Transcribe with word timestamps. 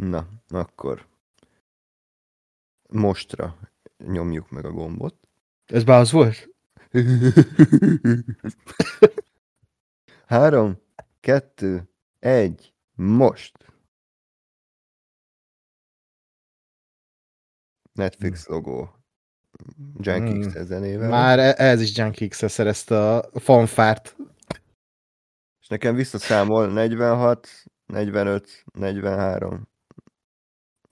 Na, 0.00 0.28
akkor 0.48 1.06
mostra 2.88 3.58
nyomjuk 3.96 4.50
meg 4.50 4.64
a 4.64 4.70
gombot. 4.70 5.28
Ez 5.66 5.84
már 5.84 6.00
az 6.00 6.10
volt? 6.10 6.48
Három, 10.26 10.78
kettő, 11.20 11.90
egy, 12.18 12.74
most! 12.94 13.72
Netflix 17.92 18.46
logó. 18.46 18.94
Junkie 19.98 20.50
Hmm. 20.50 20.64
Zenével. 20.64 21.08
Már 21.08 21.38
e- 21.38 21.54
ez 21.56 21.80
is 21.80 21.96
Junkie 21.96 22.28
x 22.28 22.50
szerezte 22.50 23.16
a 23.16 23.40
fanfárt. 23.40 24.16
És 25.60 25.68
nekem 25.68 25.94
visszaszámol 25.94 26.72
46, 26.72 27.48
45, 27.86 28.64
43. 28.72 29.68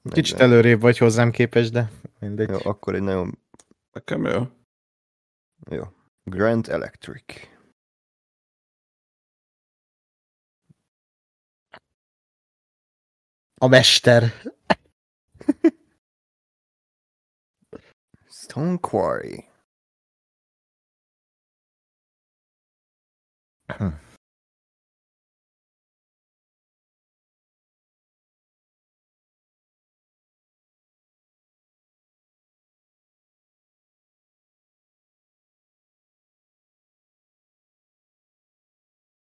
Kicsit 0.02 0.38
40. 0.38 0.50
előrébb 0.50 0.80
vagy 0.80 0.98
hozzám 0.98 1.30
képes, 1.30 1.70
de 1.70 1.90
mindegy. 2.18 2.48
Jó, 2.48 2.58
akkor 2.62 2.94
egy 2.94 3.02
nagyon 3.02 3.38
Nekem 3.92 4.24
jó. 4.24 4.42
jó. 5.70 5.82
Grand 6.24 6.68
Electric. 6.68 7.24
A 13.60 13.66
mester. 13.66 14.32
Stone 18.30 18.78
Quarry. 18.78 19.44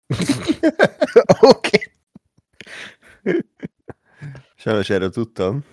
Oké. 1.41 1.91
Sajnos 4.55 4.89
erről 4.89 5.09
tudtam. 5.09 5.63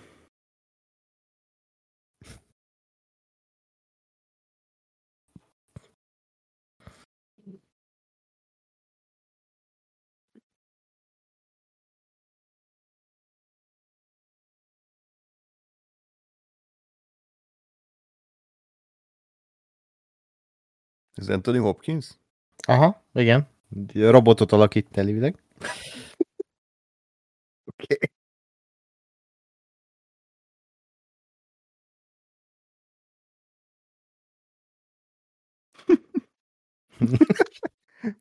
Ez 21.15 21.29
Anthony 21.29 21.59
Hopkins? 21.59 22.19
Aha, 22.67 23.03
igen. 23.13 23.56
Robotot 23.95 24.53
alakít 24.53 24.97
elvileg. 24.97 25.35
Oké. 27.73 27.97
Okay. 37.01 37.27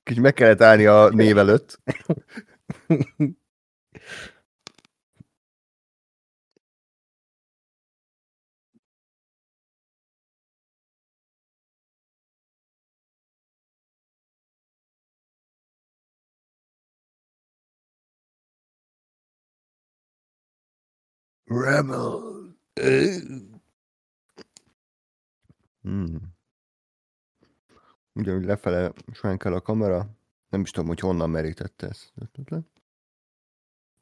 Kicsit 0.03 0.21
meg 0.21 0.33
kellett 0.33 0.61
állni 0.61 0.85
a 0.85 1.09
név 1.09 1.37
előtt. 1.37 1.79
Rebel. 21.45 22.33
Hmm. 25.81 26.33
Ugyanúgy 28.13 28.45
lefele 28.45 28.93
sánkel 29.13 29.53
a 29.53 29.61
kamera. 29.61 30.09
Nem 30.49 30.61
is 30.61 30.71
tudom, 30.71 30.87
hogy 30.87 30.99
honnan 30.99 31.29
merítette 31.29 31.87
ezt. 31.87 32.13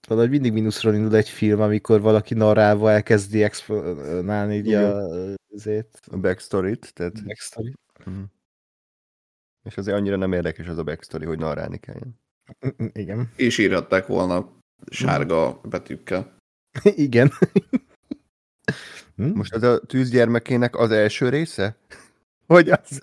Valahogy 0.08 0.30
mindig 0.30 0.54
mínuszról 0.54 0.94
indul 0.94 1.16
egy 1.16 1.30
film, 1.30 1.62
amikor 1.62 2.02
valaki 2.02 2.34
narrálva 2.34 2.92
elkezdi 2.92 3.44
exponálni 3.44 4.56
így 4.56 4.74
a, 4.74 5.08
azért, 5.54 6.00
A 6.12 6.18
backstory-t, 6.18 6.94
tehát, 6.94 7.24
backstory. 7.26 7.74
Mhm. 8.06 8.24
és 9.64 9.78
azért 9.78 9.98
annyira 9.98 10.16
nem 10.16 10.34
érdekes 10.34 10.68
az 10.68 10.78
a 10.78 10.84
backstory, 10.84 11.26
hogy 11.26 11.40
narrálni 11.40 11.78
kelljen. 11.78 12.20
Igen. 12.94 13.32
És 13.36 13.58
írhatták 13.58 14.08
volna 14.08 14.58
sárga 14.92 15.62
betűkkel. 15.64 16.36
Igen. 17.06 17.32
Hm? 19.16 19.26
Most 19.34 19.54
az 19.54 19.64
a 19.64 19.80
tűzgyermekének 19.80 20.76
az 20.76 20.92
első 20.92 21.30
része? 21.30 21.76
Vagy 22.48 22.70
az, 22.70 23.00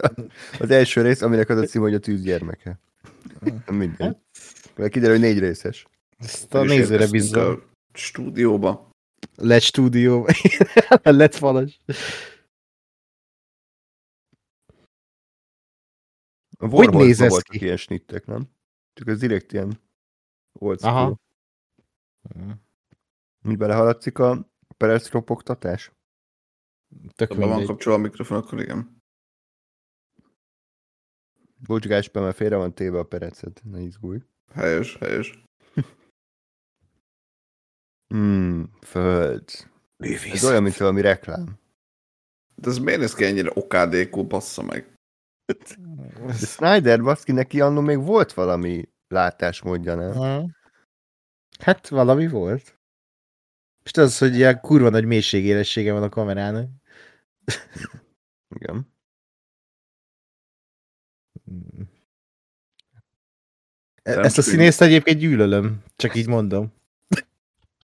az 0.58 0.70
első 0.70 1.03
rész, 1.03 1.22
aminek 1.22 1.48
az 1.48 1.58
a 1.58 1.64
cím, 1.64 1.80
hogy 1.80 1.94
a 1.94 1.98
tűzgyermeke? 1.98 2.78
Mindegy. 3.70 4.16
Mert 4.76 4.92
kiderül, 4.92 5.19
hogy 5.19 5.25
négy 5.25 5.38
részes. 5.38 5.86
Ezt 6.19 6.54
a 6.54 6.62
nézőre 6.62 7.41
a 7.41 7.59
Stúdióba. 7.92 8.91
LED 9.36 9.60
stúdió. 9.60 10.26
LED 11.03 11.34
falas. 11.34 11.80
A 16.59 16.66
Hogy 16.66 16.91
néz 16.91 17.20
ez 17.20 17.42
ki? 17.42 17.59
ilyen 17.62 17.76
snittek, 17.76 18.26
nem? 18.26 18.48
Csak 18.92 19.09
ez 19.09 19.19
direkt 19.19 19.53
ilyen 19.53 19.80
old 20.53 20.78
Aha. 20.82 21.16
Mint 23.42 23.58
belehaladszik 23.58 24.18
a 24.18 24.50
perec 24.76 25.10
ropogtatás? 25.10 25.92
Tök 27.14 27.32
Ha 27.32 27.46
van 27.46 27.64
kapcsolva 27.64 27.98
a 27.98 28.02
mikrofon, 28.02 28.38
akkor 28.38 28.60
igen. 28.60 29.02
Bocs, 31.66 31.86
Gásper, 31.86 32.22
mert 32.22 32.36
félre 32.36 32.56
van 32.56 32.74
téve 32.74 32.98
a 32.98 33.04
pereced. 33.04 33.60
Ne 33.64 33.80
izgulj. 33.80 34.18
Helyes, 34.52 34.96
helyes. 34.96 35.44
Hmm, 38.06 38.70
föld. 38.80 39.50
Ez 39.98 40.44
olyan, 40.44 40.62
mint 40.62 40.76
valami 40.76 41.00
reklám. 41.00 41.58
De 42.54 42.68
ez 42.68 42.78
miért 42.78 43.00
néz 43.00 43.14
ki 43.14 43.24
ennyire 43.24 43.50
okádékú, 43.54 44.26
bassza 44.26 44.62
meg? 44.62 44.94
De 46.26 46.32
Snyder, 46.32 47.02
baszki, 47.02 47.32
neki 47.32 47.60
annól 47.60 47.82
még 47.82 47.98
volt 47.98 48.32
valami 48.32 48.88
látásmódja, 49.08 49.94
nem? 49.94 50.10
Aha. 50.10 50.46
Hát 51.58 51.88
valami 51.88 52.28
volt. 52.28 52.79
És 53.90 53.96
az, 53.96 54.18
hogy 54.18 54.34
ilyen 54.34 54.60
kurva 54.60 54.88
nagy 54.88 55.04
mélységélessége 55.04 55.92
van 55.92 56.02
a 56.02 56.08
kamerának. 56.08 56.68
Igen. 58.56 58.92
Mm. 61.50 61.82
Nem 64.02 64.22
Ezt 64.22 64.38
a 64.38 64.42
színészt 64.42 64.80
egyébként 64.80 65.18
gyűlölöm, 65.18 65.82
csak 65.96 66.14
így 66.14 66.28
mondom. 66.28 66.72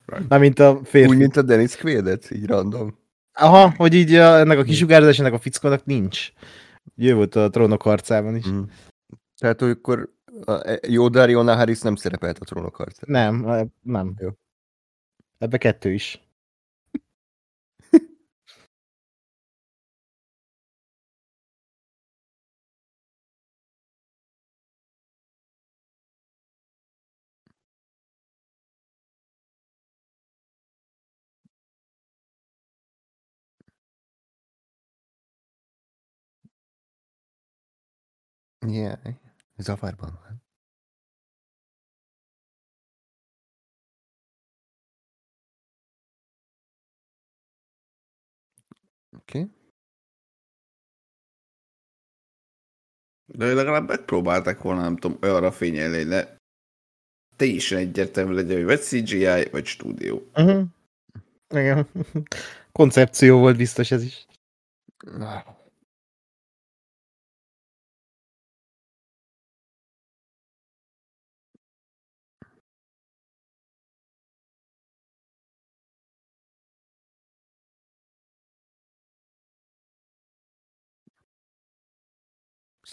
Right. 0.06 0.28
Na, 0.28 0.38
mint 0.38 0.58
a 0.58 0.80
férfi. 0.84 1.10
Úgy, 1.10 1.18
mint 1.18 1.36
a 1.36 1.42
Dennis 1.42 1.76
Quaid-et, 1.76 2.30
így 2.30 2.46
random. 2.46 2.98
Aha, 3.32 3.74
hogy 3.76 3.94
így 3.94 4.14
a, 4.14 4.38
ennek 4.38 4.58
a 4.58 4.62
kisugárzás, 4.62 5.18
ennek 5.18 5.32
a 5.32 5.38
fickónak 5.38 5.84
nincs. 5.84 6.32
Ő 6.96 7.14
volt 7.14 7.34
a 7.34 7.50
trónok 7.50 7.82
harcában 7.82 8.36
is. 8.36 8.48
Mm. 8.48 8.62
Tehát, 9.38 9.60
hogy 9.60 9.70
akkor 9.70 10.14
a 10.44 10.78
jó 10.88 11.08
Dariona 11.08 11.54
Harris 11.54 11.80
nem 11.80 11.96
szerepelt 11.96 12.38
a 12.38 12.44
trónok 12.44 12.76
harcában. 12.76 13.20
Nem, 13.20 13.48
e- 13.48 13.66
nem. 13.82 14.14
Jó. 14.18 14.28
Ebbe 15.38 15.58
kettő 15.58 15.92
is. 15.92 16.20
Yeah. 38.66 38.98
Zavarban 39.58 40.18
van. 40.22 40.45
Oké. 49.28 49.38
Okay. 49.38 49.50
De 53.28 53.54
legalább 53.54 53.88
megpróbálták 53.88 54.62
volna, 54.62 54.80
nem 54.80 54.96
tudom, 54.96 55.18
olyanra 55.22 55.52
fényelni, 55.52 55.96
hogy 55.96 56.06
ne 56.06 56.24
teljesen 57.36 57.78
egyértelmű 57.78 58.34
legyen, 58.34 58.56
hogy 58.56 58.64
vagy 58.64 58.80
CGI, 58.80 59.48
vagy 59.50 59.66
stúdió. 59.66 60.30
Uh-huh. 60.34 60.64
Igen. 61.48 61.88
Koncepció 62.72 63.38
volt 63.38 63.56
biztos 63.56 63.90
ez 63.90 64.02
is. 64.02 64.26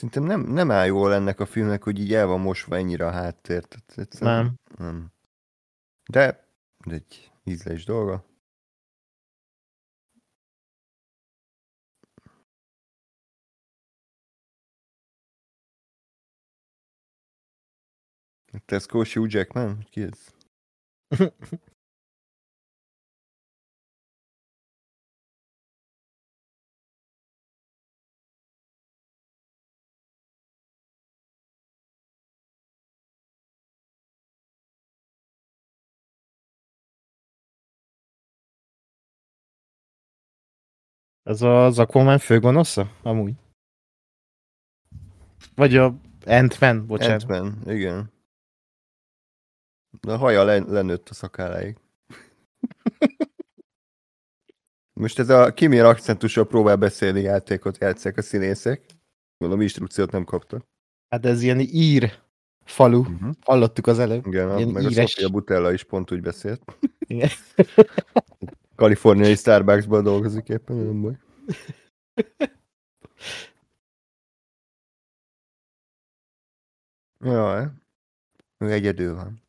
Szerintem 0.04 0.40
nem, 0.40 0.54
nem 0.54 0.72
áll 0.72 0.86
jól 0.86 1.14
ennek 1.14 1.40
a 1.40 1.46
filmnek, 1.46 1.84
hogy 1.84 2.00
így 2.00 2.14
el 2.14 2.26
van 2.26 2.40
mosva 2.40 2.76
ennyire 2.76 3.06
a 3.06 3.12
háttér. 3.12 3.64
Tehát 3.64 4.20
Nem. 4.20 4.60
nem. 4.78 5.12
De 6.10 6.48
ez 6.78 6.92
egy 6.92 7.32
ízlés 7.44 7.86
dolga. 7.86 8.26
Tesco 18.66 19.04
Hugh 19.04 19.34
Jackman? 19.34 19.86
Ki 19.90 20.02
ez? 20.02 20.28
Ez 41.24 41.42
az 41.42 41.80
Aquaman 41.80 42.20
főgonosza? 42.20 42.92
Amúgy. 43.02 43.34
Vagy 45.56 45.76
a 45.76 45.96
Ant-Man, 46.26 46.86
bocsánat. 46.86 47.24
Ant-Man, 47.24 47.76
igen. 47.76 48.12
De 50.02 50.12
a 50.12 50.18
haja 50.18 50.44
le, 50.44 50.60
lenőtt 50.60 51.10
a 51.10 51.14
szakálláig. 51.14 51.78
Most 55.00 55.20
ez 55.20 55.30
a 55.30 55.54
kimér 55.54 55.84
akcentussal 55.84 56.48
próbál 56.48 56.76
beszélni 56.76 57.22
játékot 57.22 57.78
játszák 57.78 58.18
a 58.18 58.22
színészek. 58.22 58.86
Mondom, 59.38 59.62
instrukciót 59.62 60.12
nem 60.12 60.24
kaptak. 60.24 60.66
Hát 61.10 61.26
ez 61.26 61.42
ilyen 61.42 61.60
ír 61.60 62.22
falu. 62.64 63.00
Uh-huh. 63.00 63.34
Hallottuk 63.42 63.88
az 63.88 64.00
előbb. 64.00 64.26
Igen, 64.26 64.50
a, 64.50 64.58
Ilyen 64.58 64.70
meg 64.70 64.86
a 64.86 64.90
íres. 64.90 65.12
Sofia 65.12 65.30
Butella 65.30 65.74
is 65.74 65.84
pont 65.84 66.12
úgy 66.12 66.22
beszélt. 66.22 66.62
Igen. 67.08 67.30
Kaliforniai 68.76 69.36
Starbucksban 69.36 70.04
dolgozik 70.04 70.50
éppen, 70.50 70.76
nem 70.76 71.02
baj. 71.02 71.18
Jaj, 77.20 77.68
ő 78.58 78.72
egyedül 78.72 79.16
van. 79.16 79.42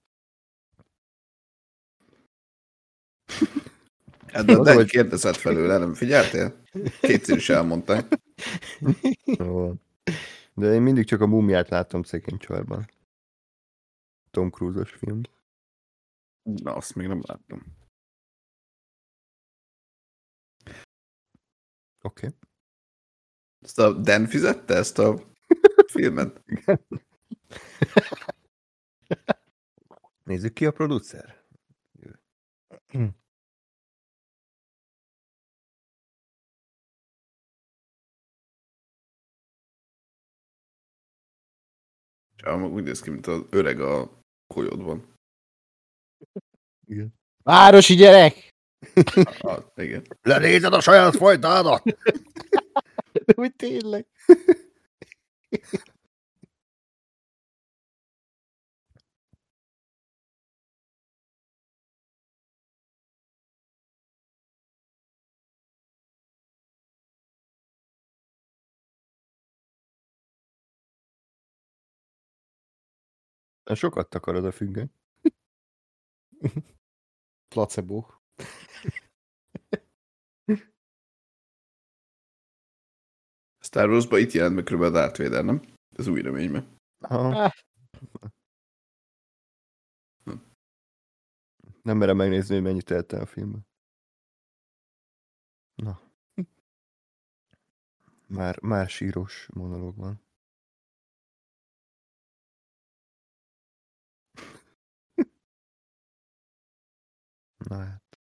Hát 4.27 4.45
de, 4.45 4.59
de 4.59 4.75
hogy- 4.75 4.89
kérdezett 4.91 5.37
felőle, 5.37 5.79
nem 5.79 5.95
figyeltél? 5.95 6.63
Kétszer 7.01 7.37
is 7.37 7.49
elmondta. 7.49 8.07
Jó. 9.25 9.73
De 10.55 10.73
én 10.75 10.83
mindig 10.83 11.05
csak 11.05 11.21
a 11.21 11.27
mumiát 11.27 11.69
látom 11.69 12.03
szegény 12.03 12.39
csajban. 12.39 12.87
Tom 14.31 14.51
Cruise-os 14.51 14.91
film. 14.93 15.21
Na, 16.43 16.75
azt 16.75 16.95
még 16.95 17.07
nem 17.07 17.21
láttam. 17.27 17.63
Oké. 22.05 22.27
Okay. 22.27 22.39
Ezt 23.61 23.79
a 23.79 23.93
Dan 23.93 24.27
fizette 24.27 24.75
ezt 24.75 24.99
a 24.99 25.19
filmet? 25.93 26.43
Nézzük 30.25 30.53
ki 30.53 30.67
a 30.67 30.73
producer. 30.73 31.45
Csak 42.37 42.61
úgy 42.61 42.83
néz 42.83 43.01
ki, 43.01 43.11
mint 43.11 43.27
az 43.27 43.43
öreg 43.51 43.81
a 43.81 44.21
kolyodban. 44.47 45.17
Igen. 46.87 47.15
Városi 47.43 47.95
gyerek! 47.95 48.54
Ah, 49.43 49.63
igen. 49.77 50.05
Lenézed 50.23 50.73
a 50.73 50.81
saját 50.81 51.17
folytádat! 51.17 51.83
De 53.27 53.35
úgy 53.37 53.57
tényleg. 53.57 54.07
Sokat 73.75 74.11
takarod 74.11 74.45
a 74.45 74.53
függöny. 74.53 74.91
Placebo. 77.49 78.07
Star 83.75 83.89
Wars-ban 83.89 84.21
itt 84.21 84.33
jelent 84.33 84.55
meg 84.55 84.65
kb. 84.65 84.81
a 84.81 84.91
Darth 84.91 85.23
Vader, 85.23 85.45
nem? 85.45 85.63
Ez 85.97 86.07
új 86.07 86.23
reményben. 86.23 86.79
Aha. 86.99 87.53
Nem 91.83 91.97
merem 91.97 92.17
megnézni, 92.17 92.55
hogy 92.55 92.65
mennyit 92.65 92.85
telt 92.85 93.13
el 93.13 93.21
a 93.21 93.27
filmben. 93.27 93.67
Na. 95.75 96.01
Már, 98.27 98.61
már 98.61 98.89
síros 98.89 99.49
monológ 99.55 99.97
van. 99.97 100.23
Na 107.69 107.77
hát. 107.77 108.19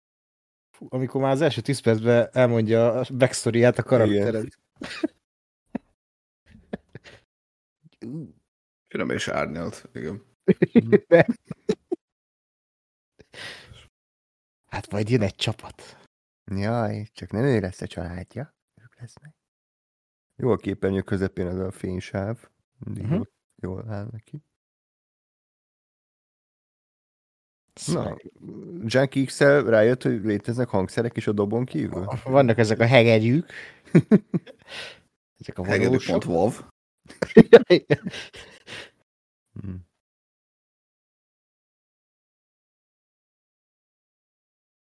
Fú, 0.71 0.87
amikor 0.91 1.21
már 1.21 1.33
az 1.33 1.41
első 1.41 1.61
10 1.61 1.81
percben 1.81 2.29
elmondja 2.33 2.93
a 2.93 3.07
backstory-ját 3.15 3.79
a 3.79 3.83
karaktered. 3.83 4.49
Finom 8.89 9.11
és 9.11 9.29
árnyalt, 9.29 9.89
igen. 9.93 10.23
Hát 14.67 14.91
majd 14.91 15.09
jön 15.09 15.23
egy 15.23 15.35
csapat. 15.35 15.97
Jaj, 16.45 17.09
csak 17.13 17.31
nem 17.31 17.45
ő 17.45 17.61
lesz 17.61 17.81
a 17.81 17.87
családja. 17.87 18.55
Ők 18.83 19.01
lesznek. 19.01 19.35
Jó 20.37 20.51
a 20.51 20.57
képernyő 20.57 21.03
közepén 21.03 21.47
ez 21.47 21.59
a 21.59 21.71
fénysáv. 21.71 22.49
Mindig 22.79 23.05
uh-huh. 23.05 23.27
jól, 23.63 23.85
áll 23.89 24.09
neki. 24.11 24.43
Na, 27.87 28.17
Junkie 28.85 29.25
x 29.25 29.41
rájött, 29.41 30.03
hogy 30.03 30.25
léteznek 30.25 30.69
hangszerek 30.69 31.17
is 31.17 31.27
a 31.27 31.33
dobon 31.33 31.65
kívül? 31.65 32.07
Vannak 32.25 32.59
ezek 32.59 32.79
a 32.79 32.87
hegegyűk. 32.87 33.53
ezek 35.41 35.59
a 35.59 35.63
valósok. 35.63 36.03
Hegedű.wav. 36.03 36.74
Hm. 39.61 39.75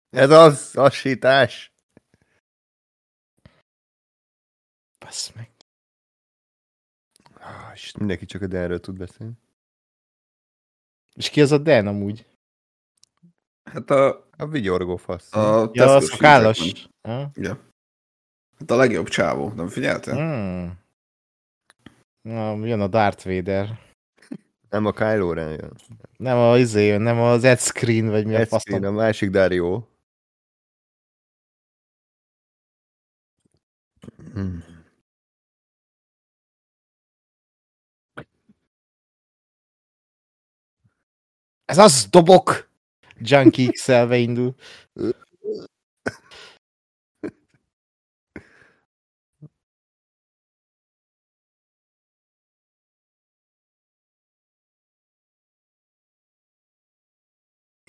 Ez 0.10 0.30
az, 0.30 0.74
lassítás. 0.74 1.74
Basz 5.00 5.32
meg. 5.34 5.50
Ah, 7.34 7.72
és 7.74 7.98
mindenki 7.98 8.26
csak 8.26 8.42
a 8.42 8.48
Denről 8.48 8.80
tud 8.80 8.98
beszélni. 8.98 9.34
És 11.16 11.30
ki 11.30 11.42
az 11.42 11.52
a 11.52 11.58
Dan 11.58 11.88
amúgy? 11.88 12.26
Hát 13.64 13.90
a, 13.90 14.28
A 14.38 14.48
vigyorgó 14.48 14.98
fasz. 14.98 15.34
a 15.34 15.70
Ja, 15.74 15.96
a 15.96 16.02
szakállas. 16.02 16.90
Ja. 17.34 17.72
Hát 18.60 18.72
a 18.72 18.76
legjobb 18.76 19.08
csávó, 19.08 19.50
nem 19.50 19.68
figyeltél? 19.68 20.14
Hmm. 20.16 20.81
Na, 22.24 22.66
jön 22.66 22.82
a 22.82 22.88
Darth 22.88 23.26
Vader. 23.26 23.80
Nem 24.70 24.86
a 24.86 24.92
Kylo 24.92 25.34
Ren 25.34 25.50
jön. 25.50 25.74
Nem 26.18 26.38
a 26.38 26.58
izé 26.58 26.86
jön, 26.86 27.02
nem 27.02 27.20
az 27.20 27.44
Ed 27.44 27.60
Screen, 27.60 28.10
vagy 28.10 28.26
mi 28.26 28.36
a 28.36 28.40
Ez 28.40 28.48
faszom. 28.48 28.84
a 28.84 28.92
másik 28.92 29.30
Dario. 29.30 29.84
Hmm. 34.34 34.64
Ez 41.66 41.78
az, 41.78 42.08
dobok! 42.10 42.70
Junkie 43.20 43.72
XL-be 43.72 44.18
indul. 44.18 44.56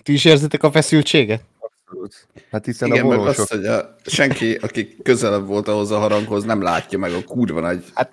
Ti 0.03 0.13
is 0.13 0.25
érzitek 0.25 0.63
a 0.63 0.71
feszültséget? 0.71 1.43
Abszolút. 1.59 2.27
Hát 2.51 2.65
hiszen 2.65 2.87
Igen, 2.87 3.05
a 3.05 3.25
azt, 3.25 3.51
hogy 3.51 3.65
a, 3.65 3.95
senki, 4.05 4.53
aki 4.53 4.95
közelebb 5.03 5.45
volt 5.47 5.67
ahhoz 5.67 5.91
a 5.91 5.97
haranghoz, 5.97 6.43
nem 6.43 6.61
látja 6.61 6.97
meg 6.97 7.11
a 7.11 7.23
kurva 7.23 7.59
nagy 7.59 7.83
Hát, 7.93 8.11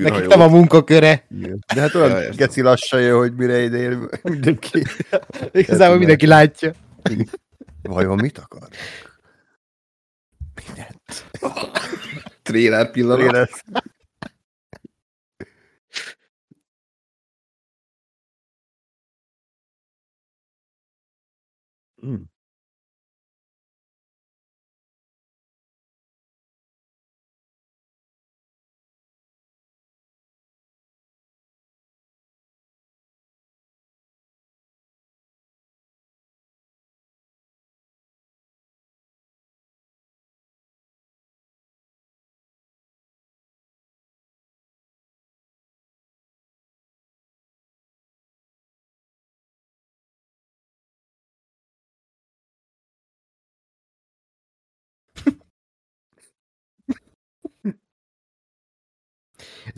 űrhajót. 0.00 0.20
Nekik 0.20 0.36
nem 0.36 0.40
a 0.40 0.56
munkaköre. 0.56 1.24
Igen. 1.38 1.64
De 1.74 1.80
hát 1.80 1.94
olyan 1.94 2.22
Ja, 2.22 2.30
geci 2.30 2.60
lassan 2.60 3.00
jön, 3.00 3.18
hogy 3.18 3.34
mire 3.34 3.62
ide 3.62 3.78
ér 3.78 3.98
mindenki. 4.22 4.82
Igazából 5.52 5.98
mindenki 5.98 6.26
látja. 6.26 6.72
Vajon 7.82 8.18
mit 8.18 8.38
akar? 8.38 8.68
Mindent. 10.66 11.26
Trailer 12.42 12.90
pillanat. 12.90 13.24
Érez. 13.24 13.62
Hmm. 22.02 22.31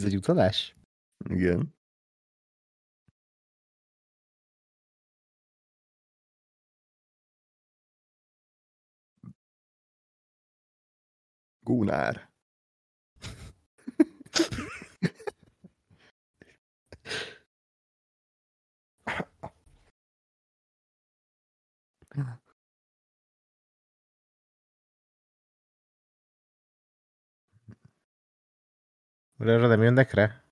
Ez 0.04 0.10
egy 0.10 0.16
utalás? 0.16 0.74
Igen. 1.30 1.74
Gunár. 11.60 12.30
Erre 29.44 29.66
nem 29.66 29.82
jönnek 29.82 30.12
rá? 30.12 30.44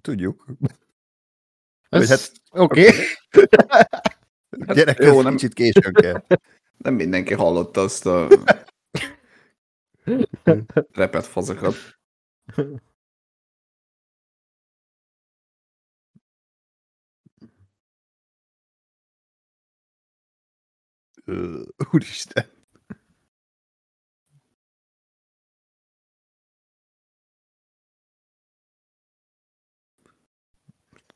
Tudjuk. 0.00 0.46
Ez... 1.88 2.08
hát- 2.08 2.32
Oké. 2.50 2.86
Okay. 2.88 3.06
Gyerek, 4.74 4.98
jó, 4.98 5.22
nem 5.22 5.32
kicsit 5.32 5.54
későn 5.54 5.92
kell. 5.92 6.24
Nem 6.76 6.94
mindenki 6.94 7.34
hallotta 7.34 7.80
azt 7.80 8.06
a 8.06 8.28
repet 10.92 11.26
fazakat. 11.26 11.74
Ö, 21.30 21.62
Úristen. 21.92 22.44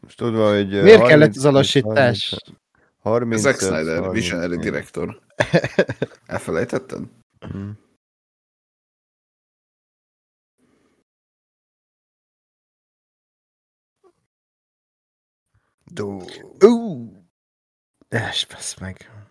Most 0.00 0.16
tudva, 0.16 0.54
hogy... 0.54 0.68
Miért 0.68 1.06
kellett 1.06 1.10
30 1.10 1.36
az 1.36 1.44
a 1.44 1.50
lassítás? 1.50 2.36
30 2.98 3.40
Zack 3.40 3.58
Snyder, 3.58 3.98
30 3.98 4.12
visionary 4.12 4.56
director. 4.56 5.20
Elfelejtetted? 6.26 7.02
Dó. 15.84 16.22
Ú! 16.60 17.10
Es, 18.08 18.46
basz 18.46 18.78
meg. 18.78 19.23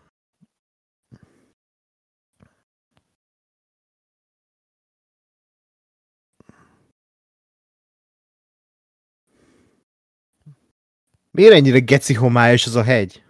Miért 11.33 11.53
ennyire 11.53 11.79
geci 11.79 12.13
homályos 12.13 12.65
az 12.65 12.75
a 12.75 12.83
hegy? 12.83 13.23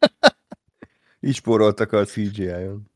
Így 1.20 1.34
spóroltak 1.34 1.92
a 1.92 2.04
CGI-on. 2.04 2.90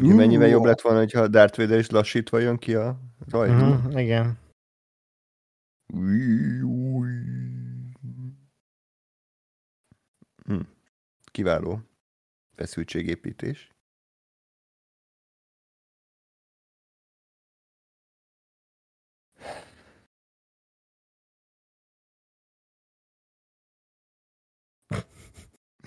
Ugye 0.00 0.14
mennyivel 0.14 0.48
jobb 0.48 0.64
lett 0.64 0.80
volna, 0.80 1.06
ha 1.12 1.28
Darth 1.28 1.58
Vader 1.58 1.78
is 1.78 1.90
lassítva 1.90 2.38
jön 2.38 2.58
ki 2.58 2.74
a 2.74 3.00
rajzból? 3.30 3.68
Uh-huh, 3.68 4.00
igen. 4.00 4.38
Hm. 10.44 10.60
Kiváló 11.24 11.80
feszültségépítés. 12.56 13.73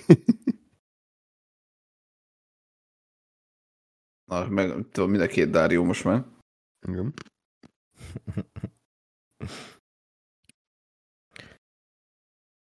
Na, 4.25 4.47
meg 4.49 4.89
tudom, 4.91 5.09
mind 5.09 5.21
a 5.21 5.27
két 5.27 5.49
Dárió 5.49 5.83
most 5.83 6.03
már. 6.03 6.25
Igen. 6.87 7.13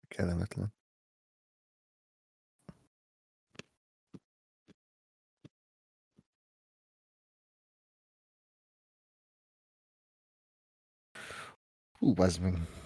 Kellemetlen. 0.07 0.73
Hú, 11.99 12.13
bazd 12.13 12.41
meg. 12.41 12.78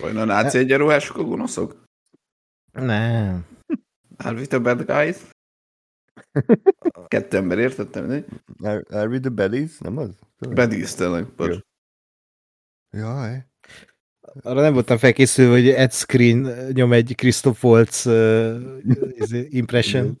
Vajon 0.00 0.16
a 0.16 0.24
náci 0.24 0.58
egyenruhások 0.58 1.16
a 1.16 1.22
gonoszok? 1.22 1.82
Nem. 2.72 3.46
Are 4.16 4.36
we 4.36 4.46
the 4.46 4.58
bad 4.58 4.84
guys? 4.84 5.16
Kettő 7.08 7.36
ember 7.36 7.58
értettem, 7.58 8.06
ne? 8.06 8.20
Are, 8.62 8.82
are 8.90 9.08
we 9.08 9.20
the 9.20 9.28
bellies? 9.28 9.78
Nem 9.78 9.98
az? 9.98 10.10
Baddies 10.38 10.94
tényleg. 10.94 11.26
Jaj. 12.90 13.44
Arra 14.42 14.60
nem 14.60 14.72
voltam 14.72 14.98
felkészülve, 14.98 15.52
hogy 15.52 15.68
Ed 15.68 15.92
Screen 15.92 16.68
nyom 16.72 16.92
egy 16.92 17.14
Christoph 17.16 17.64
Waltz 17.64 18.06
uh, 18.06 18.60
impression. 19.48 20.20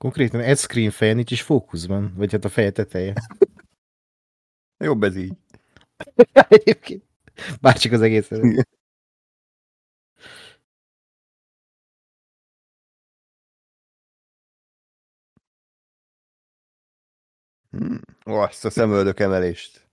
Konkrétan 0.00 0.40
egy 0.40 0.58
screen 0.58 0.90
feje 0.90 1.12
nincs 1.12 1.30
is 1.30 1.42
fókuszban, 1.42 2.12
vagy 2.16 2.32
hát 2.32 2.44
a 2.44 2.48
feje 2.48 2.70
teteje. 2.70 3.14
Jobb 4.84 5.02
ez 5.02 5.16
így. 5.16 5.36
Egyébként. 6.48 7.04
Bárcsak 7.60 7.92
az 7.92 8.00
egész. 8.00 8.30
Hmm. 17.70 18.00
Ó, 18.26 18.32
azt 18.32 18.64
a 18.64 18.70
szemöldök 18.70 19.20
emelést. 19.20 19.88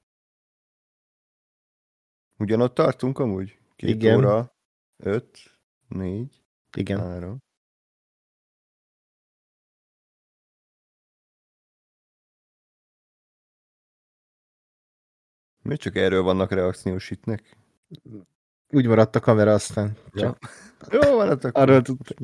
Ugyanott 2.39 2.73
tartunk 2.73 3.19
amúgy? 3.19 3.59
Két 3.75 3.89
Igen. 3.89 4.17
óra, 4.17 4.55
öt, 4.97 5.59
négy, 5.87 6.43
Igen. 6.75 6.99
három. 6.99 7.46
Miért 15.67 15.81
csak 15.81 15.95
erről 15.95 16.21
vannak 16.21 16.51
reakciós 16.51 17.07
hitnek? 17.07 17.57
Úgy 18.69 18.87
maradt 18.87 19.15
a 19.15 19.19
kamera 19.19 19.53
aztán. 19.53 19.97
Csak 20.13 20.39
Jó, 20.91 21.15
van, 21.15 21.27
hát 21.27 21.43
akkor. 21.43 21.61
arról 21.61 21.81
tudtam. 21.81 22.17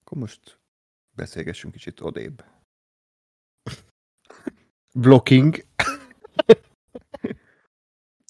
Akkor 0.00 0.18
most 0.18 0.60
beszélgessünk 1.16 1.72
kicsit 1.72 2.00
odébb. 2.00 2.44
Blocking. 4.94 5.64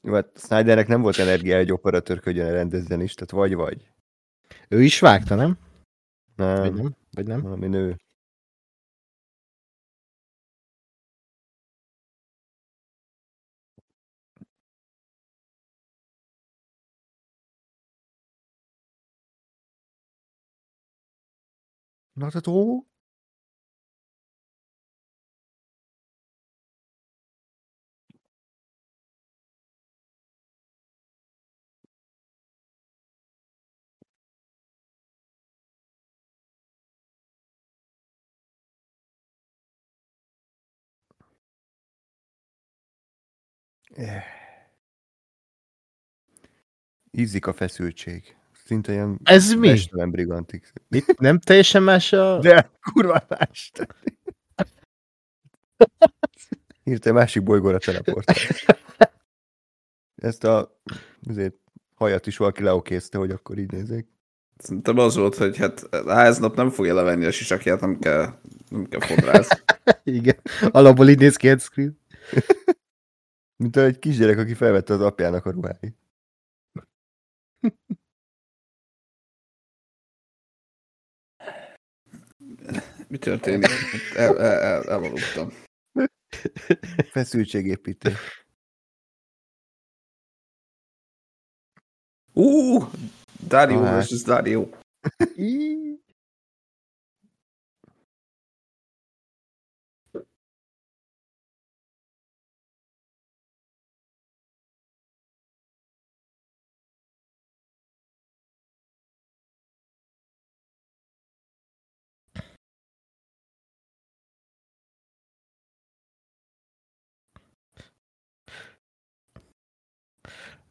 Jó, 0.03 0.13
hát 0.13 0.39
Snydernek 0.39 0.87
nem 0.87 1.01
volt 1.03 1.19
energia 1.19 1.57
egy 1.57 1.73
operatőrködjön 1.73 2.53
rendezzen 2.53 3.01
is, 3.01 3.15
tehát 3.15 3.31
vagy-vagy. 3.31 3.93
Ő 4.69 4.83
is 4.83 5.01
vágta, 5.01 5.35
nem? 5.35 5.59
Vagy 6.37 6.47
Nem, 6.47 6.75
nem? 6.75 6.97
Vagy 7.11 7.27
nem? 7.27 7.41
valami 7.41 7.67
nő. 7.67 7.97
Not 22.15 22.35
at 22.35 22.47
all. 22.47 22.96
Ízik 47.11 47.47
a 47.47 47.53
feszültség. 47.53 48.37
Szinte 48.65 48.93
ilyen 48.93 49.21
Ez 49.23 49.53
mi? 49.53 49.69
mestelen 49.69 50.11
brigantik. 50.11 50.73
Mit? 50.89 51.19
Nem 51.19 51.41
teljesen 51.41 51.83
más 51.83 52.13
a... 52.13 52.39
De 52.39 52.71
kurva 52.93 53.27
más. 53.29 53.73
Hirtelen 56.83 57.19
másik 57.19 57.43
bolygóra 57.43 57.79
teleport. 57.79 58.33
Ezt 60.23 60.45
a 60.45 60.81
azért, 61.29 61.55
hajat 61.95 62.27
is 62.27 62.37
valaki 62.37 62.63
leokézte, 62.63 63.19
hogy 63.19 63.31
akkor 63.31 63.59
így 63.59 63.71
nézzék. 63.71 64.07
Szerintem 64.59 64.99
az 64.99 65.17
volt, 65.17 65.35
hogy 65.35 65.57
hát 65.57 65.89
háznap 66.07 66.57
nem 66.57 66.71
fogja 66.71 66.95
levenni 66.95 67.25
a 67.25 67.31
sisakját, 67.31 67.81
nem 67.81 67.99
kell, 67.99 68.39
nem 68.69 68.87
kell 68.87 69.01
fodrász. 69.01 69.49
Igen. 70.05 70.37
Alapból 70.71 71.09
így 71.09 71.19
néz 71.19 71.37
ki 71.37 71.49
egy 71.49 71.61
screen. 71.61 71.99
Mint 73.57 73.77
egy 73.77 73.99
kisgyerek, 73.99 74.39
aki 74.39 74.55
felvette 74.55 74.95
az 74.95 75.01
apjának 75.01 75.47
a 75.47 75.51
ruháit. 75.51 75.97
Mi 83.09 83.19
történik? 83.19 83.67
El, 84.17 84.39
el, 84.39 84.61
el, 84.61 84.83
elaludtam. 84.83 85.51
Feszültségépítés. 87.11 88.45
Ú, 92.33 92.79
Dario 93.47 93.79
Ah, 93.79 93.91
versus 93.91 94.23
Dario. 94.23 94.69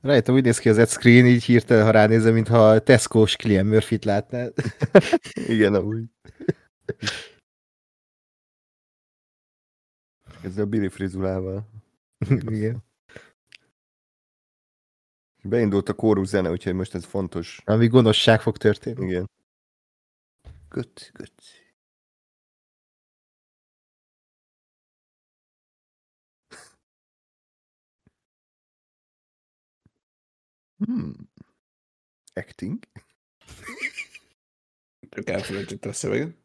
Rajta 0.05 0.33
úgy 0.33 0.43
néz 0.43 0.59
ki 0.59 0.69
az 0.69 0.89
screen, 0.89 1.25
így 1.25 1.43
hirtelen, 1.43 1.83
ha 1.83 1.91
ránézem, 1.91 2.33
mintha 2.33 2.79
Tesco-s 2.79 3.35
Killian 3.35 3.65
Murphy-t 3.65 4.05
látnál. 4.05 4.53
Igen, 5.47 5.73
amúgy. 5.73 6.03
Ezzel 10.43 10.63
a 10.63 10.67
Billy 10.67 10.87
frizulával. 10.87 11.69
Igen. 12.49 12.83
Beindult 15.43 15.89
a 15.89 15.93
kórus 15.93 16.27
zene, 16.27 16.51
úgyhogy 16.51 16.73
most 16.73 16.95
ez 16.95 17.05
fontos. 17.05 17.61
Ami 17.65 17.87
gonoszság 17.87 18.41
fog 18.41 18.57
történni. 18.57 19.05
Igen. 19.05 19.29
Göt, 20.69 21.11
göt. 21.13 21.64
Hmm. 30.77 31.13
Acting? 32.33 32.87
Csak 35.09 35.29
elfelejtette 35.29 35.89
a 35.89 35.93
szöveget. 35.93 36.35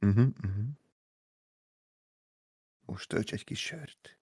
Uh-huh, 0.00 0.28
uh-huh. 0.42 0.68
Most 2.86 3.08
tölts 3.08 3.32
egy 3.32 3.44
kis 3.44 3.60
sört. 3.60 4.15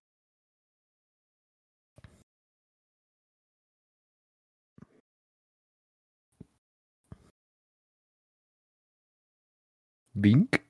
Bink? 10.15 10.65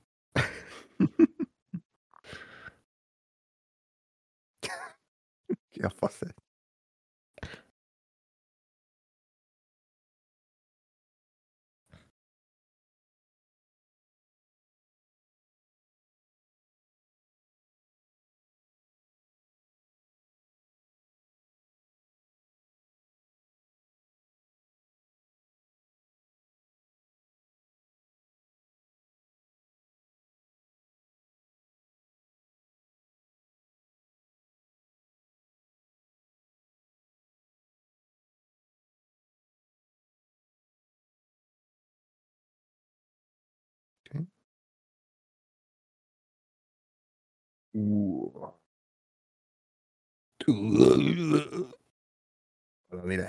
Ki 5.71 5.83
a 5.83 5.91
fasz 5.91 6.23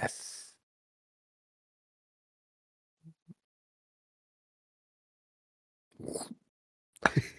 ez? 0.03 0.45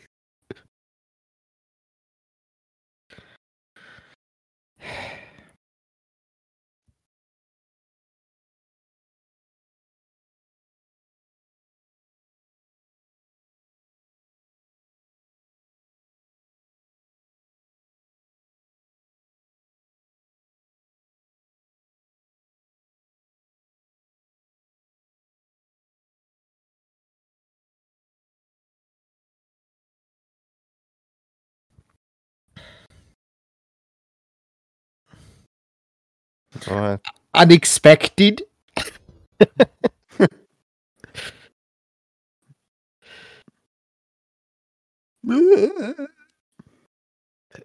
Hát, 36.64 37.00
Unexpected. 37.42 38.48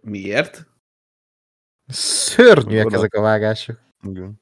Miért? 0.01 0.65
Szörnyűek 1.87 2.85
Oda. 2.85 2.97
ezek 2.97 3.13
a 3.13 3.21
vágások. 3.21 3.79
igen. 4.01 4.39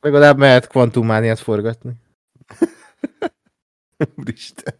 Legalább 0.00 0.38
mehet 0.38 0.66
kvantummániát 0.66 1.38
forgatni. 1.38 1.92
Úristen. 4.16 4.78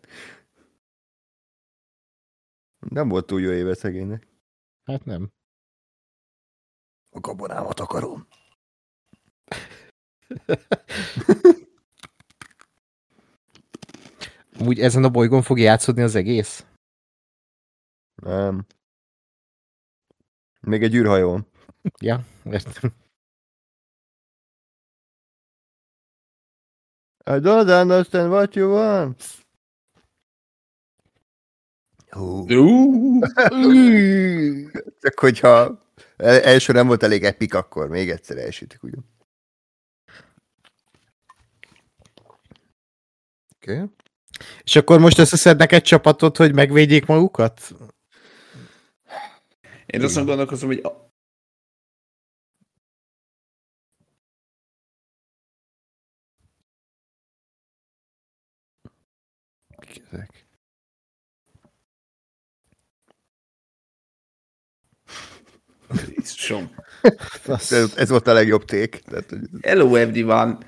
Nem 2.79 3.09
volt 3.09 3.27
túl 3.27 3.41
jó 3.41 3.51
éve 3.51 3.75
szegénynek. 3.75 4.32
Hát 4.85 5.05
nem. 5.05 5.33
A 7.11 7.21
gabonámat 7.21 7.81
akarom. 7.81 8.27
Úgy 14.61 14.81
ezen 14.81 15.05
a 15.05 15.11
bolygón 15.11 15.43
fog 15.43 15.59
játszódni 15.59 16.03
az 16.03 16.15
egész? 16.15 16.67
Nem. 18.15 18.67
Még 20.61 20.83
egy 20.83 20.95
űrhajón. 20.95 21.47
Ja, 22.01 22.25
értem. 22.45 22.93
I 27.25 27.39
don't 27.39 27.81
understand 27.83 28.31
what 28.31 28.55
you 28.55 28.71
want. 28.71 29.42
Hú. 32.17 32.47
Csak 35.03 35.19
hogyha 35.19 35.81
el- 36.17 36.41
első 36.41 36.73
nem 36.73 36.87
volt 36.87 37.03
elég 37.03 37.25
epik, 37.25 37.55
akkor 37.55 37.89
még 37.89 38.11
egyszer 38.11 38.37
elsütik, 38.39 38.83
ugye? 38.83 38.97
Oké. 43.57 43.73
Okay. 43.75 43.87
És 44.63 44.77
akkor 44.77 45.01
most 45.01 45.19
összeszednek 45.19 45.73
egy 45.73 45.83
csapatot, 45.83 46.37
hogy 46.37 46.55
megvédjék 46.55 47.07
magukat? 47.07 47.75
Én 49.87 50.03
azt 50.03 50.15
gondolkozom, 50.25 50.69
hogy 50.69 50.81
a- 50.83 51.11
ezek? 60.11 60.42
Jézusom. 66.23 66.75
Ez, 67.47 67.95
ez 67.97 68.09
volt 68.09 68.27
a 68.27 68.33
legjobb 68.33 68.65
ték. 68.65 68.99
Tehát, 68.99 69.31
hogy 69.31 69.49
Hello 69.63 69.95
everyone! 69.95 70.59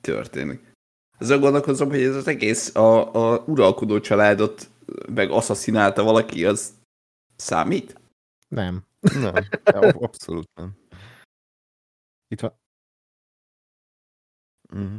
Történik. 0.00 0.72
Azon 1.18 1.40
gondolkozom, 1.40 1.88
hogy 1.88 2.02
ez 2.02 2.14
az 2.14 2.26
egész 2.26 2.74
a, 2.74 3.14
a 3.14 3.44
uralkodó 3.44 4.00
családot 4.00 4.70
meg 5.08 5.30
asszaszínálta 5.30 6.02
valaki, 6.02 6.44
az 6.44 6.74
számít? 7.36 8.00
Nem. 8.48 8.86
nem, 9.00 9.34
ab- 9.64 10.02
abszolút 10.02 10.50
nem. 10.54 10.76
Itt 12.28 12.40
van. 12.40 12.58
Mm. 14.76 14.96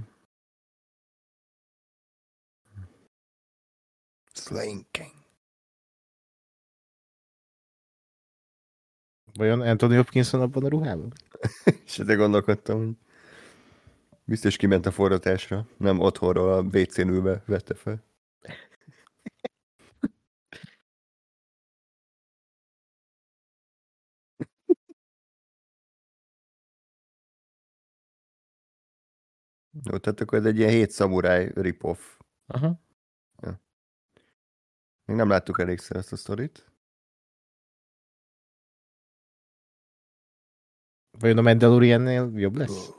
Slinking. 4.34 5.21
Vajon 9.34 9.62
Anthony 9.62 9.96
Hopkinson 9.96 10.42
abban 10.42 10.64
a 10.64 10.68
ruhában? 10.68 11.14
És 11.86 12.00
ezzel 12.00 12.16
gondolkodtam, 12.18 12.86
hogy 12.86 12.96
biztos 14.24 14.56
kiment 14.56 14.86
a 14.86 14.92
forratásra, 14.92 15.68
nem 15.78 16.00
otthonról 16.00 16.54
a 16.54 16.62
WC-n 16.62 17.08
ülve 17.08 17.44
vette 17.46 17.74
fel. 17.74 18.04
Jó, 29.84 29.98
tehát 29.98 30.22
akkor 30.22 30.38
ez 30.38 30.46
egy 30.46 30.58
ilyen 30.58 30.70
hét 30.70 30.92
szamuráj 30.92 31.52
rip-off. 31.56 32.18
Aha. 32.46 32.80
Még 35.06 35.16
nem 35.16 35.30
láttuk 35.30 35.60
elégszer 35.60 35.98
ezt 35.98 36.12
a 36.12 36.16
sztorit. 36.16 36.71
Vajon 41.22 41.38
a 41.38 41.42
Mandaloriannél 41.42 42.32
jobb 42.36 42.56
lesz? 42.56 42.90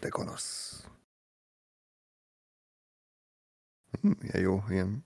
De 0.00 0.08
gonosz. 0.08 0.84
Hm, 4.00 4.12
Ilyen 4.20 4.40
jó, 4.40 4.62
ilyen 4.68 5.04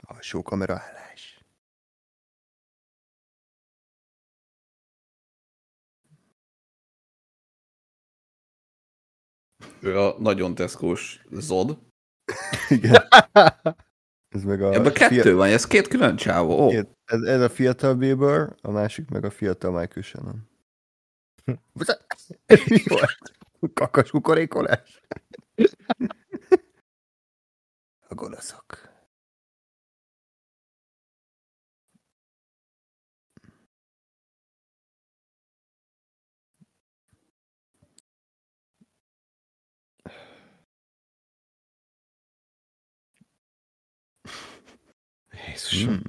alsó 0.00 0.42
kameraállás. 0.42 1.40
Ő 9.80 9.98
a 9.98 10.16
nagyon 10.18 10.54
teszkós 10.54 11.24
Zod. 11.30 11.78
Igen. 12.68 13.02
Ez 14.34 14.44
meg 14.44 14.62
a 14.62 14.72
Ebben 14.72 14.92
kettő 14.92 15.20
fia- 15.20 15.34
van, 15.34 15.48
ez 15.48 15.66
két 15.66 15.88
külön 15.88 16.16
csávó. 16.16 16.68
Két. 16.68 16.88
Ez, 17.04 17.20
ez 17.22 17.40
a 17.40 17.48
fiatal 17.48 17.94
Bieber, 17.94 18.56
a 18.62 18.70
másik 18.70 19.08
meg 19.08 19.24
a 19.24 19.30
fiatal 19.30 19.70
Michael 19.70 20.02
Shannon. 20.02 20.48
Mi 21.46 22.82
volt? 22.84 23.18
Kakas 23.74 24.10
kukorékolás? 24.10 25.00
A 28.08 28.14
gonoszok. 28.14 28.94
Jézusom. 45.46 45.94
Hmm. 45.94 46.02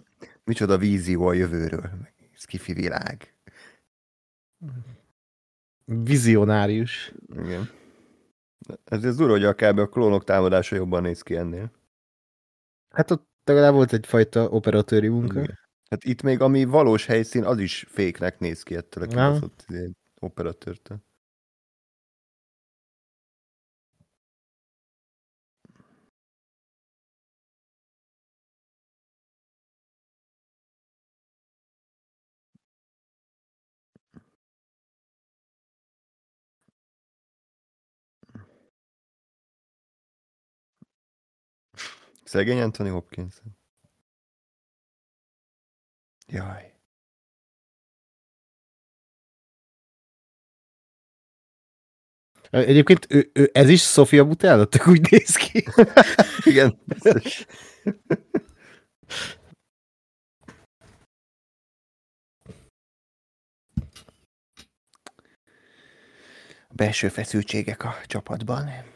Micsoda 0.43 0.77
vízió 0.77 1.27
a 1.27 1.33
jövőről. 1.33 2.07
Skifi 2.33 2.73
világ. 2.73 3.35
Vizionárius. 5.87 7.13
Igen. 7.35 7.69
Ez, 8.83 9.03
ez 9.03 9.15
durva, 9.15 9.31
hogy 9.31 9.43
a 9.43 9.53
kb. 9.53 9.79
a 9.79 9.87
klónok 9.87 10.23
támadása 10.23 10.75
jobban 10.75 11.01
néz 11.01 11.21
ki 11.21 11.35
ennél. 11.35 11.71
Hát 12.89 13.11
ott 13.11 13.27
legalább 13.43 13.73
volt 13.73 13.93
egyfajta 13.93 14.49
operatőri 14.49 15.07
munka. 15.07 15.39
Igen. 15.39 15.59
Hát 15.89 16.03
itt 16.03 16.21
még 16.21 16.41
ami 16.41 16.65
valós 16.65 17.05
helyszín, 17.05 17.43
az 17.43 17.59
is 17.59 17.85
féknek 17.89 18.39
néz 18.39 18.63
ki 18.63 18.75
ettől 18.75 19.03
a 19.03 19.07
kibaszott 19.07 19.65
operatőrtől. 20.19 20.97
Szegény 42.27 42.61
Anthony 42.61 42.89
Hopkins. 42.89 43.41
Jaj. 46.27 46.73
Egyébként 52.49 53.05
ő, 53.09 53.31
ő, 53.33 53.49
ez 53.53 53.69
is 53.69 53.83
Sofia 53.83 54.25
Butella, 54.25 54.65
tök 54.65 54.87
úgy 54.87 55.11
néz 55.11 55.35
ki. 55.35 55.67
Igen. 56.51 56.81
biztos. 56.85 57.45
A 66.67 66.73
belső 66.73 67.09
feszültségek 67.09 67.83
a 67.83 67.95
csapatban. 68.05 68.95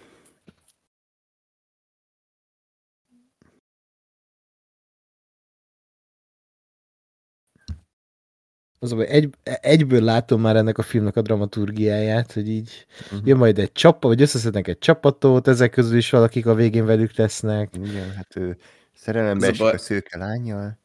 Az, 8.84 8.94
baj, 8.94 9.08
egy, 9.08 9.30
egyből 9.44 10.02
látom 10.04 10.42
már 10.42 10.56
ennek 10.56 10.78
a 10.78 10.82
filmnek 10.82 11.16
a 11.16 11.22
dramaturgiáját, 11.22 12.32
hogy 12.32 12.50
így 12.50 12.86
Mhm. 13.12 13.28
jön 13.28 13.38
majd 13.38 13.60
egy 13.60 13.72
csapat, 13.72 14.04
vagy 14.04 14.22
összeszednek 14.22 14.68
egy 14.68 14.78
csapatot, 14.78 15.48
ezek 15.48 15.72
közül 15.72 15.98
is 15.98 16.10
valakik 16.10 16.46
a 16.46 16.54
végén 16.54 16.86
velük 16.86 17.16
lesznek. 17.16 17.76
Igen, 17.84 18.12
hát 18.12 18.36
ő 18.36 18.58
szerelembe 18.94 19.48
esik 19.48 19.60
baj- 19.62 19.74
a 19.74 19.78
szőke 19.78 20.18
lányjal. 20.18 20.80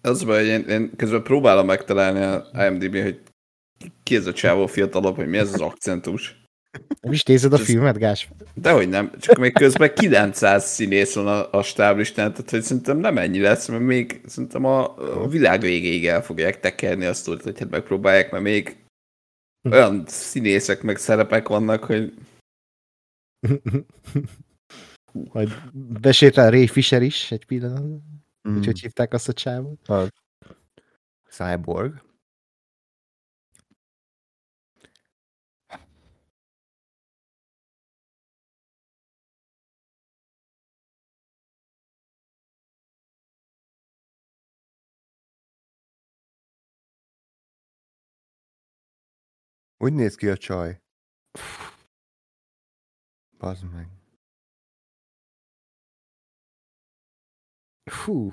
Az 0.00 0.24
baj, 0.24 0.38
hogy 0.38 0.46
én, 0.46 0.60
én 0.68 0.96
közben 0.96 1.22
próbálom 1.22 1.66
megtalálni 1.66 2.20
a 2.20 2.46
IMDb, 2.66 2.96
hogy 3.02 3.20
ki 4.02 4.16
ez 4.16 4.26
a 4.26 4.32
csávó 4.32 4.66
fiatalabb, 4.66 5.16
hogy 5.16 5.28
mi 5.28 5.38
ez 5.38 5.54
az 5.54 5.60
akcentus. 5.60 6.42
Nem 7.00 7.12
is 7.12 7.22
nézed 7.22 7.52
a 7.52 7.58
Ez- 7.58 7.64
filmet, 7.64 7.98
Gás? 7.98 8.28
Dehogy 8.54 8.88
nem, 8.88 9.18
csak 9.18 9.38
még 9.38 9.52
közben 9.52 9.94
900 9.94 10.64
színész 10.64 11.14
van 11.14 11.26
a, 11.26 11.52
a 11.52 11.62
stáblistán, 11.62 12.32
tehát 12.32 12.50
hogy 12.50 12.62
szerintem 12.62 12.98
nem 12.98 13.18
ennyi 13.18 13.40
lesz, 13.40 13.68
mert 13.68 13.82
még 13.82 14.20
szerintem 14.26 14.64
a, 14.64 14.96
a 15.22 15.28
világ 15.28 15.60
végéig 15.60 16.06
el 16.06 16.22
fogják 16.22 16.60
tekerni 16.60 17.04
azt, 17.04 17.26
hogy 17.26 17.58
hát 17.58 17.70
megpróbálják, 17.70 18.30
mert 18.30 18.44
még 18.44 18.76
olyan 19.70 20.04
színészek 20.06 20.82
meg 20.82 20.96
szerepek 20.96 21.48
vannak, 21.48 21.84
hogy 21.84 22.14
Majd 25.32 25.62
besétál 26.00 26.50
Ray 26.50 26.66
Fisher 26.66 27.02
is 27.02 27.30
egy 27.30 27.44
pillanatban. 27.44 28.02
Mm. 28.48 28.54
Hogy 28.54 28.64
hogy 28.66 28.80
hívták 28.80 29.12
azt 29.12 29.28
a 29.28 29.32
csávot? 29.32 29.88
A 29.88 30.06
Cyborg. 31.30 32.02
Úgy 49.82 49.92
néz 49.92 50.14
ki 50.14 50.28
a 50.28 50.36
csaj. 50.36 50.80
Bazd 53.38 53.64
meg. 53.72 53.88
Hú. 58.04 58.32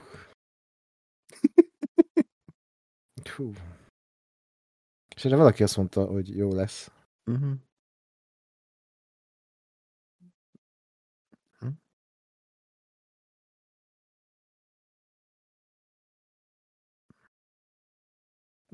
Hú. 3.36 3.52
És 5.16 5.26
erre 5.26 5.36
valaki 5.36 5.64
azt 5.64 5.78
mondta, 5.78 6.06
hogy 6.06 6.36
jó 6.36 6.54
lesz. 6.54 6.92
Uh-huh. 7.26 7.56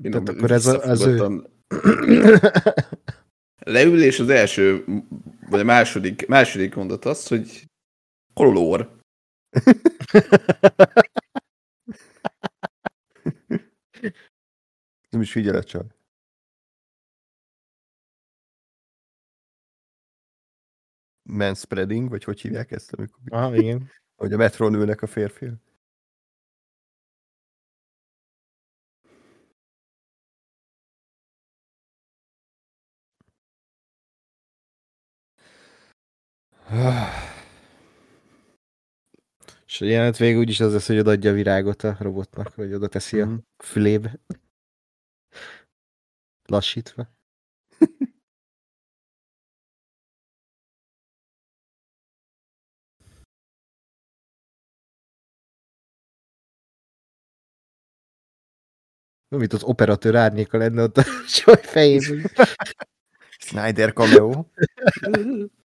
Tehát 0.02 0.28
akkor 0.28 0.50
ez 0.50 0.66
a- 0.66 0.80
az 0.82 1.06
ő... 1.06 1.52
visszafogottan 1.82 2.98
leül, 3.64 4.02
és 4.02 4.18
az 4.18 4.28
első, 4.28 4.84
vagy 5.48 5.60
a 5.60 5.64
második, 5.64 6.26
második 6.26 6.74
mondat 6.74 7.04
az, 7.04 7.28
hogy 7.28 7.70
kolór. 8.34 8.98
Nem 15.10 15.20
is 15.20 15.32
figyel 15.32 15.54
a 15.54 15.64
csaj. 15.64 15.86
Manspreading, 21.22 22.08
vagy 22.08 22.24
hogy 22.24 22.40
hívják 22.40 22.70
ezt, 22.70 22.92
amikor 22.92 23.20
Aha, 23.28 23.56
igen. 23.56 23.90
hogy 24.16 24.32
a 24.32 24.36
metrón 24.36 24.74
ülnek 24.74 25.02
a 25.02 25.06
férfiak. 25.06 25.73
És 39.66 39.80
a 39.80 39.84
jelenet 39.84 40.16
végül 40.16 40.40
úgyis 40.40 40.60
az 40.60 40.72
lesz, 40.72 40.86
hogy 40.86 40.98
odaadja 40.98 41.30
a 41.30 41.34
virágot 41.34 41.82
a 41.82 41.96
robotnak, 42.00 42.54
vagy 42.54 42.74
oda 42.74 42.88
teszi 42.88 43.20
a 43.20 43.26
Mhm. 43.26 43.34
fülébe. 43.64 44.18
Lassítva. 46.48 47.08
Mint 59.28 59.52
az 59.52 59.62
operatőr 59.62 60.14
árnyéka 60.14 60.58
lenne 60.58 60.82
ott 60.82 60.96
a 60.96 61.02
csaj 61.34 61.60
fejében. 61.62 62.30
Snyder 63.38 63.92
cameo. 63.92 64.44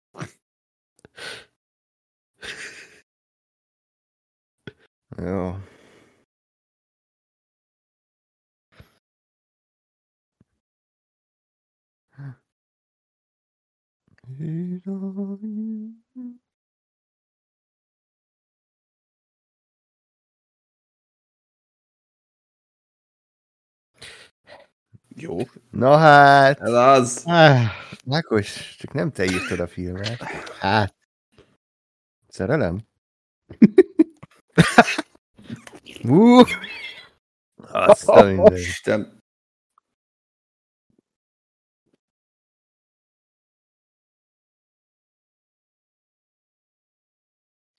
Jó. 5.17 5.57
Jó. 25.17 25.37
Na 25.71 25.97
hát, 25.97 26.61
Ez 26.61 26.73
az. 26.73 27.23
Ah, 27.27 27.61
Ákos, 28.11 28.77
csak 28.79 28.93
nem 28.93 29.11
te 29.11 29.25
írtad 29.25 29.61
a 29.61 29.67
filmet. 29.67 30.23
hát, 30.59 30.95
Szerelem? 32.29 32.79
uh, 36.05 36.49
Azt 37.57 38.09
a 38.09 38.25
minden. 38.25 38.57
Isten. 38.57 39.23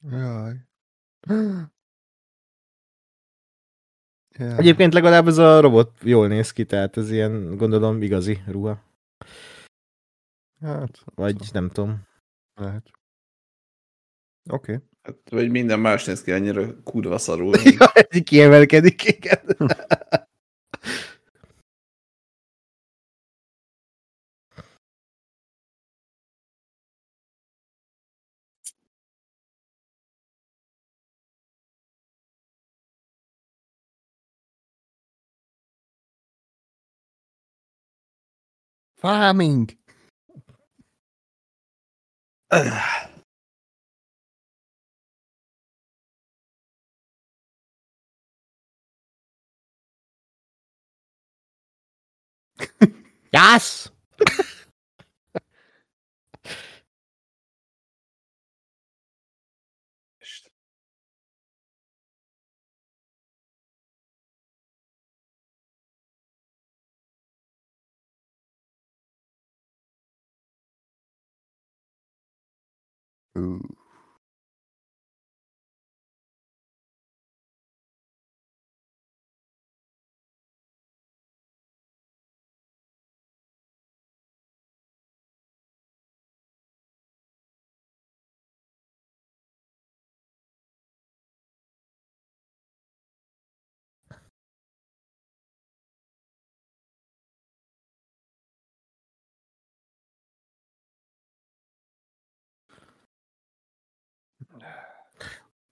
Jaj. 0.02 0.56
Jaj. 4.38 4.58
Egyébként 4.58 4.94
legalább 4.94 5.28
ez 5.28 5.38
a 5.38 5.60
robot 5.60 5.98
jól 6.04 6.28
néz 6.28 6.52
ki, 6.52 6.66
tehát 6.66 6.98
ez 6.98 7.12
ilyen, 7.12 7.58
gondolom, 7.58 8.02
igazi 8.02 8.42
ruha. 8.48 8.84
Hát, 10.60 11.04
Vagy 11.16 11.50
nem 11.52 11.70
tudom. 11.70 12.08
lehet. 12.54 12.92
Oké. 14.50 14.74
Okay. 14.74 14.86
Hát, 15.02 15.18
vagy 15.30 15.50
minden 15.50 15.80
más 15.80 16.06
néz 16.06 16.24
ki 16.24 16.32
annyira 16.32 16.84
kurva 16.84 17.18
szarul. 17.18 17.56
Egy 17.94 18.24
kiemelkedik, 18.24 19.04
igen. 19.04 19.40
Farming! 38.96 39.78
yes. 53.34 53.90
Ooh. 73.38 73.79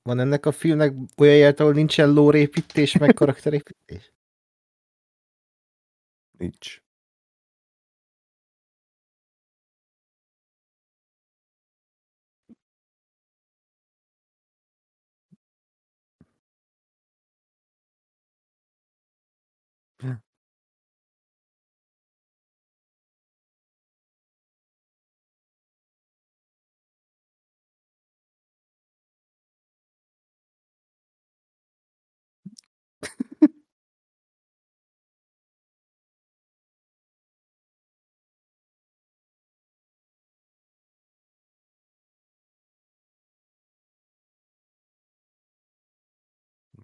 Van 0.08 0.20
ennek 0.20 0.46
a 0.46 0.52
filmnek 0.52 0.94
olyan 1.18 1.36
jelet, 1.36 1.60
ahol 1.60 1.74
nincsen 1.74 2.14
lórépítés, 2.14 2.98
meg 2.98 3.14
karakterépítés? 3.14 4.12
nincs. 6.38 6.87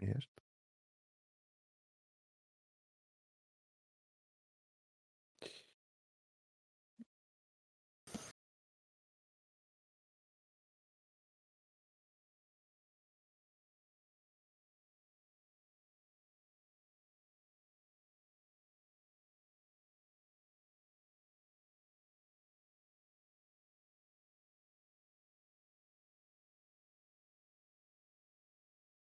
Miért? 0.04 0.44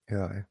Jaj. 0.06 0.44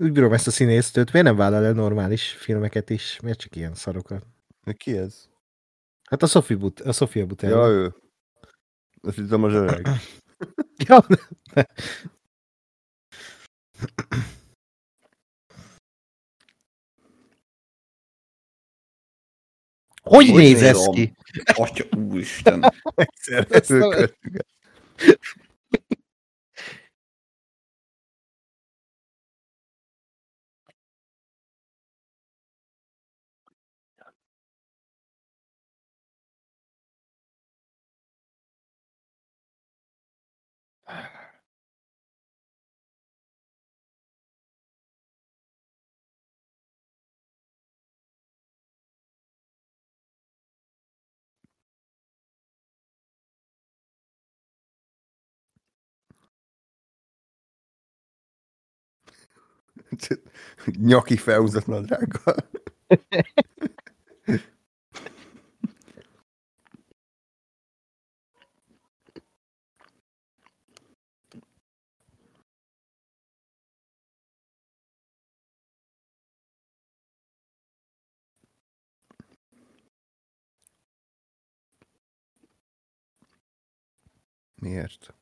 Úgy 0.00 0.12
bírom 0.12 0.32
ezt 0.32 0.46
a 0.46 0.50
színésztőt, 0.50 1.12
miért 1.12 1.26
nem 1.26 1.36
vállal 1.36 1.64
el 1.64 1.72
normális 1.72 2.30
filmeket 2.30 2.90
is? 2.90 3.20
Miért 3.20 3.38
csak 3.38 3.56
ilyen 3.56 3.74
szarokat? 3.74 4.26
Ki 4.76 4.96
ez? 4.96 5.28
Hát 6.10 6.22
a 6.22 6.26
Sophie, 6.26 6.56
But- 6.56 6.80
a 6.80 6.92
Sofia 6.92 7.26
Butel. 7.26 7.50
Ja, 7.50 7.66
ő. 7.66 7.94
Azt 9.00 9.16
hittem 9.16 9.44
az 9.44 9.52
öreg. 9.52 9.88
ja. 10.88 11.06
Hogy, 20.02 20.28
Hogy 20.28 20.34
néz 20.34 20.62
ez 20.62 20.86
ki? 20.86 21.16
Atya, 21.54 21.84
úristen. 21.96 22.72
Egyszer 22.94 23.46
Ezt 23.50 23.72
Nyaki 60.78 61.16
felhúzott 61.16 61.66
nadrággal. 61.66 62.36
Miért? 84.60 85.14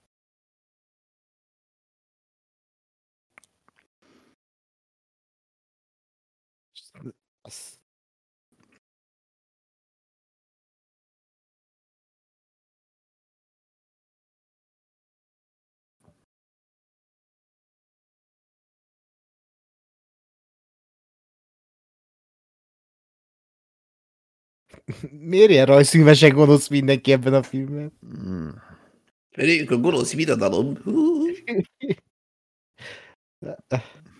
Miért 25.10 25.50
ilyen 25.50 25.67
rajzfilmesen 25.67 26.35
gonosz 26.35 26.69
mindenki 26.69 27.13
ebben 27.13 27.35
a 27.35 27.42
filmben? 27.42 27.92
Mm. 28.06 28.48
Pedig 29.37 29.72
a 29.72 29.76
gonosz 29.76 30.14
birodalom. 30.14 30.78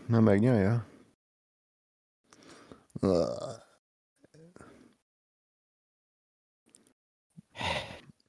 Na 0.06 0.20
megnyalja? 0.20 0.86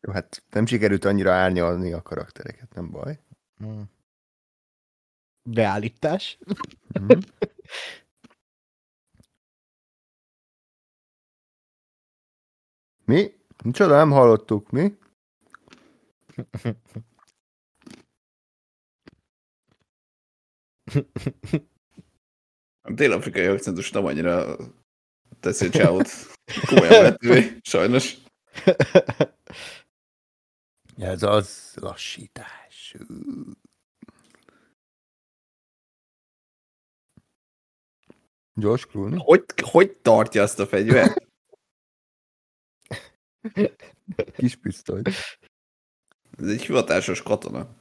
Jó, 0.01 0.11
hát 0.11 0.43
nem 0.49 0.65
sikerült 0.65 1.05
annyira 1.05 1.31
árnyalni 1.33 1.93
a 1.93 2.01
karaktereket, 2.01 2.73
nem 2.73 2.91
baj. 2.91 3.19
Beállítás. 5.43 6.37
Mhm. 6.99 7.19
Mi? 13.05 13.33
Micsoda, 13.63 13.95
nem 13.95 14.11
hallottuk, 14.11 14.69
mi? 14.71 14.97
A 22.81 22.91
dél-afrikai 22.91 23.45
akcentus 23.45 23.91
nem 23.91 24.05
annyira 24.05 24.57
teszi 25.39 25.65
a 25.65 25.69
csávot 25.69 26.09
komolyan 26.65 26.89
vehetővé, 26.89 27.57
sajnos. 27.61 28.17
Ez 30.97 31.23
az 31.23 31.73
lassítás. 31.75 32.95
Gyors 38.53 38.85
Clooney? 38.85 39.19
Hogy, 39.23 39.43
hogy 39.61 39.97
tartja 39.97 40.41
azt 40.41 40.59
a 40.59 40.67
fegyvert? 40.67 41.27
Kis 44.35 44.55
pisztoly. 44.55 45.01
Ez 46.37 46.47
egy 46.47 46.61
hivatásos 46.61 47.21
katona. 47.21 47.77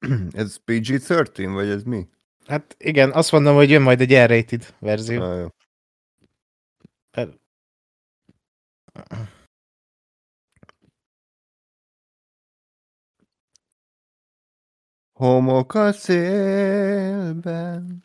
ez 0.32 0.56
PG-13, 0.64 1.50
vagy 1.52 1.68
ez 1.68 1.82
mi? 1.82 2.08
Hát 2.46 2.76
igen, 2.78 3.12
azt 3.12 3.32
mondom, 3.32 3.54
hogy 3.54 3.70
jön 3.70 3.82
majd 3.82 4.00
egy 4.00 4.14
R-rated 4.14 4.74
verzió. 4.78 5.22
Ah, 5.22 5.38
jó. 5.40 5.55
Homok 15.18 15.74
a 15.74 15.92
szélben. 15.92 18.02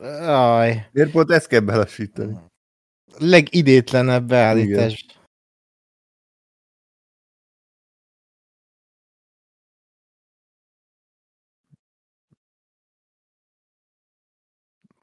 Aj, 0.00 0.88
Miért 0.92 1.10
pont 1.10 1.30
ezt 1.30 1.46
kell 1.46 1.60
belassítani? 1.60 2.36
legidétlenebb 3.18 4.28
beállítás. 4.28 5.04
Oké. 5.08 5.17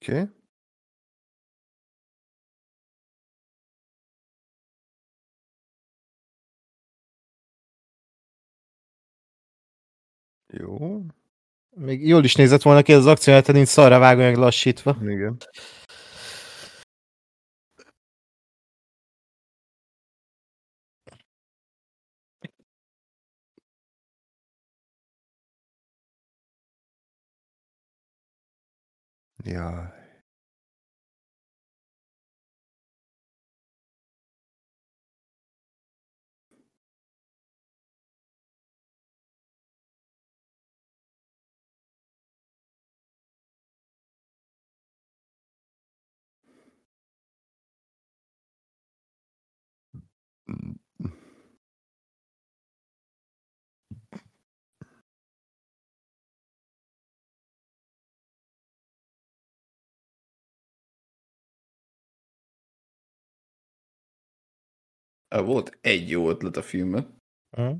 Okay. 0.08 0.28
Jó, 10.54 11.02
Még 11.70 12.08
jól 12.08 12.24
is 12.24 12.36
nézett 12.36 12.62
volna 12.62 12.82
ki 12.82 12.94
az 12.94 13.06
akció, 13.06 13.34
hát 13.34 13.52
nincs 13.52 13.68
szarra 13.68 14.00
vágva, 14.00 14.24
meg 14.24 14.36
lassítva. 14.36 14.98
igen. 15.02 15.38
Jaj. 29.46 30.05
Volt 65.44 65.78
egy 65.82 66.10
jó 66.10 66.30
ötlet 66.30 66.58
a 66.58 66.62
filmben. 66.62 67.22
Hm? 67.58 67.72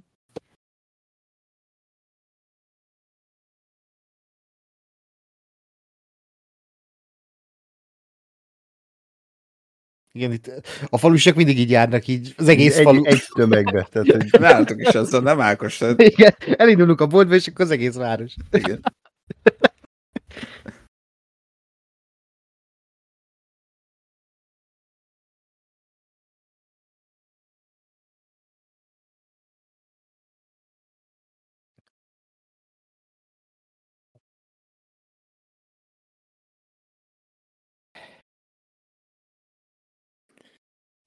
Igen, 10.12 10.32
itt 10.32 10.52
a 10.90 10.98
falusiak 10.98 11.36
mindig 11.36 11.60
így 11.60 11.70
járnak, 11.70 12.08
így 12.08 12.34
az 12.38 12.48
egész 12.48 12.78
egy, 12.78 12.84
falu. 12.84 13.06
Egy 13.06 13.24
tömegbe. 13.36 13.88
Tehát, 13.92 14.12
hogy 14.12 14.30
Nálatok 14.42 14.80
is 14.82 14.96
azzal, 14.96 15.22
nem 15.22 15.40
Ákos? 15.42 15.78
Tehát, 15.78 16.02
Igen, 16.02 16.36
elindulunk 16.40 17.02
a 17.02 17.08
boltba, 17.08 17.36
és 17.36 17.48
akkor 17.48 17.66
az 17.66 17.72
egész 17.72 17.96
város. 17.96 18.34
igen. 18.52 18.80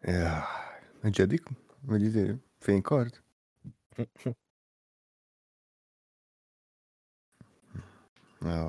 Ja. 0.09 0.45
Egy 1.03 1.19
Jedik? 1.19 1.43
Vagy 1.81 2.03
izé, 2.03 2.35
fénykard? 2.59 3.23
Jó. 8.41 8.69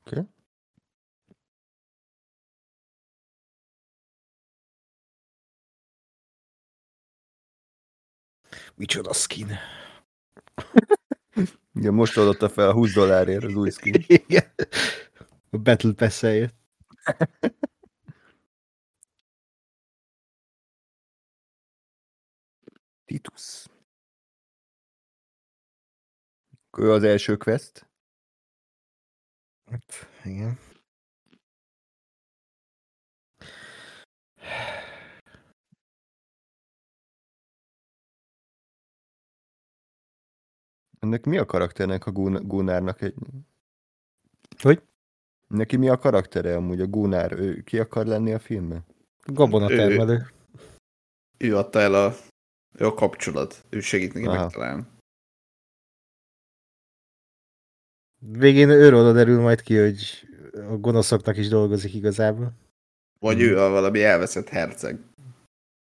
Oké. 0.00 0.18
Okay. 0.18 0.26
Micsoda 8.74 9.12
skin. 9.12 9.58
Igen, 11.74 11.94
most 11.94 12.16
adotta 12.16 12.48
fel 12.48 12.68
a 12.68 12.72
20 12.72 12.92
dollárért 12.92 13.44
az 13.44 13.54
új 13.54 13.70
skin. 13.70 13.94
Igen. 14.06 14.52
A 15.50 15.58
Battle 15.58 15.92
pass 15.92 16.22
jött. 16.22 16.54
Titus. 23.04 23.66
Ő 26.78 26.92
az 26.92 27.02
első 27.02 27.36
quest. 27.36 27.88
Hát, 29.70 30.08
igen. 30.24 30.58
Ennek 40.98 41.24
mi 41.24 41.38
a 41.38 41.46
karakternek 41.46 42.06
a 42.06 42.10
Gun- 42.10 42.46
Gunárnak 42.48 43.00
egy... 43.02 43.14
Hogy? 44.62 44.82
Neki 45.46 45.76
mi 45.76 45.88
a 45.88 45.98
karaktere 45.98 46.56
amúgy 46.56 46.80
a 46.80 46.86
Gunár? 46.86 47.32
Ő 47.32 47.62
ki 47.62 47.78
akar 47.78 48.06
lenni 48.06 48.32
a 48.32 48.38
filmben? 48.38 48.84
Gabona 49.24 49.70
Ő- 49.70 49.76
termelő. 49.76 50.26
Ő 51.36 51.56
adta 51.56 51.78
el 51.80 51.94
a, 51.94 52.14
ő 52.78 52.86
a 52.86 52.94
kapcsolat. 52.94 53.64
Ő 53.70 53.80
segít 53.80 54.12
neki 54.12 54.26
megtalálni. 54.26 54.86
Végén 58.18 58.68
őről 58.68 59.12
derül 59.12 59.40
majd 59.40 59.60
ki, 59.60 59.76
hogy 59.76 60.28
a 60.52 60.76
gonoszoknak 60.76 61.36
is 61.36 61.48
dolgozik 61.48 61.94
igazából. 61.94 62.52
Vagy 63.20 63.36
Mhm. 63.36 63.44
ő 63.46 63.58
a 63.58 63.70
valami 63.70 64.02
elveszett 64.02 64.48
herceg. 64.48 64.98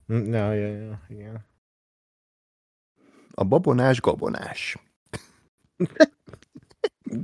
Ja, 0.07 0.53
ja, 0.53 0.67
ja, 0.67 1.05
igen. 1.09 1.45
A 3.35 3.45
babonás 3.45 4.01
gabonás. 4.01 4.77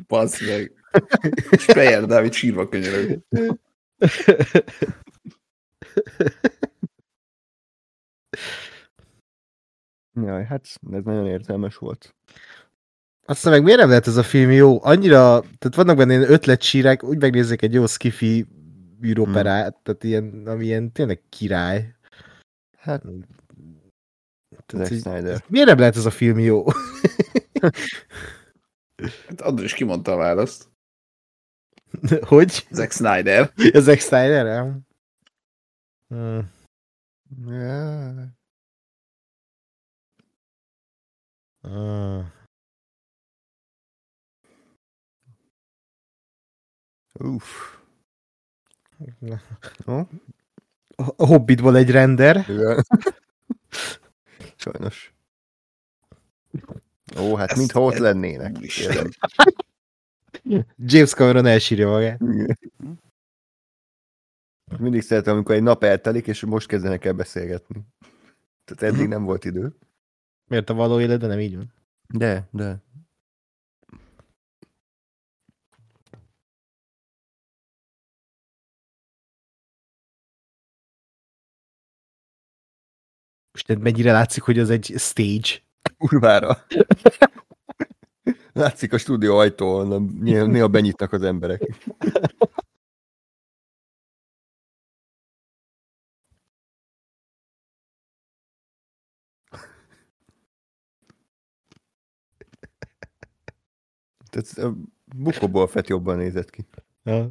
Basz 0.06 0.40
meg. 0.46 0.72
Speyer 1.58 2.06
Dávid 2.06 2.32
sírva 2.32 2.68
könyörög. 2.68 3.20
Jaj, 10.22 10.44
hát 10.44 10.66
ez 10.90 11.02
nagyon 11.04 11.26
értelmes 11.26 11.76
volt. 11.76 12.14
Aztán 13.26 13.52
meg 13.52 13.62
miért 13.62 13.78
nem 13.78 13.88
lehet 13.88 14.06
ez 14.06 14.16
a 14.16 14.22
film 14.22 14.50
jó? 14.50 14.84
Annyira, 14.84 15.40
tehát 15.40 15.74
vannak 15.74 15.96
benne 15.96 16.12
ilyen 16.14 16.30
ötletsírek, 16.30 17.02
úgy 17.02 17.18
megnézzek 17.20 17.62
egy 17.62 17.72
jó 17.72 17.86
skifi 17.86 18.46
űroperát, 19.04 19.76
tehát 19.82 20.04
ilyen, 20.04 20.46
ami 20.46 20.64
ilyen 20.64 20.92
tényleg 20.92 21.22
király. 21.28 21.94
Hát, 22.78 23.02
Tehát, 24.66 24.86
Zack 24.88 25.00
Snyder. 25.00 25.44
miért 25.48 25.66
nem 25.66 25.78
lehet 25.78 25.96
ez 25.96 26.06
a 26.06 26.10
film 26.10 26.38
jó? 26.38 26.64
Hát 29.26 29.40
András 29.40 29.74
kimondta 29.74 30.12
a 30.12 30.16
választ. 30.16 30.68
hogy? 32.28 32.66
Zack 32.70 32.92
Snyder. 32.92 33.52
A 33.72 33.78
Zack 33.78 34.00
Snyder, 34.00 34.44
nem? 34.44 34.80
Hmm. 36.08 36.50
Ja. 37.46 38.34
Ah. 41.62 42.24
Uff. 47.18 47.76
Jó. 49.84 50.08
a 50.96 51.26
Hobbitból 51.26 51.76
egy 51.76 51.90
render. 51.90 52.36
Igen. 52.48 52.84
Sajnos. 54.56 55.14
Ó, 57.18 57.34
hát 57.34 57.50
Ez- 57.50 57.58
mintha 57.58 57.80
ott 57.80 57.96
lennének. 57.96 58.56
James 60.76 61.10
Cameron 61.14 61.46
elsírja 61.46 61.88
magát. 61.88 62.20
Mindig 64.78 65.02
szeretem, 65.02 65.34
amikor 65.34 65.54
egy 65.54 65.62
nap 65.62 65.82
eltelik, 65.82 66.26
és 66.26 66.44
most 66.44 66.66
kezdenek 66.66 67.04
el 67.04 67.12
beszélgetni. 67.12 67.80
Tehát 68.64 68.94
eddig 68.94 69.08
nem 69.08 69.24
volt 69.24 69.44
idő. 69.44 69.76
Miért 70.50 70.70
a 70.70 70.74
való 70.74 71.00
életben 71.00 71.28
nem 71.28 71.40
így 71.40 71.56
van? 71.56 71.72
De, 72.08 72.48
de. 72.50 72.84
Most 83.52 83.78
mennyire 83.78 84.12
látszik, 84.12 84.42
hogy 84.42 84.58
az 84.58 84.70
egy 84.70 84.92
stage? 84.96 85.48
Kurvára. 85.98 86.56
Látszik 88.52 88.92
a 88.92 88.98
stúdió 88.98 89.36
ajtó, 89.36 89.82
néha, 90.20 90.68
benyitnak 90.68 91.12
az 91.12 91.22
emberek. 91.22 91.62
Tehát 104.30 104.76
bukóból 105.16 105.66
fett 105.66 105.86
jobban 105.86 106.16
nézett 106.16 106.50
ki. 106.50 106.66
Ja. 107.02 107.30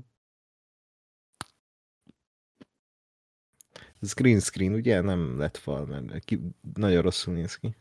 Ez 4.02 4.14
green 4.14 4.40
screen, 4.40 4.74
ugye? 4.74 5.02
Nem 5.02 5.38
lett 5.38 5.58
fal, 5.58 5.86
mert 5.86 6.26
ki, 6.26 6.40
nagyon 6.74 7.02
rosszul 7.02 7.34
néz 7.34 7.56
ki. 7.56 7.76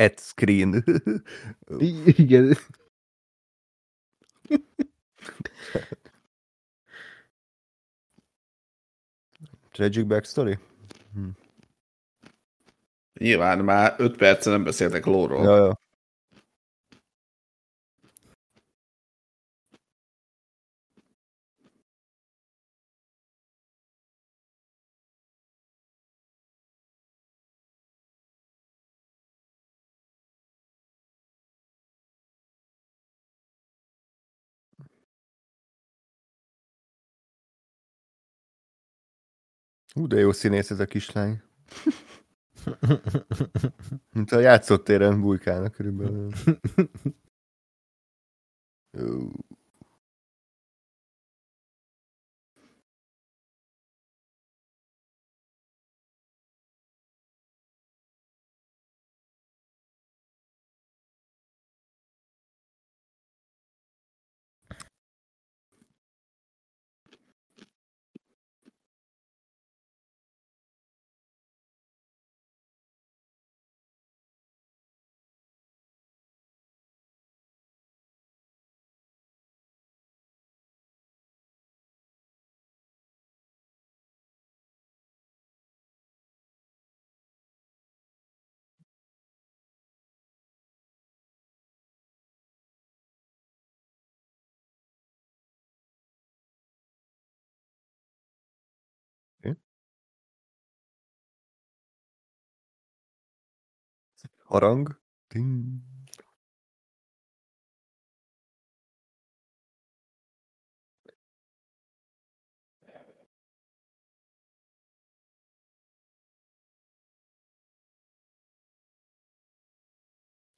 Ad 0.00 0.18
screen. 0.18 0.84
Igen. 2.04 2.56
Tragic 9.70 10.06
backstory? 10.06 10.58
Nyilván 13.18 13.64
már 13.64 13.94
5 13.98 14.16
percen 14.16 14.52
nem 14.52 14.64
beszéltek 14.64 15.04
lóról. 15.04 15.44
Ja, 15.44 15.56
ja. 15.56 15.80
Hú, 39.92 40.06
de 40.06 40.18
jó 40.18 40.32
színész 40.32 40.70
ez 40.70 40.80
a 40.80 40.84
kislány. 40.84 41.42
Mint 44.14 44.32
a 44.32 44.38
játszótéren 44.38 45.20
bujkálnak 45.20 45.72
körülbelül. 45.72 46.30
Harang. 104.50 105.00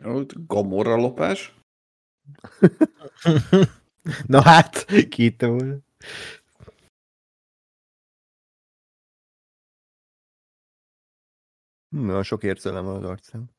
Ott 0.05 0.47
Gamorra 0.47 0.97
lopás. 0.97 1.55
Na 4.27 4.43
hát, 4.43 4.85
kiitte 5.09 5.47
volna. 5.47 5.79
Na, 11.89 12.23
sok 12.23 12.43
érzelem 12.43 12.85
van 12.85 12.97
az 12.97 13.05
arcán. 13.05 13.52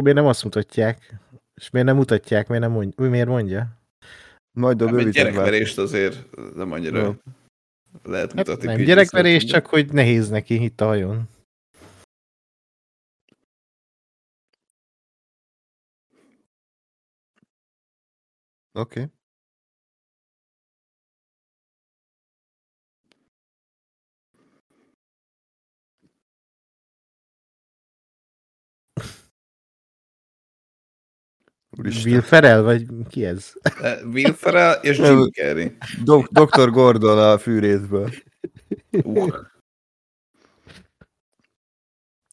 Akkor 0.00 0.12
miért 0.12 0.24
nem 0.26 0.34
azt 0.34 0.44
mutatják? 0.44 1.20
És 1.54 1.70
miért 1.70 1.86
nem 1.86 1.96
mutatják? 1.96 2.48
Miért 2.48 2.62
nem 2.62 2.72
mondja? 2.72 3.08
Miért 3.08 3.28
mondja? 3.28 3.68
Majd 4.52 4.80
a 4.80 4.84
Nem, 4.84 4.94
bővített 4.94 5.14
gyerekverést 5.14 5.78
azért 5.78 6.36
nem 6.54 6.72
annyira 6.72 7.02
Jó. 7.02 7.14
lehet 8.02 8.32
Hát 8.32 8.34
mutatni. 8.34 8.66
nem 8.66 8.76
PG 8.76 8.84
gyerekverés, 8.84 9.44
csak 9.44 9.66
hogy 9.66 9.92
nehéz 9.92 10.28
neki 10.28 10.62
itt 10.62 10.80
a 10.80 10.84
hajón. 10.84 11.28
Oké. 18.72 19.00
Okay. 19.00 19.19
Úristen. 31.80 32.12
Will 32.12 32.22
Ferrell, 32.22 32.60
vagy 32.60 32.86
ki 33.08 33.24
ez? 33.24 33.52
Eh, 33.82 34.06
Will 34.12 34.32
Ferrell 34.32 34.72
és. 34.82 34.98
Jim 34.98 35.30
Carrey. 35.30 35.76
Dok- 36.04 36.28
Dr. 36.32 36.70
Gordon 36.70 37.18
a 37.18 37.38
fűrészből. 37.38 38.10
Uh, 38.90 39.36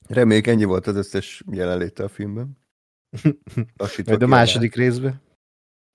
Reméljük 0.08 0.48
ennyi 0.48 0.64
volt 0.64 0.88
az 0.88 0.96
összes 0.96 1.44
jelenléte 1.52 2.04
a 2.04 2.08
filmben. 2.08 2.58
Lassítva 3.78 4.12
Majd 4.12 4.24
a 4.24 4.28
második 4.28 4.76
részben. 4.76 5.22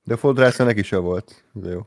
De 0.04 0.16
fodrásza 0.16 0.64
neki 0.64 0.82
se 0.82 0.96
volt. 0.96 1.44
De 1.52 1.70
jó. 1.70 1.86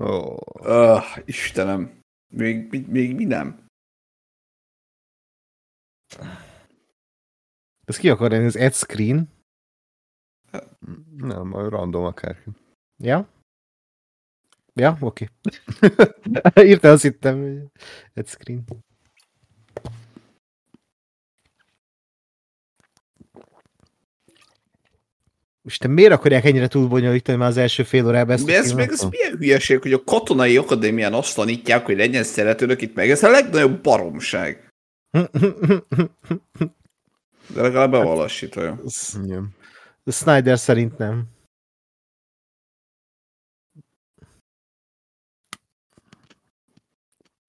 Ó, 0.00 0.36
uh, 0.60 1.18
Istenem. 1.24 2.00
Még, 2.32 2.70
még, 2.70 2.88
még 2.88 3.14
mi 3.14 3.24
nem? 3.24 3.66
Ez 7.84 7.96
ki 7.96 8.10
akar 8.10 8.30
lenni? 8.30 8.44
Az 8.44 8.56
Ed 8.56 8.72
Screen? 8.72 9.32
nem, 11.16 11.52
random 11.68 12.04
akárki. 12.04 12.50
Ja? 12.96 13.28
Ja, 14.72 14.96
oké. 15.00 15.28
Okay. 15.42 16.66
Írta, 16.68 16.90
azt 16.90 17.02
hittem. 17.02 17.40
hogy 17.40 17.70
Ed 18.12 18.26
Screen. 18.26 18.64
Most 25.64 25.80
te 25.80 25.88
miért 25.88 26.12
akarják 26.12 26.44
ennyire 26.44 26.68
túlbonyolítani 26.68 27.38
már 27.38 27.48
az 27.48 27.56
első 27.56 27.82
fél 27.82 28.06
órában 28.06 28.34
ezt 28.34 28.46
De 28.46 28.56
ez, 28.56 28.72
meg 28.72 28.90
ez 28.90 29.02
milyen 29.02 29.36
hülyeség, 29.36 29.82
hogy 29.82 29.92
a 29.92 30.04
katonai 30.04 30.56
akadémián 30.56 31.14
azt 31.14 31.34
tanítják, 31.34 31.86
hogy 31.86 31.96
legyen 31.96 32.22
szeretőnök 32.22 32.82
itt 32.82 32.94
meg. 32.94 33.10
Ez 33.10 33.22
a 33.22 33.30
legnagyobb 33.30 33.82
baromság. 33.82 34.72
De 37.54 37.62
legalább 37.62 37.90
bevallasítja. 37.90 38.80
A 40.04 40.10
Snyder 40.10 40.58
szerint 40.58 40.98
nem. 40.98 41.24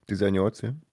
Tizennyolc, 0.04 0.62
ja. 0.62 0.85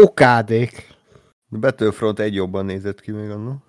Okádék. 0.00 0.96
Battlefront 1.50 2.18
egy 2.18 2.34
jobban 2.34 2.64
nézett 2.64 3.00
ki 3.00 3.10
még 3.10 3.30
annak. 3.30 3.64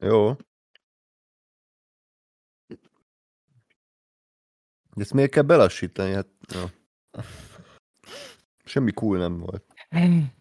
Jó. 0.00 0.32
De 4.94 5.02
ezt 5.02 5.12
miért 5.12 5.30
kell 5.30 5.42
belassítani? 5.42 6.12
Hát, 6.12 6.28
ja. 6.48 6.70
Semmi 8.64 8.92
cool 8.92 9.18
nem 9.18 9.38
volt. 9.38 9.64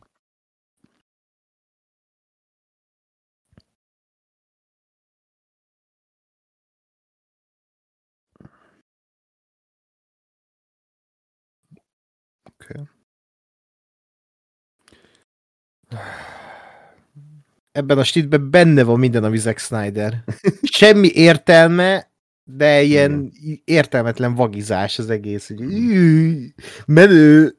Ebben 17.71 17.97
a 17.97 18.03
stitben 18.03 18.49
benne 18.49 18.83
van 18.83 18.99
minden, 18.99 19.23
ami 19.23 19.37
Zack 19.37 19.59
Snyder. 19.59 20.23
Semmi 20.61 21.07
értelme, 21.13 22.11
de 22.43 22.81
ilyen 22.81 23.31
értelmetlen 23.63 24.35
vagizás 24.35 24.99
az 24.99 25.09
egész. 25.09 25.47
Hogy 25.47 25.61
"Üh, 25.61 26.45
menő. 26.85 27.55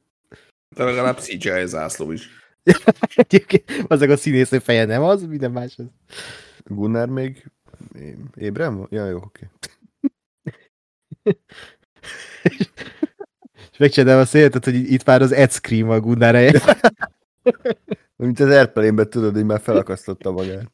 De 0.76 0.84
legalább 0.84 1.18
CGI 1.18 1.66
zászló 1.66 2.12
is. 2.12 2.28
Egyébként 3.14 3.70
azok 3.88 4.10
a 4.10 4.16
színésznő 4.16 4.58
feje 4.58 4.84
nem 4.84 5.02
az, 5.02 5.22
minden 5.26 5.50
más 5.50 5.74
az. 5.78 5.84
Gunnar 6.64 7.08
még 7.08 7.50
ébren 8.34 8.76
van? 8.76 8.86
Ja, 8.90 9.06
jó, 9.06 9.16
oké. 9.16 9.48
És 13.72 13.78
megcsinálom 13.78 14.20
a 14.20 14.24
széletet, 14.24 14.64
hogy 14.64 14.74
itt 14.74 15.04
már 15.04 15.22
az 15.22 15.32
Ed 15.32 15.50
Scream 15.50 15.90
a 15.90 16.00
Gunnar. 16.00 16.52
Mint 18.20 18.40
az 18.40 18.48
Airplane-ben 18.48 19.10
tudod, 19.10 19.34
hogy 19.34 19.44
már 19.44 19.60
felakasztotta 19.60 20.30
magát. 20.30 20.72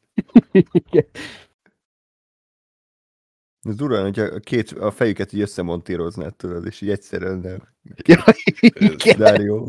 Ez 3.61 3.75
durván, 3.75 4.01
hogyha 4.03 4.21
a, 4.23 4.39
két, 4.39 4.71
a 4.71 4.91
fejüket 4.91 5.33
így 5.33 5.41
összemontíroznád, 5.41 6.35
tudod, 6.35 6.65
és 6.65 6.81
így 6.81 6.89
egyszerűen 6.89 7.39
nem. 7.39 7.67
Ja, 7.95 8.23
igen. 8.69 9.17
Dario. 9.17 9.65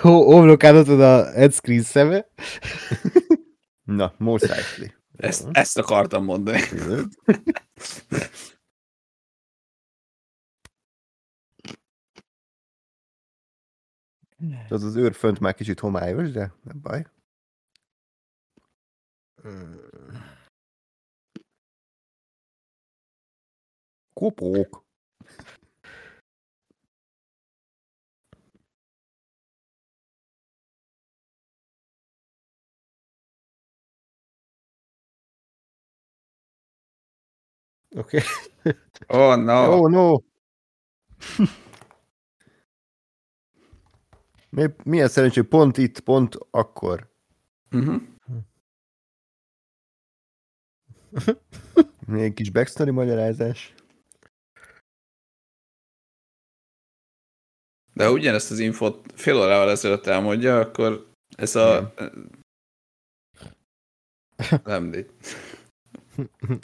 Ho- 0.00 0.24
Homlokán 0.24 0.76
ott 0.76 0.86
van 0.86 1.00
a 1.00 1.34
Ed 1.34 1.52
Screen 1.52 1.82
szeme. 1.82 2.26
Na, 3.82 4.14
Mos 4.18 4.42
Eisley. 4.42 4.88
Ezt, 5.16 5.48
ezt 5.52 5.78
akartam 5.78 6.24
mondani. 6.24 6.60
Az 14.68 14.82
az 14.82 14.96
őr 14.96 15.14
fönt 15.14 15.40
már 15.40 15.54
kicsit 15.54 15.80
homályos, 15.80 16.30
de 16.30 16.52
nem 16.62 16.80
baj. 16.82 17.04
Kopók. 24.14 24.84
Oké. 37.96 38.18
Oh, 39.08 39.36
no. 39.36 39.72
Oh, 39.72 39.88
no! 39.90 40.22
Mi, 44.56 44.66
milyen 44.84 45.08
szerencsé, 45.08 45.40
pont 45.40 45.76
itt, 45.76 46.00
pont 46.00 46.36
akkor. 46.50 47.10
Uh-huh. 47.70 48.02
Még 52.06 52.22
egy 52.22 52.34
kis 52.34 52.50
backstory 52.50 52.90
magyarázás. 52.90 53.74
De 57.94 58.04
ha 58.04 58.12
ugyanezt 58.12 58.50
az 58.50 58.58
infot 58.58 59.12
fél 59.12 59.36
órával 59.36 59.70
ezelőtt 59.70 60.06
elmondja, 60.06 60.58
akkor 60.58 61.12
ez 61.36 61.56
a... 61.56 61.94
Nem, 64.64 64.90
de... 64.90 65.06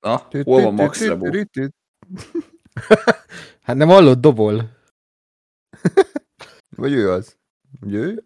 Na, 0.00 0.16
hol 0.42 0.62
van 0.62 0.74
Max 0.74 1.00
Rebo? 1.00 1.30
Hát 3.62 3.76
nem 3.76 3.88
hallod, 3.88 4.18
dobol. 4.18 4.70
Vagy 6.76 6.92
ő 6.92 7.10
az? 7.10 7.36
Vagy 7.80 7.94
ő? 7.94 8.24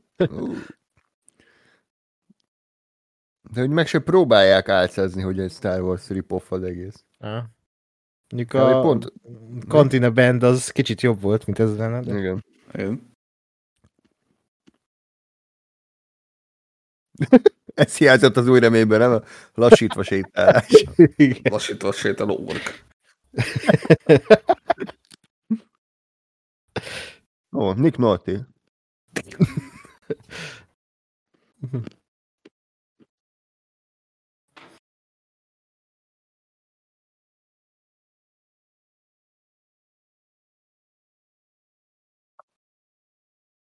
De 3.50 3.60
hogy 3.60 3.70
meg 3.70 3.86
se 3.86 3.98
próbálják 3.98 4.68
álcázni, 4.68 5.22
hogy 5.22 5.40
egy 5.40 5.50
Star 5.50 5.80
Wars 5.80 6.08
rip-off 6.08 6.52
az 6.52 6.62
egész. 6.62 7.04
Ah. 7.18 7.44
Mondjuk 8.28 8.52
Ja, 8.52 8.78
a 8.78 8.82
pont- 8.82 9.12
Cantina 9.68 10.10
Band 10.10 10.42
az 10.42 10.70
kicsit 10.70 11.00
jobb 11.00 11.20
volt, 11.20 11.46
mint 11.46 11.58
ez 11.58 11.76
lenne. 11.76 12.00
De... 12.00 12.18
Igen. 12.18 12.44
Igen. 12.72 13.14
Ez 17.74 17.96
hiányzott 17.96 18.36
az 18.36 18.48
új 18.48 18.60
reményben, 18.60 18.98
nem? 18.98 19.12
A 19.12 19.22
lassítva 19.54 20.02
sétálás. 20.02 20.84
Lassítva 21.42 21.92
sétál 21.92 22.30
ork. 22.30 22.84
Ó, 27.52 27.72
Nick 27.72 27.96
Nolte. 27.98 28.48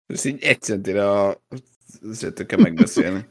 Ezt 0.05 0.25
így 0.25 0.43
egy 0.43 0.61
centire 0.61 1.09
a... 1.11 1.41
Kell 2.45 2.59
megbeszélni. 2.59 3.27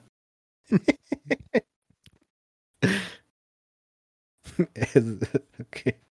ez, 4.72 5.04
okay. 5.58 6.06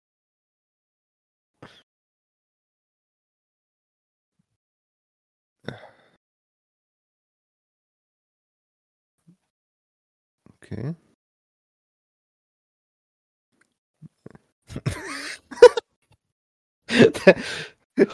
Oké. 10.73 10.97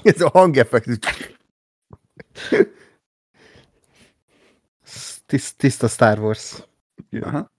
Ez 0.02 0.20
a 0.20 0.28
hangeffekt. 0.28 0.86
Tiszt, 5.26 5.56
tiszta 5.56 5.88
Star 5.88 6.18
Wars. 6.18 6.62
Aha. 7.20 7.50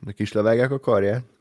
Neki 0.00 0.22
is 0.22 0.32
levágják 0.32 0.70
a 0.70 0.80
karját. 0.80 1.37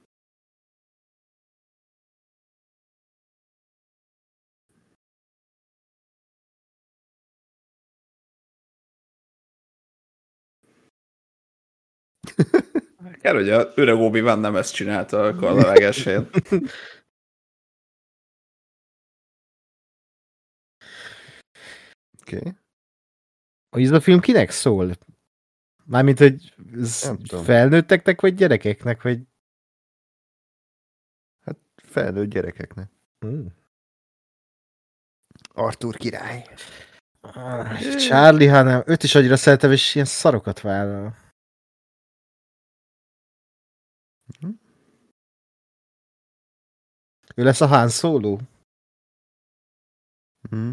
Kell, 13.21 13.33
hogy 13.33 13.49
a 13.49 13.71
öreg 13.75 13.95
obi 13.95 14.21
van 14.21 14.39
nem 14.39 14.55
ezt 14.55 14.73
csinálta 14.73 15.23
a 15.23 15.35
kallavágás 15.35 16.03
helyett. 16.03 16.35
Oké. 22.21 22.37
Okay. 23.69 23.87
A 23.87 23.99
film 23.99 24.19
kinek 24.19 24.49
szól? 24.49 24.91
Mármint, 25.85 26.17
hogy 26.17 26.53
felnőtteknek, 27.43 28.21
vagy 28.21 28.35
gyerekeknek, 28.35 29.01
vagy... 29.01 29.21
Felnőtt 31.75 32.29
gyerekeknek. 32.29 32.89
Hmm. 33.19 33.55
Arthur 35.53 35.95
király. 35.97 36.45
Ah, 37.21 37.97
Charlie, 37.97 38.47
hanem 38.47 38.83
őt 38.85 39.03
is 39.03 39.15
annyira 39.15 39.35
szeretem, 39.35 39.71
és 39.71 39.95
ilyen 39.95 40.07
szarokat 40.07 40.61
vállal. 40.61 41.26
Mhm. 44.27 44.51
Ő 47.35 47.43
lesz 47.43 47.61
a 47.61 47.67
Han 47.67 47.89
Solo? 47.89 48.37
Mm. 50.55 50.71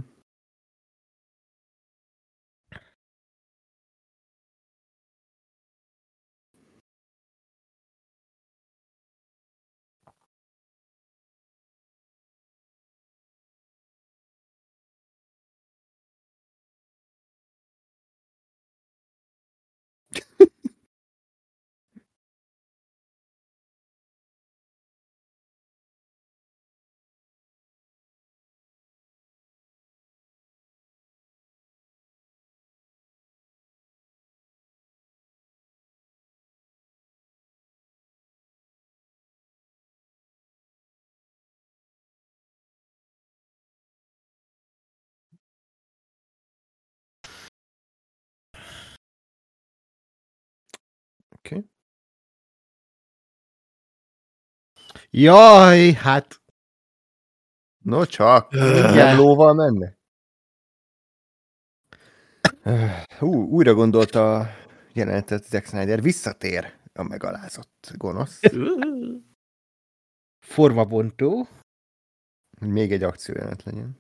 Jaj, 55.17 55.93
hát 55.93 56.43
No 57.85 58.07
csak, 58.07 58.51
nem 58.51 59.17
lóval 59.17 59.55
menne. 59.55 59.97
Hú, 63.19 63.43
újra 63.49 63.75
gondolta 63.75 64.37
a 64.39 64.47
jelenetet 64.93 65.45
Zack 65.45 65.67
Snyder, 65.67 66.03
visszatér 66.03 66.79
a 66.93 67.03
megalázott 67.03 67.91
gonosz, 67.97 68.41
formabontó. 70.47 71.47
hogy 72.59 72.69
még 72.69 72.93
egy 72.93 73.03
akciójelenet 73.03 73.63
legyen. 73.63 73.99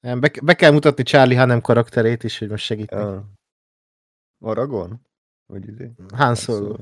Nem, 0.00 0.20
Be, 0.20 0.30
be 0.44 0.54
kell 0.54 0.72
mutatni 0.72 1.02
Charlie 1.02 1.36
Hanem 1.36 1.60
karakterét 1.60 2.22
is, 2.24 2.38
hogy 2.38 2.48
most 2.48 2.64
segít. 2.64 2.90
neki. 2.90 3.02
Ja. 3.02 3.32
Aragon? 4.38 5.00
Vagy 5.46 5.68
izé? 5.68 5.92
Han 6.14 6.34
Solo. 6.34 6.76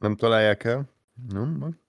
Nem 0.00 0.16
találják 0.16 0.64
el? 0.64 0.88
Nem, 1.28 1.58
van. 1.58 1.81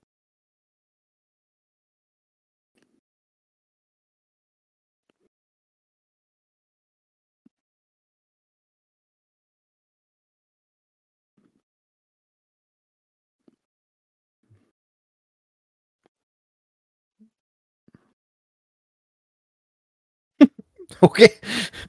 Oké. 20.99 21.23
Okay. 21.23 21.39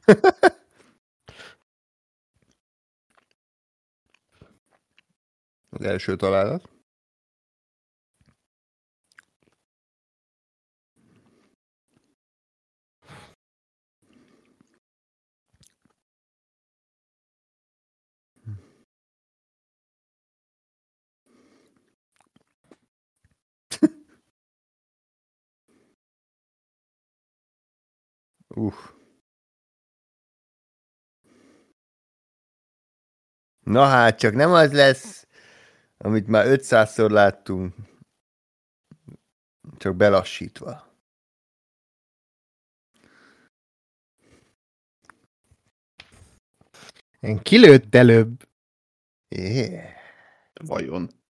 Az 5.70 5.84
első 5.84 6.16
találat. 6.16 6.73
Uff. 28.56 28.92
Na 33.60 33.86
hát, 33.86 34.18
csak 34.18 34.34
nem 34.34 34.52
az 34.52 34.72
lesz, 34.72 35.26
amit 35.96 36.26
már 36.26 36.46
500-szor 36.48 37.10
láttunk, 37.10 37.74
csak 39.76 39.96
belassítva. 39.96 40.92
Én 47.20 47.38
kilőtt 47.42 47.94
előbb. 47.94 48.48
Yeah. 49.28 49.92
vajon. 50.54 51.23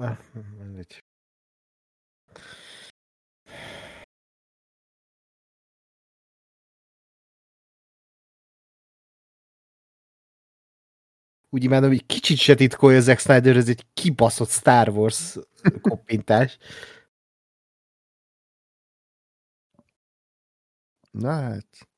Ah, 0.00 0.16
mindegy. 0.58 1.02
Úgy 11.52 11.64
imádom, 11.64 11.88
hogy 11.88 12.06
kicsit 12.06 12.38
se 12.38 12.54
titkolja 12.54 13.00
Zack 13.00 13.18
Snyder, 13.20 13.56
ez 13.56 13.68
egy 13.68 13.86
kibaszott 13.94 14.48
Star 14.48 14.88
Wars 14.88 15.36
koppintás. 15.82 16.58
Na 21.10 21.30
hát. 21.32 21.89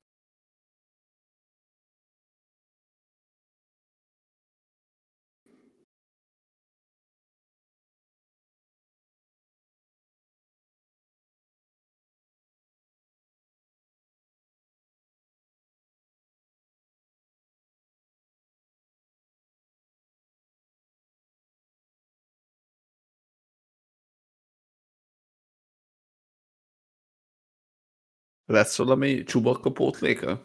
Lesz 28.53 28.77
valami 28.77 29.23
csubakka 29.23 29.73
pótléka? 29.73 30.41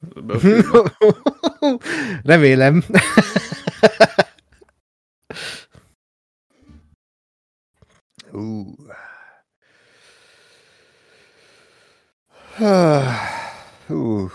Remélem. 2.22 2.82
Ú. 8.32 8.74
Hú. 13.86 14.28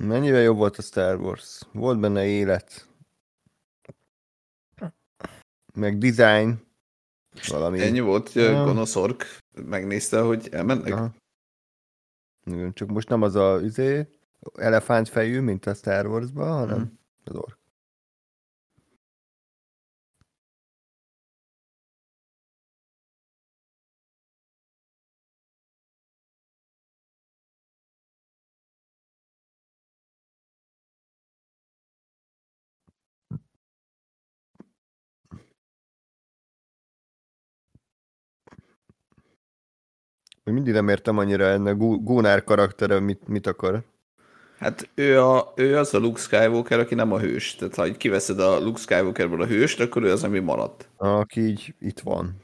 Mennyivel 0.00 0.40
jobb 0.40 0.56
volt 0.56 0.78
a 0.78 0.82
Star 0.82 1.20
Wars? 1.20 1.62
Volt 1.72 2.00
benne 2.00 2.26
élet. 2.26 2.88
Meg 5.74 5.98
design. 5.98 6.68
Valami. 7.48 7.80
Ennyi 7.80 8.00
volt, 8.00 8.32
hogy 8.32 8.42
Ja. 8.42 8.64
gonosz 8.64 8.96
ork 8.96 9.24
megnézte, 9.64 10.20
hogy 10.20 10.48
elmennek. 10.52 10.92
Aha. 10.92 11.12
Csak 12.72 12.88
most 12.88 13.08
nem 13.08 13.22
az 13.22 13.34
a 13.34 13.60
izé, 13.62 14.08
elefántfejű, 14.54 15.40
mint 15.40 15.66
a 15.66 15.74
Star 15.74 16.06
Wars-ban, 16.06 16.58
hanem 16.58 16.78
Mhm. 16.78 16.88
az 17.24 17.34
ork. 17.36 17.58
Még 40.44 40.54
mindig 40.54 40.72
nem 40.72 40.88
értem 40.88 41.18
annyira 41.18 41.44
ennek 41.44 41.76
Gu- 41.76 42.04
Gunnar 42.04 42.44
karaktere, 42.44 43.00
mit, 43.00 43.28
mit 43.28 43.46
akar. 43.46 43.82
Hát 44.58 44.90
ő, 44.94 45.20
a, 45.22 45.52
ő 45.56 45.76
az 45.78 45.94
a 45.94 45.98
Luke 45.98 46.20
Skywalker, 46.20 46.78
aki 46.78 46.94
nem 46.94 47.12
a 47.12 47.18
hős. 47.18 47.54
Tehát 47.54 47.74
ha 47.74 47.92
kiveszed 47.96 48.40
a 48.40 48.58
Luke 48.60 48.80
Skywalkerből 48.80 49.42
a 49.42 49.46
hőst, 49.46 49.80
akkor 49.80 50.02
ő 50.02 50.10
az, 50.12 50.24
ami 50.24 50.38
maradt. 50.38 50.88
Aki 50.96 51.40
így 51.40 51.74
itt 51.78 52.00
van. 52.00 52.36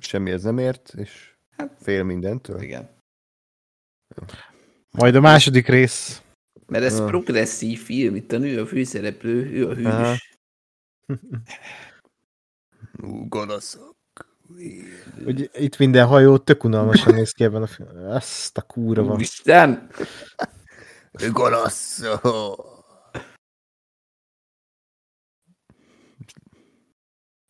Semmihez 0.00 0.42
nem 0.42 0.58
ért, 0.58 0.94
és 0.96 1.34
Hát- 1.56 1.76
fél 1.80 2.02
mindentől. 2.02 2.60
Igen. 2.62 2.88
Majd 4.90 5.14
a 5.14 5.20
második 5.20 5.66
rész. 5.68 6.22
Mert 6.66 6.84
ez 6.84 6.98
Ja. 6.98 7.04
progresszív 7.04 7.82
film, 7.82 8.14
itt 8.14 8.32
a 8.32 8.38
nő 8.38 8.60
a 8.60 8.66
főszereplő, 8.66 9.50
ő 9.52 9.68
a 9.68 9.74
hős. 9.74 9.84
Aha. 9.86 10.14
Ú, 13.02 13.28
gonoszok. 13.28 13.96
Hogy 15.24 15.50
itt 15.52 15.78
minden 15.78 16.06
hajó 16.06 16.38
tök 16.38 16.64
unalmasan 16.64 17.14
néz 17.14 17.32
ki 17.32 17.44
ebben 17.44 17.62
a 17.62 17.66
filmben. 17.66 18.10
Azt 18.10 18.56
a 18.58 18.62
kúra 18.62 19.02
van. 19.02 19.14
Úristen! 19.14 19.90
Gonoszok. 21.32 22.76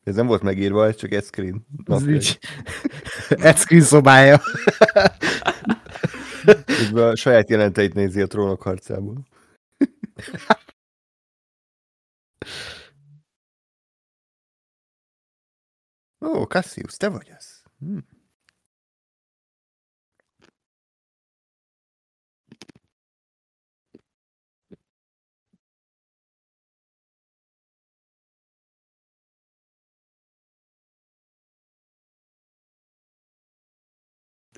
Ez 0.05 0.15
nem 0.15 0.27
volt 0.27 0.43
megírva, 0.43 0.87
ez 0.87 0.97
csak 0.97 1.13
egy 1.13 1.25
screen. 1.25 1.67
Ez 1.85 1.85
Napjegy. 1.85 2.15
így. 2.15 2.39
Ed 3.29 3.57
screen 3.57 3.83
szobája. 3.83 4.41
Közben 6.65 7.09
a 7.09 7.17
saját 7.17 7.51
jelenteit 7.51 7.95
nézi 7.95 8.21
a 8.21 8.27
trónok 8.27 8.63
harcából. 8.63 9.27
Ó, 16.21 16.47
Cassius, 16.47 16.97
te 16.97 17.09
vagy 17.09 17.31
az. 17.31 17.63
Hm. 17.79 17.99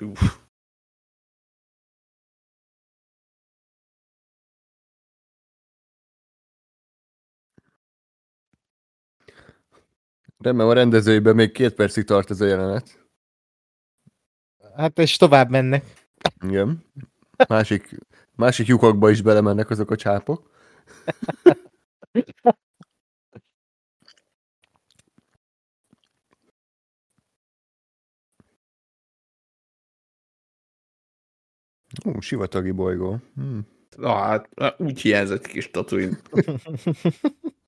Uff. 0.01 0.40
Remélem 10.41 10.69
a 10.69 10.73
rendezőiben 10.73 11.35
még 11.35 11.53
két 11.53 11.75
percig 11.75 12.05
tart 12.05 12.31
ez 12.31 12.41
a 12.41 12.47
jelenet. 12.47 13.07
Hát 14.77 14.99
és 14.99 15.17
tovább 15.17 15.51
mennek. 15.51 16.07
Igen. 16.45 16.85
Másik, 17.49 17.99
másik 18.37 18.67
lyukakba 18.67 19.11
is 19.11 19.23
belemennek 19.23 19.71
azok 19.71 19.91
a 19.91 19.97
csápok. 19.97 20.51
Ú, 32.05 32.21
sivatagi 32.21 32.71
bolygó. 32.71 33.19
Hm. 33.35 33.59
Na 33.97 34.15
hát, 34.15 34.49
úgy 34.79 35.01
hiányzott 35.01 35.47
kis 35.47 35.71
Tatooine. 35.71 36.19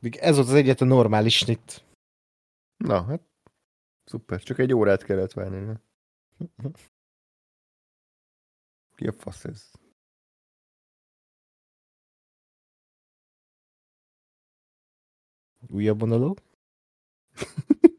Ez 0.00 0.36
volt 0.36 0.48
az 0.48 0.54
egyetlen 0.54 0.88
normális 0.88 1.36
snit. 1.36 1.84
Na, 2.76 3.04
hát 3.04 3.22
szuper. 4.04 4.42
Csak 4.42 4.58
egy 4.58 4.72
órát 4.74 5.04
kellett 5.04 5.32
várni. 5.32 5.58
Ne? 5.58 5.74
Ki 8.94 9.06
a 9.06 9.12
fasz 9.12 9.44
ez? 9.44 9.70
Újabb 15.68 16.00
monológ. 16.00 16.42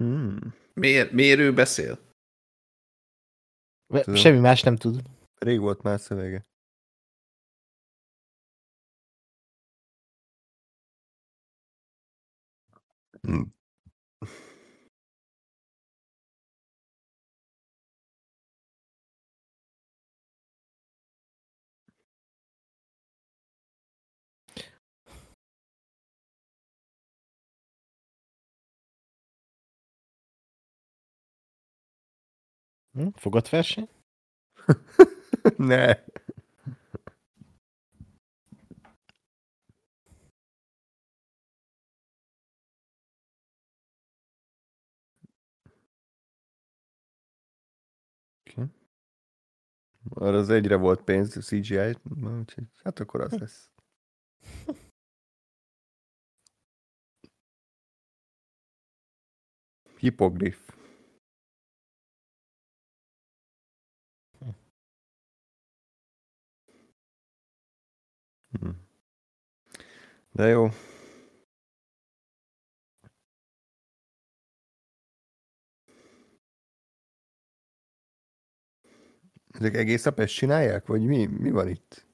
Hmm. 0.00 0.54
Miért, 0.74 1.12
miért 1.12 1.38
ő 1.38 1.52
beszél? 1.52 1.98
Tudom. 3.86 4.14
Semmi 4.14 4.38
más 4.38 4.62
nem 4.62 4.76
tud. 4.76 5.02
Rég 5.38 5.60
volt 5.60 5.82
már 5.82 6.00
szövege. 6.00 6.46
Hmm. 13.20 13.54
Hm? 32.92 33.08
Fogatverseny? 33.16 33.88
ne. 35.58 35.94
Okay. 48.50 48.66
Arra 50.10 50.36
az 50.38 50.50
egyre 50.50 50.76
volt 50.76 51.02
pénz, 51.02 51.36
a 51.36 51.40
CGI, 51.40 51.96
úgyhogy 52.38 52.64
hát 52.84 53.00
akkor 53.00 53.20
az 53.20 53.38
lesz. 53.38 53.70
Hipogrif. 59.98 60.79
Hm. 68.58 68.70
De 70.32 70.46
jó. 70.48 70.68
Ezek 79.50 79.74
egész 79.76 80.04
nap 80.04 80.18
ezt 80.18 80.34
csinálják, 80.34 80.86
vagy 80.86 81.04
mi, 81.04 81.26
mi 81.26 81.50
van 81.50 81.68
itt? 81.68 82.06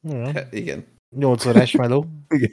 Ja. 0.00 0.32
Hát, 0.32 0.52
igen. 0.52 0.84
8 1.10 1.46
órás 1.46 1.72
meló. 1.72 2.06
igen. 2.28 2.52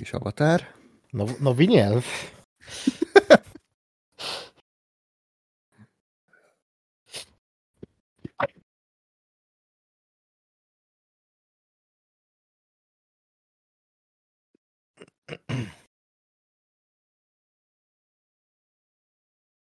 Kis 0.00 0.12
avatár. 0.12 0.74
No, 1.10 1.24
novi 1.38 1.64
nyelv? 1.64 2.04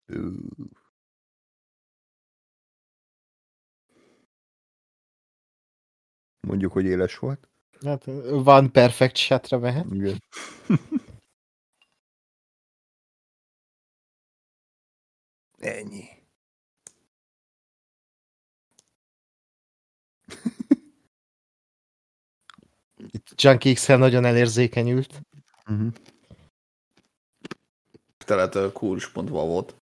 Ú. 0.07 0.31
Mondjuk, 6.47 6.71
hogy 6.71 6.85
éles 6.85 7.17
volt. 7.17 7.49
Hát, 7.85 8.05
van 8.29 8.71
perfect 8.71 9.15
shatra 9.15 9.59
mehet. 9.59 9.85
Igen. 9.91 10.23
Ennyi. 15.57 16.03
Itt 23.11 23.41
Junkie 23.41 23.73
XL 23.73 23.93
nagyon 23.93 24.25
elérzékenyült. 24.25 25.21
Uh-huh. 25.69 25.93
Tehát 28.17 28.55
a 28.55 28.71
kúrus.va 28.71 29.45
volt. 29.45 29.80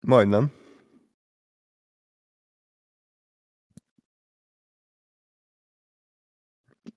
Majdnem. 0.00 0.52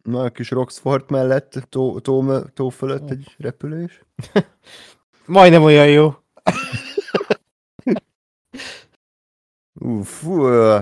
Na, 0.03 0.23
a 0.23 0.31
kis 0.31 0.49
Roxford 0.49 1.09
mellett, 1.11 1.51
tó, 1.69 1.99
tó, 1.99 2.41
tó 2.41 2.69
fölött 2.69 3.09
egy 3.09 3.35
repülés. 3.37 4.03
Majdnem 5.25 5.63
olyan 5.63 5.89
jó. 5.89 6.13
Fú, 10.03 10.45
ö, 10.45 10.79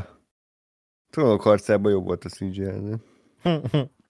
Trónok 1.09 1.41
harcában 1.41 1.91
jobb 1.91 2.05
volt 2.05 2.25
a 2.25 2.29
CGI. 2.29 2.95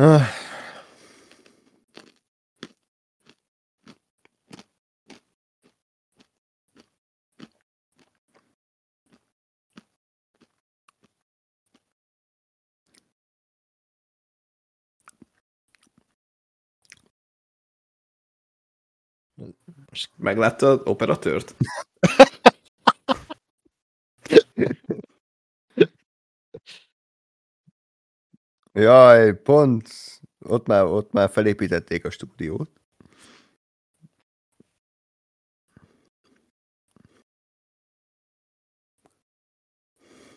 de- 0.00 0.04
Ah. 0.06 0.22
Megláttad 20.16 20.82
operatőrt? 20.88 21.54
Jaj, 28.72 29.34
pont. 29.42 29.88
Ott 30.38 30.66
már, 30.66 30.84
ott 30.84 31.12
már 31.12 31.30
felépítették 31.30 32.04
a 32.04 32.10
stúdiót. 32.10 32.80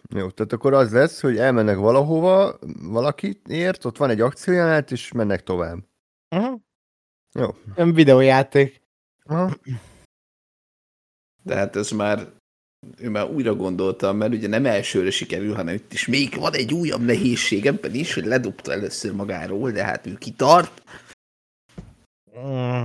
Jó, 0.09 0.29
tehát 0.29 0.53
akkor 0.53 0.73
az 0.73 0.91
lesz, 0.91 1.21
hogy 1.21 1.37
elmennek 1.37 1.77
valahova, 1.77 2.59
valakit 2.81 3.47
ért, 3.47 3.85
ott 3.85 3.97
van 3.97 4.09
egy 4.09 4.21
akciójánát, 4.21 4.91
és 4.91 5.11
mennek 5.11 5.43
tovább. 5.43 5.77
Mhm. 6.29 6.53
Jó. 7.31 7.49
Nem 7.75 7.93
videójáték. 7.93 8.81
Aha. 9.23 9.55
De 11.43 11.55
hát 11.55 11.75
ez 11.75 11.91
már 11.91 12.33
ő 12.97 13.09
már 13.09 13.25
újra 13.25 13.55
gondoltam, 13.55 14.17
mert 14.17 14.33
ugye 14.33 14.47
nem 14.47 14.65
elsőre 14.65 15.11
sikerül, 15.11 15.53
hanem 15.53 15.75
itt 15.75 15.93
is 15.93 16.07
még 16.07 16.35
van 16.35 16.53
egy 16.53 16.73
újabb 16.73 17.01
nehézség 17.01 17.65
ebben 17.65 17.93
is, 17.93 18.13
hogy 18.13 18.25
ledobta 18.25 18.71
először 18.71 19.13
magáról, 19.13 19.71
de 19.71 19.83
hát 19.83 20.05
ő 20.05 20.15
kitart. 20.17 20.83
Mm. 22.39 22.83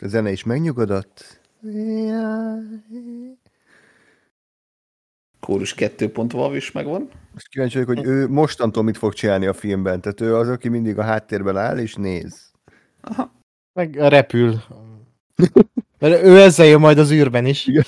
A 0.00 0.08
zene 0.08 0.30
is 0.30 0.44
megnyugodott. 0.44 1.40
Kórus 5.40 5.74
2.val 5.76 6.56
is 6.56 6.72
megvan. 6.72 7.10
Most 7.32 7.48
kíváncsi 7.48 7.84
vagyok, 7.84 7.96
hogy 7.96 8.06
ő 8.06 8.28
mostantól 8.28 8.82
mit 8.82 8.96
fog 8.96 9.12
csinálni 9.12 9.46
a 9.46 9.52
filmben. 9.52 10.00
Tehát 10.00 10.20
ő 10.20 10.36
az, 10.36 10.48
aki 10.48 10.68
mindig 10.68 10.98
a 10.98 11.02
háttérben 11.02 11.56
áll 11.56 11.78
és 11.78 11.94
néz. 11.94 12.52
Aha. 13.00 13.32
Meg 13.72 13.94
repül. 13.94 14.62
Mert 15.98 16.22
ő 16.22 16.40
ezzel 16.40 16.66
jön 16.66 16.80
majd 16.80 16.98
az 16.98 17.10
űrben 17.10 17.46
is. 17.46 17.66
Igen. 17.66 17.84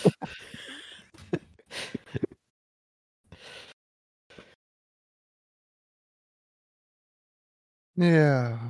Yeah. 7.95 8.61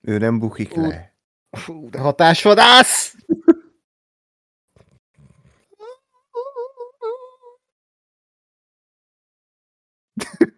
Ő 0.00 0.18
nem 0.18 0.38
bukik 0.38 0.76
Ú. 0.76 0.80
le. 0.80 1.16
Fú, 1.50 1.90
de 1.90 1.98
hatásvadász! 1.98 3.14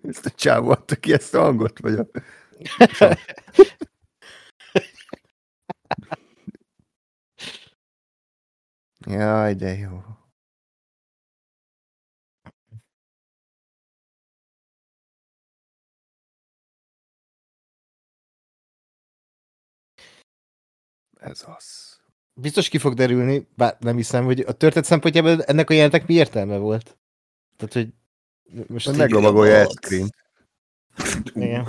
Ezt 0.02 0.26
a 0.26 0.30
csávó 0.30 0.70
adta 0.70 0.96
ki 0.96 1.12
ezt 1.12 1.34
a 1.34 1.40
hangot, 1.40 1.78
vagy 1.78 1.94
a... 1.94 2.06
Jaj, 9.10 9.54
de 9.54 9.76
jó. 9.76 10.02
Ez 21.20 21.44
az. 21.46 21.98
biztos 22.34 22.68
ki 22.68 22.78
fog 22.78 22.94
derülni, 22.94 23.48
bár 23.56 23.76
nem 23.80 23.96
hiszem, 23.96 24.24
hogy 24.24 24.40
a 24.40 24.52
történet 24.52 24.88
szempontjából 24.88 25.42
ennek 25.42 25.70
a 25.70 25.74
jelentek 25.74 26.06
mi 26.06 26.14
értelme 26.14 26.56
volt. 26.56 26.98
Tehát, 27.56 27.72
hogy 27.72 27.94
most 28.68 28.96
meglovagolja. 28.96 29.54
Ed-Screen. 29.54 30.14
igen. 31.34 31.66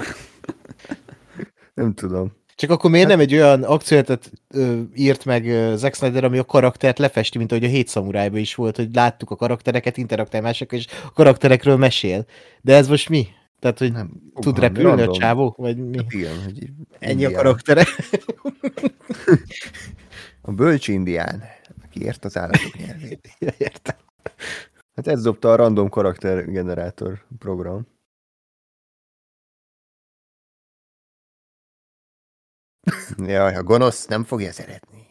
Nem 1.74 1.94
tudom. 1.94 2.41
Csak 2.62 2.70
akkor 2.70 2.89
miért 2.89 3.07
nem 3.07 3.20
egy 3.20 3.34
olyan 3.34 3.64
akciójelentet 3.64 4.32
ö, 4.49 4.82
írt 4.95 5.26
meg 5.26 5.47
ö, 5.47 5.74
Zack 5.78 5.95
Snyder, 5.95 6.24
ami 6.24 6.38
a 6.38 6.43
karaktert 6.43 6.99
lefesti, 6.99 7.38
mint 7.38 7.51
ahogy 7.51 7.64
a 7.64 7.68
hét 7.68 7.88
szamurájban 7.88 8.39
is 8.39 8.55
volt, 8.55 8.76
hogy 8.76 8.89
láttuk 8.93 9.30
a 9.30 9.36
karaktereket, 9.36 9.97
interaktál 9.97 10.41
másokkal, 10.41 10.80
és 10.80 10.86
a 11.05 11.12
karakterekről 11.12 11.78
mesél. 11.78 12.26
De 12.62 12.76
ez 12.76 12.88
most 12.88 13.09
mi? 13.09 13.28
Tehát, 13.59 13.78
hogy 13.78 13.91
Nem. 13.91 14.09
tud 14.34 14.43
Fogalmam, 14.43 14.62
repülni 14.62 14.89
a 14.89 14.95
random. 14.95 15.14
csávó? 15.14 15.53
Vagy 15.57 15.78
mi? 15.78 15.97
Hát 15.97 16.14
igen, 16.14 16.43
hogy 16.43 16.70
Ennyi 16.99 17.26
a 17.26 17.32
karaktere. 17.32 17.86
A 20.41 20.51
bölcs 20.51 20.88
indián, 20.88 21.43
aki 21.84 22.03
ért 22.03 22.26
az 22.26 22.38
állatok 22.38 22.78
nyelvét. 22.78 23.30
Értem. 23.57 23.95
Hát 24.95 25.07
ez 25.07 25.22
dobta 25.22 25.51
a 25.51 25.55
random 25.55 25.89
karakter 25.89 26.45
generátor 26.45 27.26
program. 27.39 27.88
Jaj, 33.18 33.55
a 33.55 33.64
gonosz 33.64 34.05
nem 34.05 34.24
fogja 34.24 34.51
szeretni. 34.51 35.09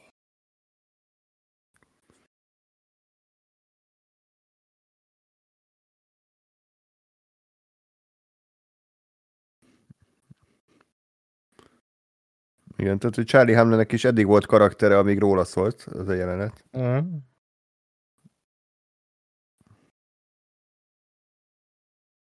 Igen, 12.77 12.99
tehát, 12.99 13.15
hogy 13.15 13.27
Charlie 13.27 13.55
Hamlinnek 13.55 13.93
is 13.93 14.05
eddig 14.05 14.27
volt 14.27 14.47
karaktere, 14.47 14.99
amíg 14.99 15.19
róla 15.19 15.45
szólt 15.45 15.81
az 15.83 16.09
a 16.09 16.13
jelenet. 16.13 16.65
Mhm. 16.71 17.17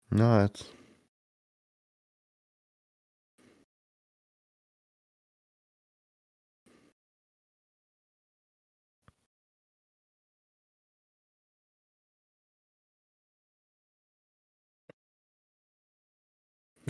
Na 0.09 0.25
hát. 0.25 0.80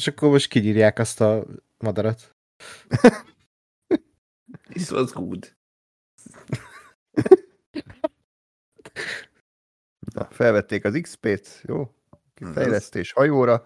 És 0.00 0.06
akkor 0.06 0.30
most 0.30 0.48
kinyírják 0.48 0.98
azt 0.98 1.20
a 1.20 1.44
madarat. 1.78 2.34
This 4.68 4.90
was 4.90 5.12
good. 5.12 5.56
Na, 10.14 10.24
felvették 10.30 10.84
az 10.84 10.98
XP-t, 11.02 11.62
jó? 11.64 11.94
Fejlesztés 12.52 13.12
hajóra, 13.12 13.64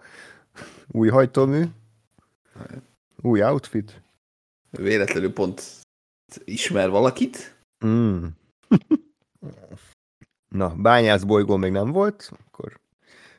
új 0.87 1.09
hajtómű, 1.09 1.63
új 3.21 3.43
outfit. 3.43 4.01
Véletlenül 4.69 5.33
pont 5.33 5.61
ismer 6.43 6.89
valakit. 6.89 7.57
Mm. 7.85 8.25
Na, 10.59 10.75
bányászbolygó 10.75 11.55
még 11.55 11.71
nem 11.71 11.91
volt, 11.91 12.31
akkor 12.45 12.79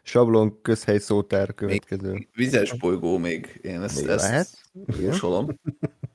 sablon 0.07 0.61
közhely 0.63 0.99
szótár 0.99 1.55
következő. 1.55 2.29
Vizes 2.35 2.79
bolygó 2.79 3.19
még. 3.19 3.61
Én 3.63 3.83
ezt, 3.83 4.01
Még 4.01 4.09
ezt 4.09 4.25
lehet. 4.25 4.49
Jósolom. 5.01 5.49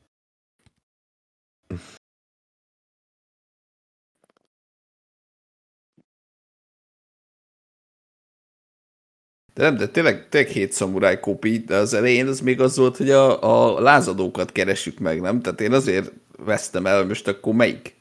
De 9.53 9.63
nem, 9.63 9.77
de 9.77 9.87
tényleg, 9.87 10.29
tényleg 10.29 10.51
hét 10.51 10.71
szamuráj 10.71 11.19
kopi, 11.19 11.57
de 11.57 11.75
az 11.75 11.93
elején 11.93 12.27
az 12.27 12.39
még 12.39 12.61
az 12.61 12.77
volt, 12.77 12.97
hogy 12.97 13.09
a, 13.09 13.43
a 13.75 13.79
lázadókat 13.79 14.51
keressük 14.51 14.99
meg, 14.99 15.21
nem? 15.21 15.41
Tehát 15.41 15.61
én 15.61 15.73
azért 15.73 16.11
vesztem 16.37 16.85
el, 16.85 17.05
most 17.05 17.27
akkor 17.27 17.53
melyik? 17.53 17.95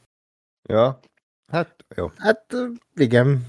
Ja, 0.69 0.99
hát 1.51 1.85
jó. 1.95 2.11
Hát 2.17 2.55
igen. 2.95 3.45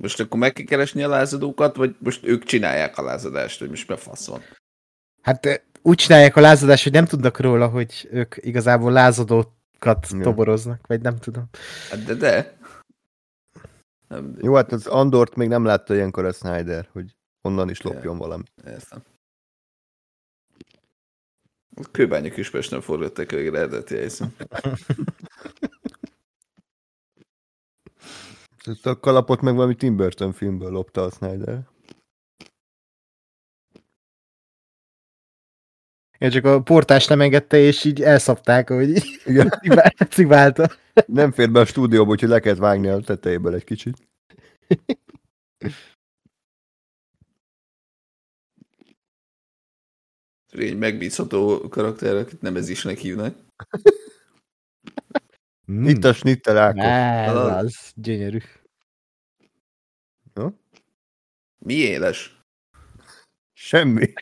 Most 0.00 0.20
akkor 0.20 0.38
meg 0.38 0.52
kell 0.52 0.64
keresni 0.64 1.02
a 1.02 1.08
lázadókat, 1.08 1.76
vagy 1.76 1.96
most 1.98 2.26
ők 2.26 2.44
csinálják 2.44 2.98
a 2.98 3.02
lázadást, 3.02 3.58
hogy 3.58 3.68
most 3.68 4.06
van? 4.26 4.40
Hát 5.22 5.62
úgy 5.82 5.96
csinálják 5.96 6.36
a 6.36 6.40
lázadást, 6.40 6.82
hogy 6.82 6.92
nem 6.92 7.04
tudnak 7.04 7.38
róla, 7.40 7.68
hogy 7.68 8.08
ők 8.10 8.34
igazából 8.36 8.92
lázadókat 8.92 10.06
Ja. 10.10 10.20
toboroznak, 10.22 10.86
vagy 10.86 11.00
nem 11.00 11.16
tudom. 11.18 11.48
Hát 11.90 12.04
de 12.04 12.14
de. 12.14 12.56
Nem, 14.08 14.36
Jó, 14.40 14.54
hát 14.54 14.72
az 14.72 14.86
Andort 14.86 15.36
még 15.36 15.48
nem 15.48 15.64
látta 15.64 15.94
ilyenkor 15.94 16.24
a 16.24 16.32
Snyder, 16.32 16.88
hogy 16.92 17.16
onnan 17.42 17.70
is 17.70 17.80
lopjon 17.80 18.18
valami. 18.18 18.42
Értem. 18.66 19.02
A 21.76 21.90
kőbánya 21.90 22.30
kispesten 22.30 22.80
forgatták 22.80 23.30
végre 23.30 23.58
eredeti 23.58 23.94
helyszín. 23.96 24.36
Ezt 28.66 28.86
a 28.86 29.00
kalapot 29.00 29.40
meg 29.40 29.54
valami 29.54 29.74
Tim 29.74 29.96
Burton 29.96 30.32
filmből 30.32 30.70
lopta 30.70 31.02
a 31.02 31.10
Snyder. 31.10 31.68
Én 36.18 36.30
csak 36.30 36.44
a 36.44 36.62
portás 36.62 37.06
nem 37.06 37.20
engedte, 37.20 37.56
és 37.56 37.84
így 37.84 38.02
elszapták, 38.02 38.68
hogy 38.68 39.02
Igen, 39.24 39.52
cibálta. 40.10 40.70
nem 41.06 41.32
fér 41.32 41.50
be 41.50 41.60
a 41.60 41.64
stúdióba, 41.64 42.10
úgyhogy 42.10 42.28
le 42.28 42.40
kellett 42.40 42.58
vágni 42.58 42.88
a 42.88 43.00
tetejéből 43.00 43.54
egy 43.54 43.64
kicsit. 43.64 43.96
Egy 50.52 50.78
megbízható 50.78 51.68
karakter, 51.68 52.16
akit 52.16 52.40
nem 52.40 52.56
ez 52.56 52.68
isnek 52.68 52.98
hívnak. 52.98 53.36
Mm. 55.72 55.86
Itt 55.86 56.04
a 56.04 56.12
snittel 56.12 56.58
Ákos. 56.58 56.84
Ez 56.84 57.34
Az. 57.34 57.64
az, 57.64 57.92
gyönyörű. 57.94 58.38
Mi 61.58 61.74
éles? 61.74 62.40
Semmi. 63.52 64.12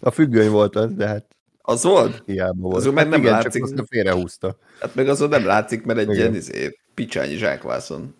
A 0.00 0.10
függöny 0.10 0.50
volt 0.50 0.76
az, 0.76 0.94
de 0.94 1.06
hát 1.06 1.36
Az 1.58 1.82
volt? 1.82 2.22
hiába 2.26 2.60
volt. 2.60 2.76
Azon 2.76 2.94
meg 2.94 3.02
hát 3.02 3.12
nem 3.12 3.20
igen, 3.20 3.32
látszik. 3.32 3.64
Csak 3.66 3.78
azt 3.78 3.88
félrehúzta. 3.88 4.56
Hát 4.80 4.94
meg 4.94 5.08
azon 5.08 5.28
nem 5.28 5.44
látszik, 5.44 5.84
mert 5.84 5.98
egy 5.98 6.04
Igen. 6.04 6.16
ilyen 6.16 6.34
izé, 6.34 6.78
picsányi 6.94 7.36
zsákvászon. 7.36 8.14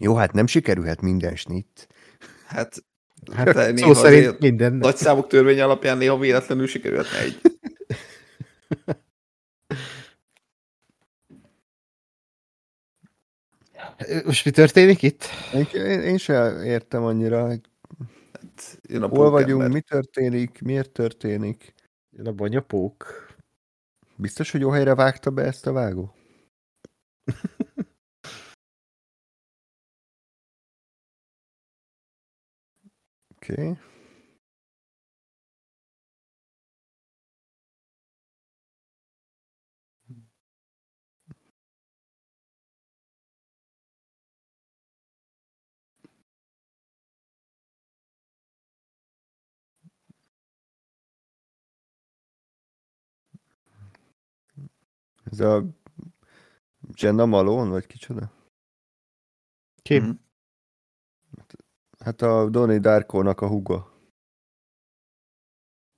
Jó, 0.00 0.14
hát 0.14 0.32
nem 0.32 0.46
sikerülhet 0.46 1.00
minden 1.00 1.36
snit. 1.36 1.88
Hát, 2.46 2.84
Hát 3.34 3.54
szó 3.54 3.70
néha 3.70 3.94
szerint 3.94 4.26
azért 4.26 4.38
minden. 4.38 4.72
nagy 4.72 4.96
számok 4.96 5.28
törvény 5.28 5.60
alapján 5.60 5.98
néha 5.98 6.18
véletlenül 6.18 6.66
sikerülhetne 6.66 7.18
egy. 7.18 7.40
Most 14.24 14.44
mi 14.44 14.50
történik 14.50 15.02
itt? 15.02 15.24
Én, 15.54 15.66
én, 15.72 16.00
én 16.00 16.16
sem 16.16 16.62
értem 16.62 17.04
annyira, 17.04 17.46
hogy 17.46 17.60
Hát, 18.32 18.80
jön 18.88 19.02
a 19.02 19.08
hol 19.08 19.30
vagyunk, 19.30 19.72
mi 19.72 19.80
történik, 19.80 20.62
miért 20.62 20.90
történik. 20.90 21.74
Jön 22.10 22.26
a 22.26 22.32
banyapók. 22.32 23.26
Biztos, 24.16 24.50
hogy 24.50 24.60
jó 24.60 24.70
helyre 24.70 24.94
vágta 24.94 25.30
be 25.30 25.42
ezt 25.42 25.66
a 25.66 25.72
vágó? 25.72 26.14
Oké. 33.36 33.52
Okay. 33.52 33.93
Ez 55.34 55.40
a 55.40 55.64
Jenna 56.94 57.26
Malone, 57.26 57.70
vagy 57.70 57.86
kicsoda? 57.86 58.30
Ki? 59.82 59.98
Mhm. 59.98 60.10
Hát 61.98 62.22
a 62.22 62.48
Donnie 62.50 62.78
Darko-nak 62.78 63.40
a 63.40 63.48
húga. 63.48 63.92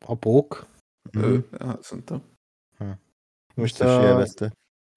Apók. 0.06 0.66
Ő, 1.12 1.48
hát 1.58 1.82
szerintem. 1.82 2.22
Most 2.78 2.98
Biztos 3.54 3.86
a 3.86 4.02
élvezte. 4.02 4.52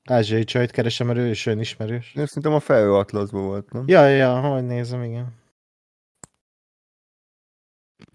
ázsiai 0.10 0.44
csajt 0.44 0.72
keresem, 0.72 1.07
mert 1.07 1.20
ő 1.20 1.30
is 1.30 1.45
olyan 1.45 1.60
ismerős. 1.60 2.14
Én 2.16 2.26
szerintem 2.26 2.53
a 2.53 2.60
felhő 2.60 2.94
atlaszban 2.94 3.44
volt, 3.45 3.72
nem? 3.72 3.84
Ja, 3.88 4.07
ja, 4.07 4.40
hogy 4.53 4.66
nézem, 4.66 5.03
igen. 5.03 5.34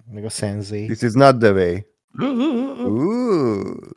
Meg 0.06 0.24
a 0.24 0.28
Sensei. 0.28 0.86
This 0.86 1.02
is 1.02 1.12
not 1.12 1.38
the 1.38 1.52
way. 1.52 1.80
Ooh. 2.86 3.90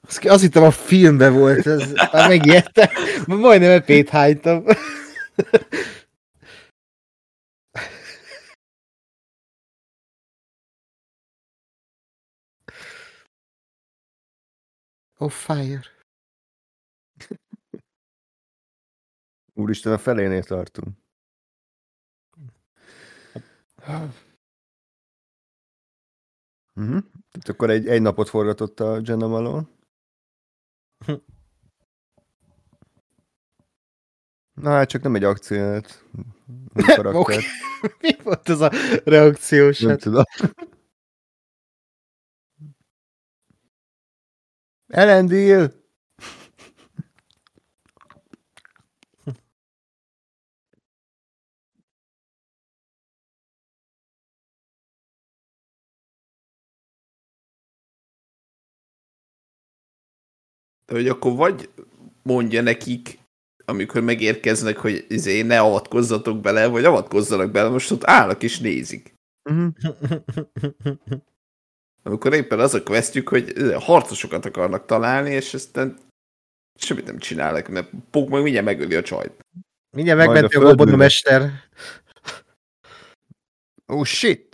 Azt, 0.00 0.24
azt 0.24 0.42
hittem 0.42 0.62
a 0.62 0.70
filmben 0.70 1.32
volt, 1.32 1.66
ez, 1.66 1.92
már 1.92 2.28
megijedtem. 2.28 2.88
Majdnem 3.26 3.70
epét 3.70 4.08
hánytam. 4.08 4.64
Oh, 15.20 15.30
fire. 15.30 15.82
Úristen, 19.54 19.92
a 19.92 19.98
felénél 19.98 20.42
tartunk. 20.42 20.88
Mhm. 26.74 27.17
Tehát 27.38 27.48
akkor 27.48 27.70
egy, 27.70 27.88
egy 27.88 28.02
napot 28.02 28.28
forgatott 28.28 28.80
a 28.80 29.00
Jenna 29.02 29.26
Malone. 29.26 29.66
Na 34.54 34.70
hát 34.70 34.88
csak 34.88 35.02
nem 35.02 35.14
egy. 35.14 36.04
Új 36.74 36.82
karakter. 36.96 37.14
Oké. 37.14 37.36
Mi 38.00 38.16
volt 38.22 38.48
ez 38.48 38.60
a 38.60 38.70
reakciós? 39.04 39.80
Nem 39.80 39.90
Hát, 39.90 40.00
tudom. 40.00 40.22
Elendil! 44.86 45.86
De 60.88 60.94
hogy 60.94 61.08
akkor 61.08 61.36
vagy 61.36 61.70
mondja 62.22 62.62
nekik, 62.62 63.18
amikor 63.64 64.00
megérkeznek, 64.00 64.76
hogy 64.76 65.04
izé, 65.08 65.42
ne 65.42 65.60
avatkozzatok 65.60 66.40
bele, 66.40 66.66
vagy 66.66 66.84
avatkozzanak 66.84 67.50
bele, 67.50 67.68
most 67.68 67.90
ott 67.90 68.04
állnak 68.04 68.42
és 68.42 68.58
nézik. 68.58 69.14
Mhm. 69.50 69.66
Amikor 72.02 72.34
éppen 72.34 72.60
az 72.60 72.74
a 72.74 72.82
questjük, 72.82 73.28
hogy 73.28 73.52
harcosokat 73.78 74.44
akarnak 74.44 74.86
találni, 74.86 75.30
és 75.30 75.54
aztán 75.54 75.98
semmit 76.78 77.04
nem 77.04 77.18
csinálnak, 77.18 77.68
mert 77.68 77.90
Pók 78.10 78.28
meg 78.28 78.42
mindjárt 78.42 78.66
megöli 78.66 78.94
a 78.94 79.02
csajt. 79.02 79.46
Mindjárt 79.96 80.18
megmenti 80.18 80.56
a 80.56 80.60
a 80.60 80.62
földműve. 80.62 80.96
mester. 80.96 81.50
Oh 83.86 84.04
shit! 84.04 84.47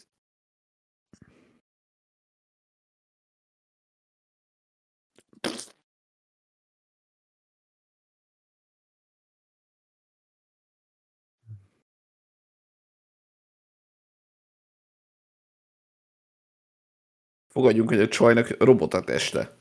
Fogadjunk, 17.55 17.89
hogy 17.89 18.01
a 18.01 18.09
csajnak 18.09 18.63
robot 18.63 18.95
a 18.95 19.01
teste. 19.01 19.57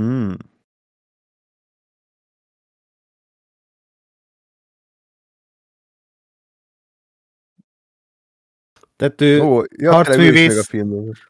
Mm. 0.00 0.32
Tehát 8.96 9.20
ő 9.20 9.40
Ó, 9.40 9.62
ja, 9.76 9.92
harcművész. 9.92 10.70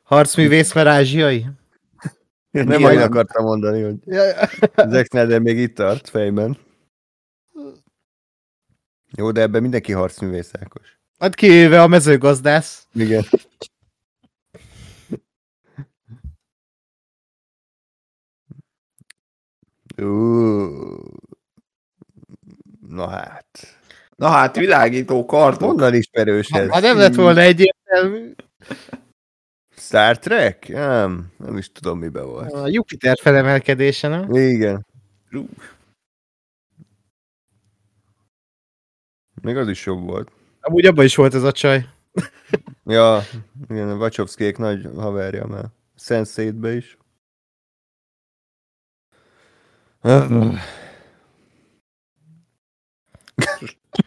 harcművész, 0.03 0.75
mert 0.75 0.89
ázsiai? 0.89 1.47
Nem 2.51 2.81
majd 2.81 3.01
akartam 3.01 3.45
mondani, 3.45 3.83
hogy 3.83 3.97
Zack 4.93 5.07
Snyder 5.07 5.41
még 5.41 5.59
itt 5.59 5.75
tart 5.75 6.09
fejben. 6.09 6.59
Jó, 9.11 9.31
de 9.31 9.41
ebben 9.41 9.63
mindenki 9.63 9.93
harcművész 9.93 10.51
Ákos. 10.61 10.99
Hát 11.19 11.35
kivéve 11.35 11.83
a 11.83 11.87
mezőgazdász. 11.87 12.87
Igen. 12.93 13.25
Ú, 19.99 20.05
Na 22.89 23.09
hát. 23.09 23.47
Na 24.17 24.29
hát, 24.29 24.57
világító 24.57 25.25
kartok. 25.25 25.69
Honnan 25.71 25.95
ismerős 25.95 26.49
ez? 26.51 26.69
Ha 26.69 26.81
nem 26.81 26.97
lett 26.97 27.15
volna 27.15 27.41
egyértelmű, 27.41 28.33
Star 29.77 30.19
Trek? 30.19 30.69
Nem, 30.69 31.33
nem 31.39 31.57
is 31.57 31.73
tudom, 31.73 31.99
mibe 31.99 32.23
volt. 32.23 32.53
a 32.53 32.69
Jupiter 32.69 33.19
felemelkedése, 33.21 34.09
nem? 34.09 34.35
Igen. 34.35 34.87
Ú, 35.33 35.49
Még 39.43 39.57
az 39.57 39.69
is 39.69 39.87
jobb 39.87 40.05
volt. 40.05 40.31
Amúgy 40.61 40.87
abban 40.87 41.05
is 41.05 41.15
volt 41.17 41.35
ez 41.35 41.43
a 41.43 41.53
csaj. 41.53 41.89
Ja, 42.85 43.21
igen, 43.69 43.89
a 43.89 43.97
Wachowskiék 43.97 44.57
nagy 44.59 44.89
haverja 44.97 45.47
már. 45.47 45.65
Sense8-be 45.99 46.75
is. 46.77 46.96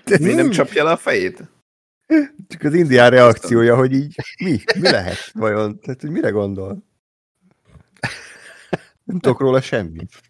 Ez 0.03 0.19
még 0.19 0.35
nem 0.35 0.49
csapja 0.49 0.83
le 0.83 0.91
a 0.91 0.97
fejét? 0.97 1.43
Csak 2.47 2.61
az 2.61 2.73
indián 2.73 3.09
reakciója, 3.09 3.75
hogy 3.75 3.93
így 3.93 4.15
mi? 4.43 4.59
Mi 4.75 4.89
lehet 4.89 5.31
vajon? 5.31 5.79
Tehát, 5.79 6.01
hogy 6.01 6.09
mire 6.09 6.29
gondol? 6.29 6.87
Nem 9.03 9.19
tudok 9.19 9.39
róla 9.39 9.61
semmit. 9.61 10.21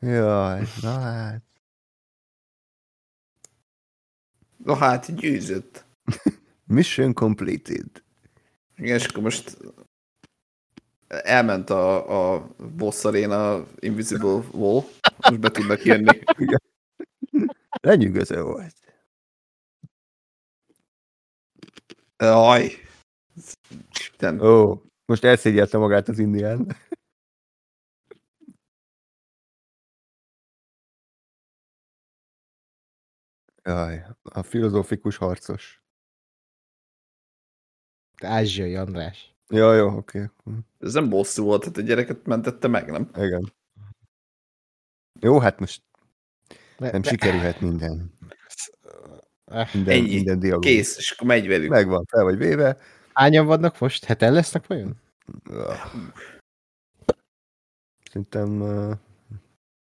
Jaj, 0.00 0.62
na 0.80 1.00
hát. 1.00 1.42
Na 4.56 4.74
hát, 4.76 5.14
győzött. 5.14 5.84
Mission 6.64 7.14
completed. 7.14 8.02
Igen, 8.76 8.96
és 8.96 9.06
akkor 9.06 9.22
most 9.22 9.56
elment 11.10 11.70
a, 11.70 12.34
a 12.34 12.48
boss 12.76 13.04
arena 13.04 13.64
Invisible 13.80 14.42
Wall, 14.52 14.84
most 15.28 15.40
be 15.40 15.50
tudnak 15.50 15.84
jönni. 15.84 16.18
Lenyűgöző 17.82 18.42
volt. 18.42 18.74
Aj! 22.16 22.70
Isten. 23.98 24.40
Ó, 24.40 24.82
most 25.04 25.24
elszégyelte 25.24 25.78
magát 25.78 26.08
az 26.08 26.18
indián. 26.18 26.76
Jaj, 33.62 34.04
a 34.22 34.42
filozófikus 34.42 35.16
harcos. 35.16 35.82
Ázsiai 38.22 38.76
András. 38.76 39.29
Ja, 39.50 39.74
jó, 39.74 39.86
oké. 39.96 40.30
Okay. 40.44 40.54
Ez 40.78 40.92
nem 40.92 41.08
bosszú 41.08 41.44
volt, 41.44 41.64
hát 41.64 41.76
a 41.76 41.80
gyereket 41.80 42.26
mentette 42.26 42.68
meg, 42.68 42.90
nem? 42.90 43.10
Igen. 43.16 43.52
Jó, 45.20 45.38
hát 45.38 45.58
most 45.60 45.82
Ne, 46.78 46.90
nem 46.90 47.00
ne- 47.00 47.08
sikerülhet 47.08 47.60
minden. 47.60 48.18
Eh, 49.44 49.74
Minden, 49.74 49.94
Ennyi. 49.96 50.14
minden 50.14 50.38
dialógus. 50.38 50.66
Kész, 50.70 50.96
és 50.98 51.10
akkor 51.10 51.26
megy 51.26 51.46
velük. 51.48 51.68
Megvan, 51.70 52.04
fel 52.04 52.24
vagy 52.24 52.36
véve. 52.36 52.76
Hányan 53.12 53.46
vannak 53.46 53.78
most? 53.78 54.04
Heten 54.04 54.32
lesznek 54.32 54.66
vajon? 54.66 55.00
Szerintem 58.10 58.60
uh, 58.60 58.92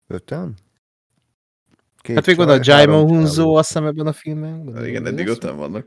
öten? 0.06 0.54
Két 1.96 2.14
Hát 2.16 2.26
még 2.26 2.38
oda 2.38 2.58
Jaimon 2.62 3.08
Hunzo, 3.08 3.34
csávó. 3.42 3.54
azt 3.54 3.66
hiszem 3.68 3.86
ebben 3.86 4.06
a 4.06 4.12
filmben. 4.12 4.86
Igen, 4.86 5.06
eddig 5.06 5.26
öten 5.28 5.56
vannak. 5.56 5.86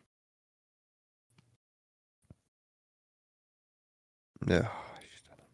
Ja, 4.47 4.71
Istenem. 5.15 5.47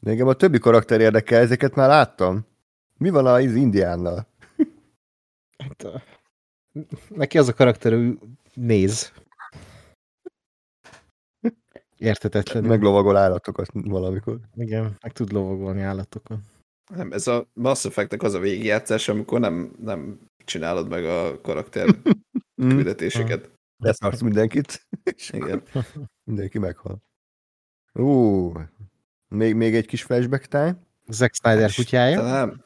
Engem 0.00 0.28
a 0.28 0.34
többi 0.34 0.58
karakter 0.58 1.00
érdekel, 1.00 1.40
ezeket 1.40 1.74
már 1.74 1.88
láttam. 1.88 2.46
Mi 2.96 3.10
van 3.10 3.26
az 3.26 3.54
indiánnal? 3.54 4.26
Hát, 5.58 5.84
neki 7.08 7.38
az 7.38 7.48
a 7.48 7.54
karakter, 7.54 7.92
hogy 7.92 8.18
néz. 8.54 9.12
Értetetlen. 11.96 12.62
Meg... 12.62 12.70
Meglovagol 12.70 13.16
állatokat 13.16 13.70
valamikor. 13.72 14.40
Igen, 14.54 14.96
meg 15.02 15.12
tud 15.12 15.32
lovagolni 15.32 15.80
állatokon. 15.80 16.42
Nem, 16.96 17.12
ez 17.12 17.26
a 17.26 17.48
Mass 17.52 17.84
Effect-nek 17.84 18.22
az 18.22 18.34
a 18.34 18.38
végigjátszás, 18.38 19.08
amikor 19.08 19.40
nem, 19.40 19.72
nem 19.78 20.20
csinálod 20.44 20.88
meg 20.88 21.04
a 21.04 21.40
karakter 21.40 21.88
Mm. 22.62 22.68
küldetéseket. 22.68 23.50
Leszarsz 23.76 24.20
mindenkit, 24.20 24.86
és 25.14 25.30
Igen. 25.30 25.62
mindenki 26.24 26.58
meghal. 26.58 27.02
Ú, 27.92 28.52
még, 29.28 29.54
még 29.54 29.74
egy 29.74 29.86
kis 29.86 30.02
flashback 30.02 30.46
time. 30.46 30.76
Zack 31.08 31.34
Snyder 31.34 31.72
kutyája. 31.74 32.18
Talán. 32.18 32.64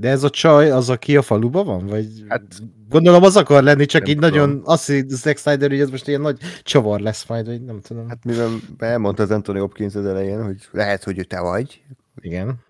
De 0.00 0.08
ez 0.08 0.22
a 0.24 0.30
csaj, 0.30 0.70
az, 0.70 0.90
aki 0.90 1.16
a 1.16 1.22
faluban 1.22 1.64
van? 1.64 1.86
Vagy 1.86 2.24
Hát- 2.28 2.62
gondolom 2.88 3.22
az 3.22 3.36
akar 3.36 3.62
lenni, 3.62 3.86
csak 3.86 4.00
Nem 4.02 4.10
így 4.10 4.16
tudom. 4.18 4.30
nagyon 4.30 4.62
azt 4.64 4.86
hiszi 4.86 5.04
Zack 5.08 5.38
Snyder, 5.38 5.70
hogy 5.70 5.80
ez 5.80 5.90
most 5.90 6.08
ilyen 6.08 6.20
nagy 6.20 6.38
csavar 6.62 7.00
lesz 7.00 7.26
majd, 7.28 7.46
vagy 7.46 7.62
nem 7.64 7.80
tudom. 7.80 8.08
Hát, 8.08 8.08
Hát 8.08 8.24
mivel 8.24 8.50
elmondta 8.78 9.22
az 9.22 9.30
Anthony 9.30 9.58
Hopkins 9.58 9.94
az 9.94 10.04
elején, 10.06 10.44
hogy 10.44 10.68
lehet, 10.70 11.04
hogy 11.04 11.26
te 11.28 11.40
vagy. 11.40 11.82
igen. 12.20 12.64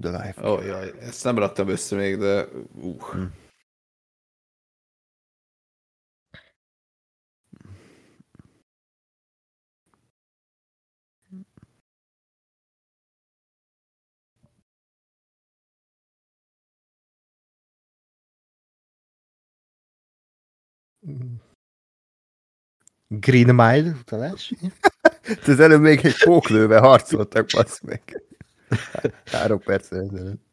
The 0.00 0.10
Life. 0.10 0.48
Ó, 0.48 0.52
oh, 0.52 0.64
jaj, 0.66 0.92
ezt 1.00 1.24
nem 1.24 1.38
raktam 1.38 1.68
össze 1.68 1.96
még, 1.96 2.18
de 2.18 2.44
uh. 2.74 3.10
Hm. 3.12 3.22
Green 23.08 23.54
Mile 23.54 23.90
utalás? 24.00 24.52
Az 25.46 25.60
előbb 25.60 25.80
még 25.80 26.04
egy 26.04 26.22
póklővel 26.24 26.80
harcoltak, 26.80 27.46
basz 27.52 27.80
meg. 27.80 28.22
Három 29.24 29.58
perc 29.58 29.92
ezelőtt. 29.92 30.50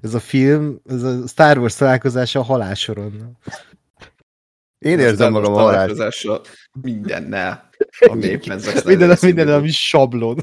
Ez 0.00 0.14
a 0.14 0.20
film, 0.20 0.80
ez 0.84 1.02
a 1.02 1.26
Star 1.26 1.58
Wars 1.58 1.74
találkozása 1.74 2.38
a 2.40 2.42
halálsoron. 2.42 3.38
Én 4.78 4.98
érzem 4.98 5.32
magam 5.32 5.52
a 5.52 5.56
halál. 5.56 5.72
találkozással 5.72 6.42
mindennel, 6.72 7.70
ami 8.00 8.24
éppen 8.24 8.60
Minden, 8.84 9.16
minden, 9.20 9.48
ami 9.48 9.70
sablon. 9.70 10.42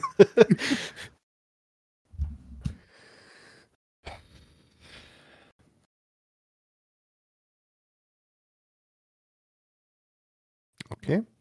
Oké. 11.09 11.17
Okay. 11.17 11.37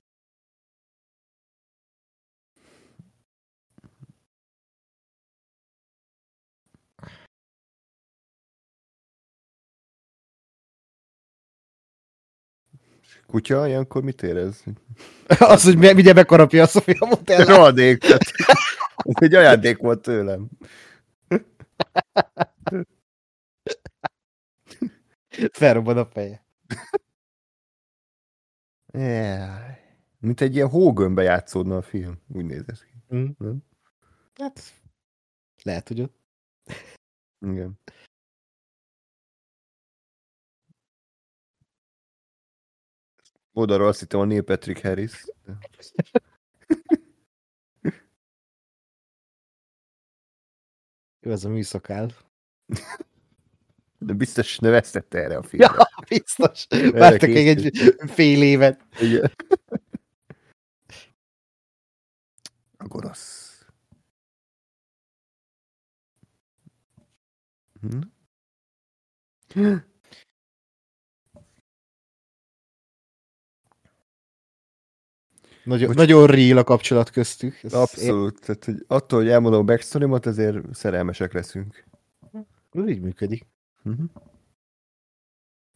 Kutya, 13.27 13.67
ilyenkor 13.67 14.03
mit 14.03 14.23
érez? 14.23 14.65
Az, 15.39 15.63
hogy 15.63 15.77
mi- 15.77 15.93
mindjárt 15.93 16.17
bekarapja 16.17 16.63
a 16.63 16.67
filmot 16.67 17.31
el. 17.31 17.45
Rohadék. 17.45 18.05
Ez 18.05 18.19
egy 19.21 19.35
ajándék 19.35 19.79
volt 19.79 20.03
tőlem. 20.03 20.49
Felrobban 25.53 25.97
a 25.99 26.07
feje. 26.07 26.45
Jaj. 28.93 29.79
Mint 30.19 30.41
egy 30.41 30.55
ilyen 30.55 30.69
hógömbbe 30.69 31.23
játszódna 31.23 31.77
a 31.77 31.83
film. 31.83 32.21
Úgy 32.29 32.45
néz 32.45 32.65
ez 32.67 32.85
ki. 32.85 32.93
Mm. 33.15 33.27
Nem? 33.39 33.63
Hát, 34.35 34.61
lehet, 35.63 35.89
hogy 35.89 36.01
ott. 36.01 36.17
Igen. 37.41 37.81
Oldalról 43.53 43.89
azt 43.89 44.01
hittem 44.01 44.21
a 44.21 44.25
Neil 44.25 44.43
Patrick 44.43 44.83
Harris. 44.83 45.25
Jó, 51.21 51.31
ez 51.31 51.45
a 51.45 51.49
műszakál. 51.49 52.11
De 54.09 54.15
biztos 54.15 54.59
növesztette 54.59 55.19
erre 55.19 55.37
a 55.37 55.43
filmre. 55.43 55.75
Ja, 55.77 55.89
biztos. 56.19 56.67
Vártak 56.93 57.29
egy 57.29 57.71
fél 58.07 58.43
évet. 58.43 58.81
Igen. 59.01 59.33
A 62.77 62.87
gonosz. 62.87 63.67
Hm? 67.81 69.77
Nagyon, 75.65 75.87
Bocs. 75.87 75.97
nagyon 75.97 76.27
real 76.27 76.59
a 76.59 76.65
kapcsolat 76.65 77.11
köztük. 77.11 77.63
Ez 77.63 77.73
Abszolút. 77.73 78.41
Tehát, 78.41 78.65
hogy 78.65 78.85
attól, 78.87 79.21
hogy 79.21 79.29
elmondom 79.29 79.61
a 79.61 79.65
backstory 79.65 80.13
azért 80.23 80.75
szerelmesek 80.75 81.33
leszünk. 81.33 81.85
Ez 82.73 82.89
így 82.89 83.01
működik. 83.01 83.47
Mhm. 83.83 84.03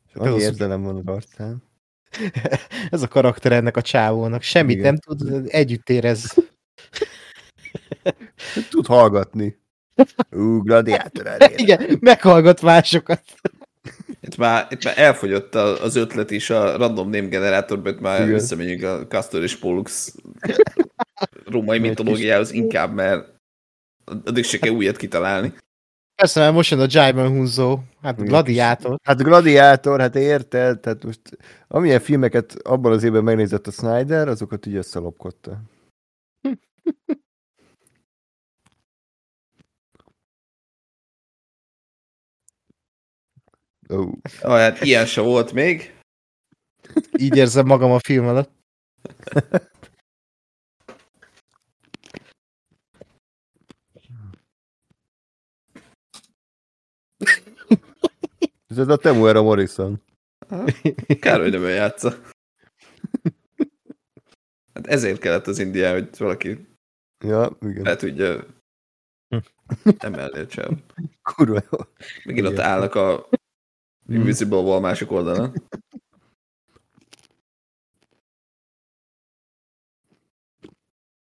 És 0.08 0.14
Ez 0.14 0.20
annyi 0.20 0.34
az- 0.34 0.42
érzelem 0.42 0.82
van 0.82 0.96
az 0.96 1.06
arcán. 1.06 1.62
Ez 2.90 3.02
a 3.02 3.08
karakter 3.08 3.52
ennek 3.52 3.76
a 3.76 3.82
csávónak. 3.82 4.42
Semmit 4.42 4.76
Igen. 4.78 4.84
nem 4.84 5.16
tud, 5.18 5.44
együtt 5.48 5.88
érez. 5.90 6.34
Tud 8.70 8.86
hallgatni. 8.86 9.60
Ú, 10.30 10.62
gladiátor 10.62 11.26
elére. 11.26 11.54
Igen, 11.62 11.98
meghallgat 12.00 12.62
másokat. 12.62 13.22
Itt 14.20 14.36
már, 14.36 14.66
itt 14.70 14.84
már 14.84 14.98
elfogyott 14.98 15.54
a- 15.54 15.82
az 15.82 15.96
ötlet 15.96 16.30
is 16.30 16.50
a 16.50 16.76
random 16.76 17.10
name 17.10 17.28
generátorba, 17.28 17.88
itt 17.88 18.00
már 18.00 18.20
Igen. 18.20 18.32
visszamegyünk 18.32 18.82
a 18.82 19.06
Castor 19.06 19.42
és 19.42 19.56
Pollux 19.56 20.14
római 21.44 21.78
mitológiához 21.78 22.50
inkább, 22.50 22.92
mert 22.94 23.28
addig 24.04 24.44
se 24.44 24.58
kell 24.58 24.72
újat 24.72 24.96
kitalálni. 24.96 25.52
Persze, 26.14 26.40
mert 26.40 26.52
most 26.54 26.70
jön 26.70 26.80
a 26.80 26.86
Jaiman 26.88 27.28
Hunzo, 27.28 27.78
hát 28.02 28.20
a 28.20 28.22
gladiátor. 28.22 28.98
Hát 29.02 29.22
gladiátor, 29.22 30.00
hát 30.00 30.16
érted? 30.16 30.80
Tehát 30.80 31.04
most 31.04 31.20
amilyen 31.68 32.00
filmeket 32.00 32.54
abban 32.62 32.92
az 32.92 33.02
évben 33.02 33.24
megnézett 33.24 33.66
a 33.66 33.70
Snyder, 33.70 34.28
azokat 34.28 34.66
így 34.66 34.74
összelopkodta. 34.74 35.60
Ó, 43.90 44.10
Ah, 44.42 44.58
hát 44.58 44.80
ilyen 44.82 45.06
se 45.06 45.20
volt 45.20 45.52
még. 45.52 45.94
Így 47.18 47.36
érzem 47.36 47.66
magam 47.66 47.90
a 47.90 47.98
film 47.98 48.26
alatt. 48.26 48.50
ez 58.78 58.88
a 58.88 58.96
Temuera 58.96 59.42
Morrison. 59.42 60.02
Kár, 61.20 61.40
hogy 61.40 61.52
nem 61.52 61.64
játsza. 61.64 62.14
Hát 64.74 64.86
ezért 64.86 65.20
kellett 65.20 65.46
az 65.46 65.58
Indián, 65.58 65.92
hogy 65.92 66.08
valaki 66.18 66.70
Ja, 67.24 67.56
igen. 67.60 67.82
le 67.82 67.96
tudja 67.96 68.46
emelni 69.98 70.38
a 70.38 70.46
csáv. 70.46 70.70
Kurva 71.22 71.62
jó. 71.70 71.78
Megint 72.24 72.46
ott 72.46 72.58
állnak 72.58 72.94
a 72.94 73.28
Invisible 74.08 74.58
Wall 74.58 74.80
másik 74.80 75.10
oldalon. 75.10 75.52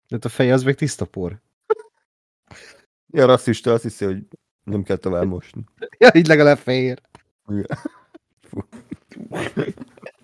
De 0.07 0.17
a 0.21 0.29
feje 0.29 0.53
az 0.53 0.63
még 0.63 0.75
tiszta 0.75 1.05
por. 1.05 1.41
Ja, 3.07 3.25
rasszista, 3.25 3.73
azt 3.73 3.83
hiszi, 3.83 4.05
hogy 4.05 4.23
nem 4.63 4.83
kell 4.83 4.97
tovább 4.97 5.27
mosni. 5.27 5.63
Ja, 5.97 6.09
így 6.13 6.27
legalább 6.27 6.57
fehér. 6.57 7.01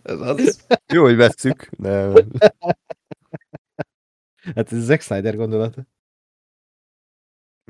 Ez 0.02 0.19
az. 0.19 0.65
Jó, 0.93 1.03
hogy 1.03 1.15
vesszük, 1.15 1.69
de 1.77 2.11
Hát 4.56 4.72
ez 4.72 4.84
Zack 4.84 5.02
Snyder 5.02 5.35
gondolata. 5.35 5.88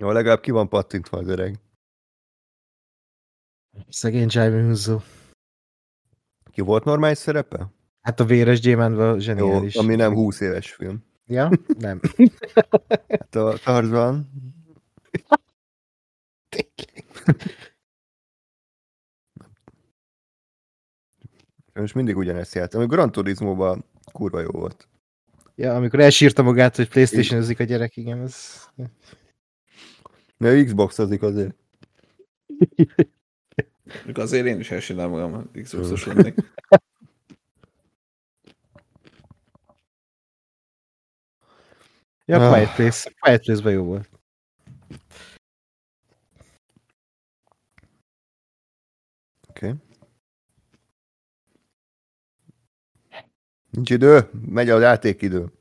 jó, 0.01 0.11
legalább 0.11 0.39
ki 0.39 0.51
van 0.51 0.69
pattintva 0.69 1.17
az 1.17 1.27
öreg. 1.27 1.59
Szegény 3.89 4.27
Jaiman 4.29 4.63
Hunzo. 4.63 4.99
Ki 6.51 6.61
volt 6.61 6.83
normális 6.83 7.17
szerepe? 7.17 7.67
Hát 8.01 8.19
a 8.19 8.25
véres 8.25 8.59
gyémántban 8.59 9.13
Jó, 9.13 9.19
zseniális. 9.19 9.75
ami 9.75 9.95
nem 9.95 10.13
20 10.13 10.39
éves 10.39 10.73
film. 10.73 11.03
Ja? 11.25 11.49
Nem. 11.77 11.99
Hát 13.09 13.35
a 13.35 13.57
Tarzan, 13.57 14.29
Most 21.81 21.95
mindig 21.95 22.17
ugyanezt 22.17 22.55
játszom. 22.55 22.81
A 22.81 22.85
Gran 22.85 23.11
Turismo-ban 23.11 23.85
kurva 24.11 24.39
jó 24.39 24.49
volt. 24.49 24.87
Ja, 25.55 25.75
amikor 25.75 25.99
elsírta 25.99 26.43
magát, 26.43 26.75
hogy 26.75 26.89
playstation 26.89 27.43
a 27.57 27.63
gyerek, 27.63 27.97
igen, 27.97 28.21
ez... 28.21 28.65
Mert 30.37 30.65
Xbox-ozik 30.65 31.21
azért. 31.21 31.55
Még 34.05 34.17
azért 34.17 34.45
én 34.45 34.59
is 34.59 34.71
elsírnám 34.71 35.09
magam, 35.09 35.51
Xbox-os 35.51 36.05
lennék. 36.05 36.35
Ja, 42.25 42.37
Ah. 42.39 42.51
Quiet 42.51 42.75
Place. 42.75 43.11
Quiet 43.19 43.41
Place-ben 43.41 43.73
jó 43.73 43.83
volt. 43.83 44.09
Oké. 49.49 49.67
Okay. 49.67 49.79
Nincs 53.72 53.89
idő? 53.89 54.30
Megy 54.45 54.69
a 54.69 54.80
játékidő. 54.80 55.52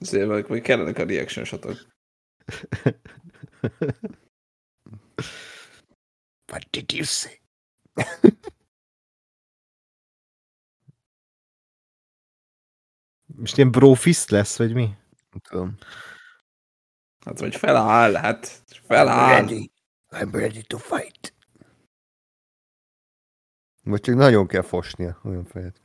Azért 0.00 0.28
meg 0.28 0.48
még 0.48 0.62
kellenek 0.62 0.98
a 0.98 1.04
reaction 1.04 1.44
shotok. 1.44 1.86
What 6.50 6.70
did 6.70 6.92
you 6.92 7.04
say? 7.04 7.40
Most 13.42 13.56
ilyen 13.56 13.70
brofist 13.70 14.30
lesz, 14.30 14.58
vagy 14.58 14.74
mi? 14.74 14.82
Nem 15.30 15.40
tudom. 15.48 15.76
Hát 17.24 17.38
vagy 17.38 17.56
feláll, 17.56 18.14
hát 18.14 18.62
feláll. 18.86 19.46
I'm 20.10 20.28
ready 20.32 20.62
to 20.62 20.78
fight. 20.78 21.34
Most 23.82 24.02
csak 24.02 24.14
nagyon 24.14 24.46
kell 24.46 24.62
fosnia, 24.62 25.20
olyan 25.24 25.44
fejet. 25.44 25.80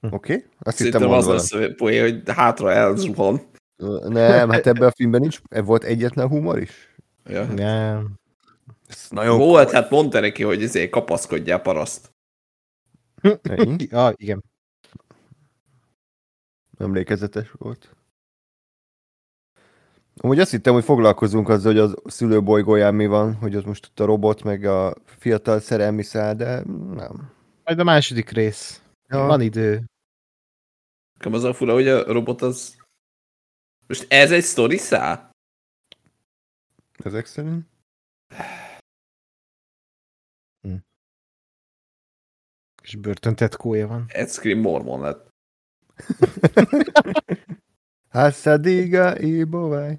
Oké? 0.00 0.34
Okay? 0.34 0.44
Azt 0.58 0.78
hittem 0.78 1.00
Szerintem 1.00 1.02
mond 1.02 1.12
az 1.12 1.26
lesz 1.26 1.52
a 1.52 1.74
poén, 1.76 2.02
hogy 2.02 2.34
hátra 2.34 2.72
elzuhan. 2.72 3.40
Nem, 4.02 4.50
hát 4.50 4.66
ebben 4.66 4.88
a 4.88 4.92
filmben 4.92 5.20
nincs, 5.20 5.40
volt 5.48 5.84
egyetlen 5.84 6.28
humor 6.28 6.58
is. 6.58 6.94
Ja. 7.24 7.44
Nem. 7.44 8.20
Ez 8.88 9.06
nagyon 9.10 9.38
Volt, 9.38 9.70
hát 9.70 9.90
mondta 9.90 10.20
neki, 10.20 10.42
hogy 10.42 10.62
ezért 10.62 10.90
kapaszkodjál 10.90 11.60
paraszt. 11.60 12.14
Ennyi. 13.42 13.86
Ja, 13.90 14.12
igen. 14.16 14.50
Emlékezetes 16.82 17.50
volt. 17.50 17.96
Amúgy 20.16 20.38
azt 20.38 20.50
hittem, 20.50 20.72
hogy 20.72 20.84
foglalkozunk 20.84 21.48
azzal, 21.48 21.72
hogy 21.72 21.80
az 21.80 21.94
szülőbolygóján 22.04 22.94
mi 22.94 23.06
van, 23.06 23.34
hogy 23.34 23.56
ott 23.56 23.64
most 23.64 23.86
ott 23.86 24.00
a 24.00 24.04
robot, 24.04 24.42
meg 24.42 24.64
a 24.64 24.94
fiatal 25.04 25.60
szerelmi 25.60 26.02
szál, 26.02 26.34
de 26.34 26.62
nem. 26.94 27.32
Majd 27.64 27.78
a 27.78 27.84
második 27.84 28.30
rész. 28.30 28.82
Ja. 29.08 29.18
Van 29.18 29.40
idő. 29.40 29.84
Nekem 31.14 31.32
az 31.32 31.44
a 31.44 31.54
fura, 31.54 31.72
hogy 31.72 31.88
a 31.88 32.12
robot 32.12 32.42
az... 32.42 32.76
Most 33.86 34.12
ez 34.12 34.32
egy 34.32 34.42
sztori 34.42 34.76
szál? 34.76 35.30
Ezek 37.04 37.26
szerint? 37.26 37.70
És 42.82 42.96
börtöntetkója 42.96 43.86
van. 43.86 44.04
Ed 44.08 44.28
Scream 44.28 44.58
Mormon 44.58 45.00
lett. 45.00 45.31
Hassadiga 48.14 49.16
i 49.20 49.44
bovaj. 49.44 49.98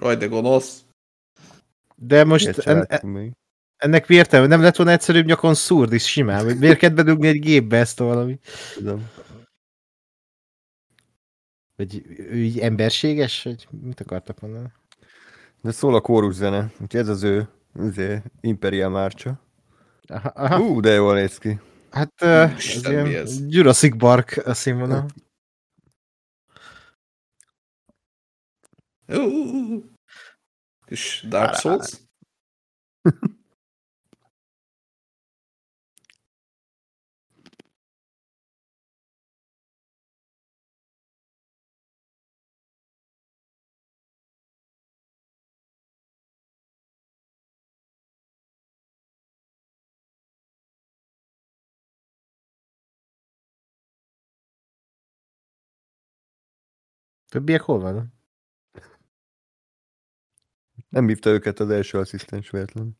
Jaj, 0.00 0.16
de 0.16 0.26
gonosz. 0.26 0.84
De 1.96 2.24
most 2.24 2.58
en, 2.58 2.86
ennek 3.76 4.08
mi 4.08 4.14
értelme? 4.14 4.46
Nem 4.46 4.62
lett 4.62 4.76
volna 4.76 4.92
egyszerűbb 4.92 5.26
nyakon 5.26 5.54
szúrd 5.54 5.92
is 5.92 6.06
simán? 6.06 6.44
Vagy 6.44 6.58
miért 6.58 6.78
kell 6.78 6.90
bedugni 6.90 7.26
egy 7.26 7.40
gépbe 7.40 7.76
ezt 7.78 8.00
a 8.00 8.04
valami? 8.04 8.38
Tudom. 8.74 9.08
Vagy 11.76 12.02
ő 12.16 12.36
így 12.36 12.58
emberséges? 12.58 13.42
Vagy 13.42 13.68
mit 13.82 14.00
akartak 14.00 14.40
mondani? 14.40 14.72
De 15.62 15.70
szól 15.70 15.94
a 15.94 16.00
kórus 16.00 16.34
zene, 16.34 16.70
úgyhogy 16.80 17.00
ez 17.00 17.08
az 17.08 17.22
ő 17.22 17.48
azért, 17.78 18.24
Imperial 18.40 18.90
Márcsa. 18.90 19.40
Aha, 20.06 20.28
aha. 20.28 20.56
Hú, 20.56 20.80
de 20.80 20.92
jól 20.92 21.14
néz 21.14 21.38
ki. 21.38 21.60
hát 21.90 22.12
uh, 22.22 22.28
ez 22.30 22.86
ilyen 22.88 23.06
ez? 23.06 23.38
Jurassic 23.48 23.96
Park 23.96 24.42
a 24.44 24.54
színvonal. 24.54 25.06
Ú, 29.10 29.82
És 30.86 31.24
Dark 31.26 31.54
Souls? 31.54 32.08
Többiek 57.30 57.62
hol 57.62 57.80
van? 57.80 58.19
Nem 60.90 61.06
hívta 61.06 61.30
őket 61.30 61.60
az 61.60 61.70
első 61.70 61.98
asszisztens 61.98 62.50
véletlen. 62.50 62.98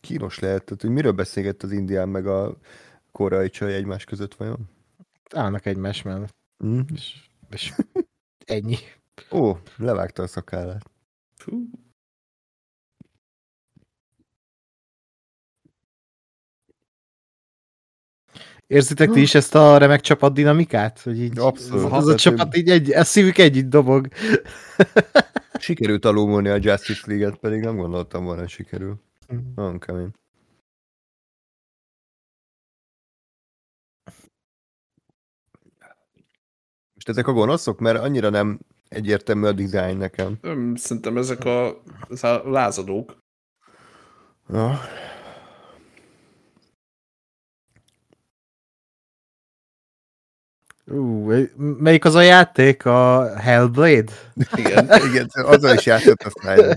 Kínos 0.00 0.38
lehet, 0.38 0.64
tehát, 0.64 0.80
hogy 0.80 0.90
miről 0.90 1.12
beszélgett 1.12 1.62
az 1.62 1.72
indián 1.72 2.08
meg 2.08 2.26
a 2.26 2.58
koreai 3.12 3.48
csaj 3.48 3.74
egymás 3.74 4.04
között 4.04 4.34
vajon? 4.34 4.68
Állnak 5.34 5.66
egymás 5.66 6.02
mellett. 6.02 6.34
Mm. 6.64 6.80
És, 6.92 7.30
és 7.50 7.74
ennyi. 8.46 8.76
Ó, 9.30 9.56
levágta 9.76 10.22
a 10.22 10.26
szakállát. 10.26 10.90
Fú. 11.34 11.70
Érzitek 18.70 19.10
ti 19.10 19.20
is 19.20 19.34
ezt 19.34 19.54
a 19.54 19.78
remek 19.78 20.00
csapat 20.00 20.32
dinamikát? 20.32 21.00
Hogy 21.00 21.20
így, 21.20 21.38
Abszolút. 21.38 21.84
Az, 21.84 21.92
az 21.92 22.02
a 22.02 22.04
Tehát, 22.04 22.20
csapat 22.20 22.56
így 22.56 22.68
egy, 22.68 22.92
a 22.92 23.04
szívük 23.04 23.38
együtt 23.38 23.68
dobog. 23.68 24.08
Sikerült 25.58 26.04
alulmúlni 26.04 26.48
a 26.48 26.58
Justice 26.60 27.02
League-et, 27.06 27.36
pedig 27.36 27.60
nem 27.60 27.76
gondoltam 27.76 28.24
volna, 28.24 28.40
hogy 28.40 28.48
sikerül. 28.48 29.00
Nagyon 29.54 29.78
kemény. 29.78 30.10
Most 36.94 37.08
ezek 37.08 37.26
a 37.26 37.32
gonoszok? 37.32 37.78
Mert 37.78 37.98
annyira 37.98 38.28
nem 38.28 38.58
egyértelmű 38.88 39.46
a 39.46 39.52
design 39.52 39.96
nekem. 39.96 40.38
Szerintem 40.74 41.16
ezek 41.16 41.44
a, 41.44 41.82
ez 42.10 42.24
a 42.24 42.50
lázadók. 42.50 43.16
Ja. 44.48 44.80
Vagy 50.92 51.50
Melyik 51.56 52.04
az 52.04 52.14
a 52.14 52.20
játék? 52.20 52.86
A 52.86 53.30
Hellblade? 53.36 54.12
Igen. 54.54 54.90
Igen, 55.10 55.30
azzal 55.32 55.74
is 55.74 55.86
játszott, 55.86 56.22
azt 56.22 56.42
már 56.42 56.76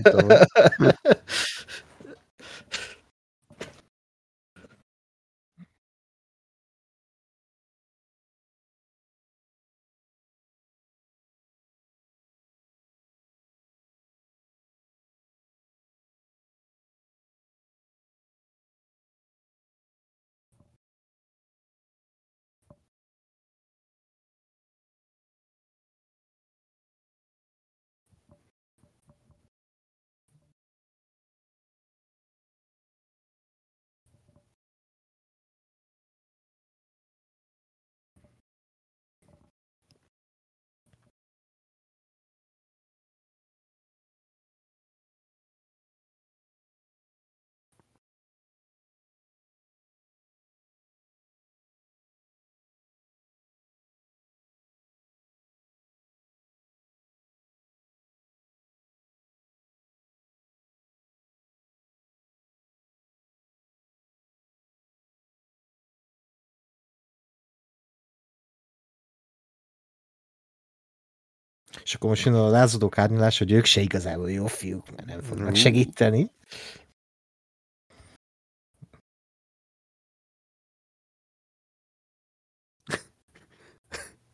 És 71.84 71.94
akkor 71.94 72.08
most 72.08 72.24
jön 72.24 72.34
a 72.34 72.48
lázadók 72.48 72.98
árnyalás, 72.98 73.38
hogy 73.38 73.52
ők 73.52 73.64
se 73.64 73.80
igazából 73.80 74.30
jó 74.30 74.46
fiúk, 74.46 74.90
mert 74.90 75.06
nem 75.06 75.20
fognak 75.20 75.50
Mm. 75.50 75.52
segíteni. 75.54 76.30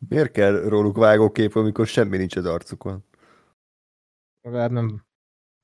Miért 0.07 0.31
kell 0.31 0.61
róluk 0.61 0.97
vágókép, 0.97 1.55
amikor 1.55 1.87
semmi 1.87 2.17
nincs 2.17 2.35
az 2.35 2.45
arcukon? 2.45 3.03
Legalább 4.41 4.71
nem 4.71 5.05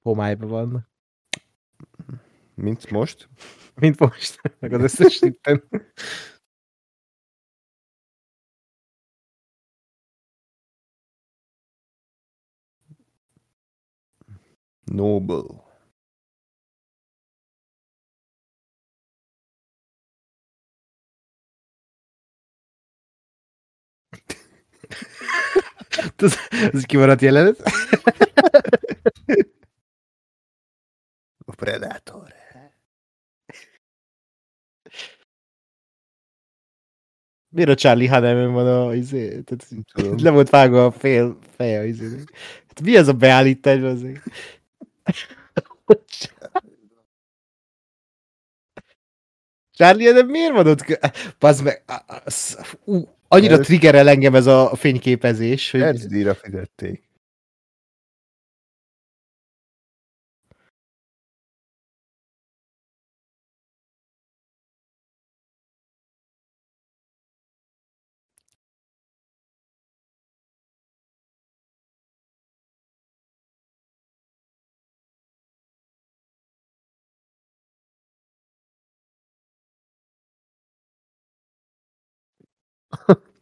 homályban 0.03 0.49
van, 0.49 0.87
Mint 2.55 2.89
most? 2.89 3.29
mint 3.75 3.99
most, 3.99 4.41
meg 4.59 4.73
az 4.73 4.81
összes 4.81 5.21
itten. 5.31 5.63
Noble. 14.91 15.63
Ez, 26.17 26.35
ez 26.73 26.83
kimaradt 26.83 27.21
jelenet. 27.21 27.61
A 31.45 31.55
Predator. 31.55 32.33
Miért 37.49 37.69
a 37.69 37.75
Charlie 37.75 38.07
Hanneman 38.07 38.53
van 38.53 38.87
a 38.87 38.93
izé? 38.93 39.41
Tehát, 39.41 39.67
Tudom. 39.93 40.15
le 40.23 40.29
volt 40.29 40.49
vágva 40.49 40.85
a 40.85 40.91
fél 40.91 41.37
feje 41.55 41.85
izé. 41.85 42.05
Hát 42.67 42.81
mi 42.81 42.95
ez 42.95 43.07
a 43.07 43.13
beállítás 43.13 43.81
azért? 43.81 44.23
Charlie, 49.71 50.11
de 50.11 50.23
miért 50.23 50.53
van 50.53 50.67
ott? 50.67 50.99
Bazd 51.39 51.63
meg, 51.63 51.83
ú, 52.83 53.07
annyira 53.27 53.59
triggerel 53.59 54.09
engem 54.09 54.35
ez 54.35 54.45
a 54.45 54.75
fényképezés, 54.75 55.71
hogy 55.71 55.81
Herzdíjra 55.81 56.35
fizették. 56.35 57.06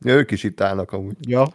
Ja, 0.05 0.13
ők 0.13 0.31
is 0.31 0.43
itt 0.43 0.61
állnak 0.61 0.91
amúgy. 0.91 1.29
ja, 1.29 1.47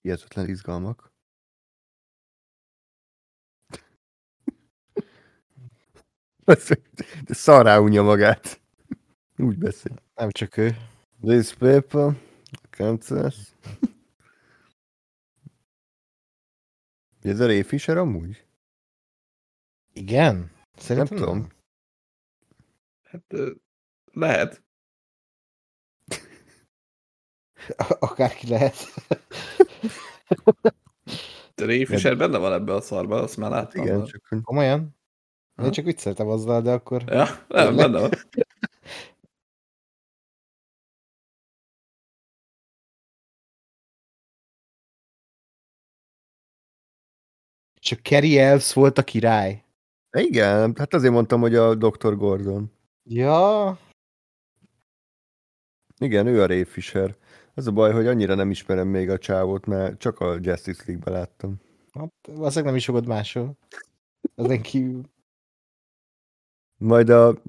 Hihetetlen 0.00 0.48
izgalmak. 0.48 1.12
De 7.24 7.34
szarrá 7.34 7.78
unja 7.78 8.02
magát. 8.02 8.60
Úgy 9.36 9.58
beszél. 9.58 10.02
nem 10.14 10.30
csak 10.30 10.56
ő. 10.56 10.76
This 11.20 11.54
paper, 11.54 12.27
Kansas. 12.78 13.54
Ez 17.22 17.40
a 17.40 17.46
Ray 17.46 17.62
Fisher 17.62 17.96
amúgy? 17.96 18.46
Igen? 19.92 20.50
Szerintem 20.76 21.16
Nem 21.16 21.26
tudom. 21.26 21.48
Hát 23.02 23.34
lehet. 24.12 24.62
Akárki 27.98 28.48
lehet. 28.48 28.74
De 31.54 31.64
Ray 31.64 31.84
Fisher 31.84 32.16
benne 32.16 32.38
van 32.38 32.52
ebbe 32.52 32.74
a 32.74 32.80
szarba, 32.80 33.22
azt 33.22 33.36
már 33.36 33.50
láttam. 33.50 33.82
Igen, 33.82 33.98
már. 33.98 34.06
csak 34.06 34.42
Komolyan? 34.42 34.96
Én 35.62 35.70
csak 35.70 35.84
vicceltem 35.84 36.28
azzal, 36.28 36.62
de 36.62 36.72
akkor... 36.72 37.02
Ja, 37.06 37.44
nem, 37.48 37.76
benne 37.76 38.00
van. 38.00 38.10
Csak 47.88 48.02
Kerry 48.02 48.38
Elves 48.38 48.72
volt 48.72 48.98
a 48.98 49.04
király. 49.04 49.64
Igen, 50.18 50.74
hát 50.76 50.94
azért 50.94 51.12
mondtam, 51.12 51.40
hogy 51.40 51.54
a 51.54 51.74
Dr. 51.74 52.16
Gordon. 52.16 52.72
Ja, 53.02 53.78
Igen, 55.98 56.26
ő 56.26 56.42
a 56.42 56.46
Ray 56.46 56.64
Fisher. 56.64 57.16
Az 57.54 57.66
a 57.66 57.72
baj, 57.72 57.92
hogy 57.92 58.06
annyira 58.06 58.34
nem 58.34 58.50
ismerem 58.50 58.88
még 58.88 59.10
a 59.10 59.18
csávót, 59.18 59.66
mert 59.66 59.98
csak 59.98 60.20
a 60.20 60.38
Justice 60.40 60.82
League-ben 60.86 61.14
láttam. 61.14 61.60
hát 61.92 62.12
valószínűleg 62.26 62.64
nem 62.64 62.76
is 62.76 62.84
fogod 62.84 63.06
máshol. 63.06 63.58
Ezen 64.34 64.62
kívül. 64.62 65.02
Majd 66.76 67.08
a 67.08 67.42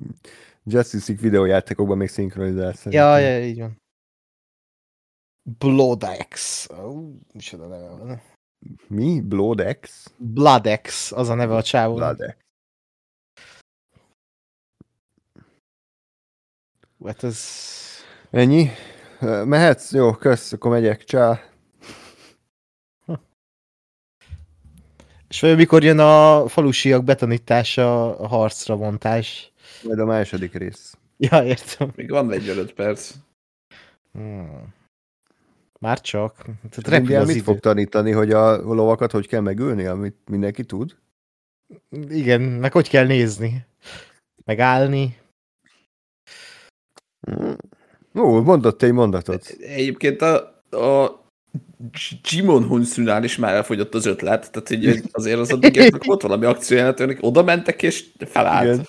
Justice 0.64 1.11
League 1.11 1.30
videójátékokban 1.30 1.98
még 1.98 2.07
szinkronizál 2.07 2.74
szerintem. 2.74 3.07
Ja, 3.07 3.18
ja, 3.18 3.45
így 3.45 3.60
van. 3.60 3.78
Bloodex. 5.57 6.68
Ú, 6.70 7.20
micsoda 7.34 7.68
neve 7.68 7.90
van. 7.90 8.22
Mi? 8.88 9.22
Bloodex? 9.22 10.11
Bloodex, 10.18 11.11
az 11.11 11.30
a 11.30 11.34
neve 11.34 11.56
a 11.56 11.64
csávónak. 11.64 12.15
Bloodex. 12.18 12.38
Hát 17.06 17.23
ez... 17.23 17.40
Ennyi? 18.30 18.69
Mehetsz? 19.45 19.91
Jó, 19.91 20.11
kösz, 20.14 20.53
akkor 20.53 20.72
megyek. 20.72 21.03
Csá. 21.03 21.44
És 25.27 25.40
vajon 25.40 25.57
mikor 25.57 25.84
jön 25.84 25.99
a 25.99 26.48
falusiak 26.48 27.03
betanítása, 27.03 28.18
a 28.18 28.27
harcra 28.27 28.76
vontás? 28.76 29.52
Majd 29.84 29.99
a 29.99 30.06
második 30.06 30.53
rész. 30.53 30.98
Ja, 31.18 31.44
értem. 31.44 31.91
Még 31.95 32.10
van 32.10 32.26
45 32.26 32.73
perc. 32.73 33.14
Hmm. 34.11 34.73
Már 35.80 36.01
csak. 36.01 36.35
Tehát 36.43 36.88
repül 36.88 36.99
Indián 36.99 37.22
az 37.22 37.27
mit 37.27 37.35
idő. 37.35 37.45
fog 37.45 37.60
tanítani, 37.60 38.11
hogy 38.11 38.31
a 38.31 38.57
lovakat 38.57 39.11
hogy 39.11 39.27
kell 39.27 39.41
megölni, 39.41 39.85
amit 39.85 40.18
mindenki 40.30 40.64
tud? 40.64 40.97
Igen, 42.10 42.41
meg 42.41 42.72
hogy 42.72 42.89
kell 42.89 43.06
nézni. 43.06 43.65
Megállni. 44.45 45.18
Ó, 48.15 48.41
mondott 48.41 48.81
egy 48.81 48.91
mondatot. 48.91 49.47
Egyébként 49.60 50.22
a, 50.22 50.35
a 50.77 51.23
Jimon 52.23 52.68
Hunsunál 52.68 53.23
is 53.23 53.38
már 53.38 53.53
elfogyott 53.53 53.93
az 53.93 54.06
ötlet, 54.06 54.51
tehát 54.51 54.68
hogy 54.68 55.01
azért 55.11 55.39
az 55.39 55.51
addigiaknak 55.51 56.03
volt 56.03 56.22
valami 56.22 56.45
akciójelenet, 56.45 57.18
oda 57.22 57.43
mentek 57.43 57.84
és 57.84 58.06
felállt. 58.18 58.73
Igen. 58.73 58.85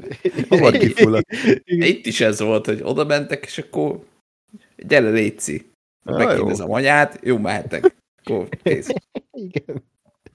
Hamar 0.48 0.76
kifulladt. 0.76 1.32
Itt 1.64 2.06
is 2.06 2.20
ez 2.20 2.40
volt, 2.40 2.66
hogy 2.66 2.80
oda 2.82 3.04
mentek, 3.04 3.44
és 3.44 3.58
akkor 3.58 4.04
gyere 4.76 5.10
Léci. 5.10 5.69
Megkérdezem 6.02 6.70
anyát, 6.72 7.18
jó, 7.22 7.38
mehetek. 7.38 7.96
Akkor 8.22 8.48
kész. 8.48 8.88
Igen. 9.30 9.82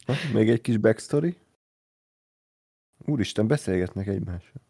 Ha, 0.06 0.14
Még 0.34 0.50
egy 0.50 0.62
kis 0.62 0.78
backstory. 0.78 1.36
Úristen, 3.06 3.48
beszélgetnek 3.48 4.08
egymással. 4.08 4.62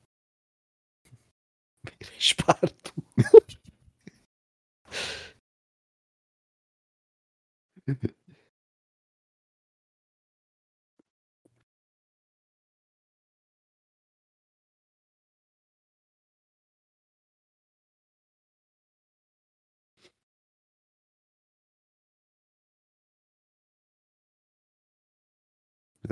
Spártú. 2.17 2.91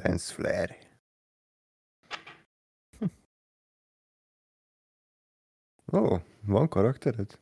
Lens 0.03 0.31
flare. 0.31 0.77
Ó, 5.85 6.19
van 6.41 6.67
karaktered? 6.67 7.39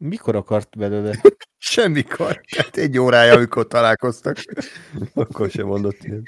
Mikor 0.00 0.36
akart 0.36 0.78
belőle? 0.78 1.20
Semmikor. 1.58 2.40
Hát 2.56 2.76
egy 2.76 2.98
órája, 2.98 3.34
amikor 3.34 3.66
találkoztak. 3.66 4.36
Akkor 5.14 5.50
sem 5.50 5.66
mondott 5.66 6.04
ilyen. 6.04 6.22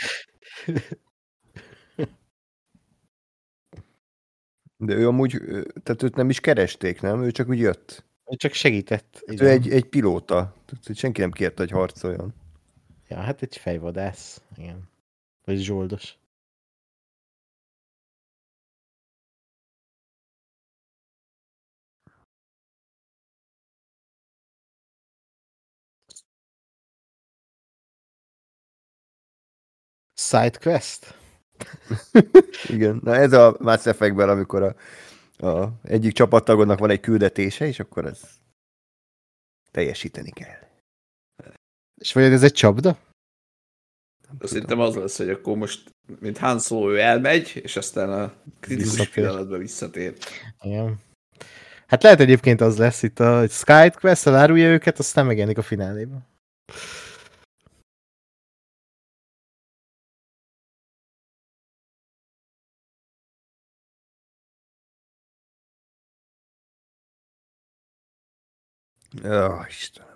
De 4.77 4.95
ő 4.95 5.07
amúgy, 5.07 5.41
tehát 5.83 6.03
őt 6.03 6.15
nem 6.15 6.31
is 6.31 6.41
keresték, 6.41 7.01
nem? 7.01 7.23
Ő 7.23 7.31
csak 7.31 7.49
úgy 7.49 7.59
jött. 7.59 8.05
Ő 8.31 8.37
csak 8.37 8.53
segített. 8.53 9.23
Hát 9.27 9.41
ő 9.41 9.49
egy, 9.49 9.71
egy 9.71 9.85
pilóta. 9.85 10.55
Tehát 10.67 10.99
senki 10.99 11.21
nem 11.21 11.31
kérte, 11.31 11.63
hogy 11.63 11.71
harcoljon. 11.71 12.35
Ja, 13.09 13.17
hát 13.17 13.43
egy 13.43 13.57
fejvadász. 13.57 14.43
Igen. 14.57 14.89
Vagy 15.45 15.59
zsoldos. 15.59 16.19
Side 30.29 30.59
quest? 30.61 31.15
Igen. 32.75 33.01
Na 33.05 33.15
ez 33.15 33.33
a 33.33 33.57
Mass 33.61 33.87
Effect-ben, 33.87 34.29
amikor 34.29 34.63
a, 34.63 34.75
a 35.47 35.73
egyik 35.83 36.13
csapattagodnak 36.13 36.79
van 36.79 36.91
egy 36.91 37.01
küldetése, 37.01 37.67
és 37.67 37.81
akkor 37.81 38.05
ez 38.05 38.21
teljesíteni 39.71 40.31
kell. 40.31 40.61
És 42.01 42.13
vagy 42.13 42.23
ez 42.23 42.43
egy 42.43 42.53
csapda? 42.53 42.99
Hittem 44.41 44.81
az 44.81 44.95
lesz, 44.95 45.17
hogy 45.17 45.31
akkor 45.31 45.57
most, 45.57 45.91
mint 46.21 46.39
Han 46.39 46.59
Solo, 46.59 46.93
ő 46.93 46.99
elmegy, 47.01 47.61
és 47.63 47.77
aztán 47.77 48.11
a 48.13 48.33
kritikus 48.61 48.91
Visszatér. 48.91 49.15
pillanatban 49.15 49.59
visszatér. 49.59 50.17
Igen. 50.61 51.01
Hát 51.87 52.03
lehet 52.03 52.21
egyébként 52.21 52.61
az 52.61 52.79
lesz 52.79 53.03
itt 53.03 53.21
a 53.21 53.49
Sky 53.49 53.91
Quest, 53.91 54.27
elárulja 54.27 54.69
őket, 54.69 54.99
aztán 54.99 55.27
megjelenik 55.27 55.59
a 55.59 55.63
finálében. 69.13 69.59
Ó, 69.59 69.65
Istenem. 69.69 70.11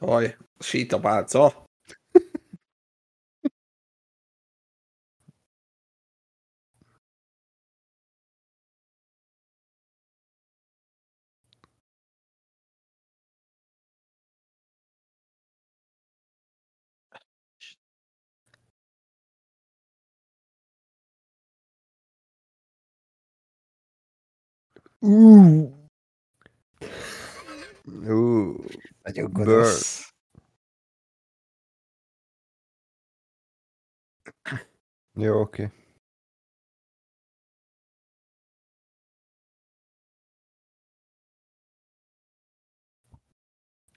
Jaj, 0.00 0.36
sít 0.58 0.92
a 0.92 0.98
pálca. 25.02 25.80
Ú, 27.84 28.56
Nagyon 29.02 29.32
gonosz. 29.32 30.12
jó, 35.14 35.40
oké. 35.40 35.70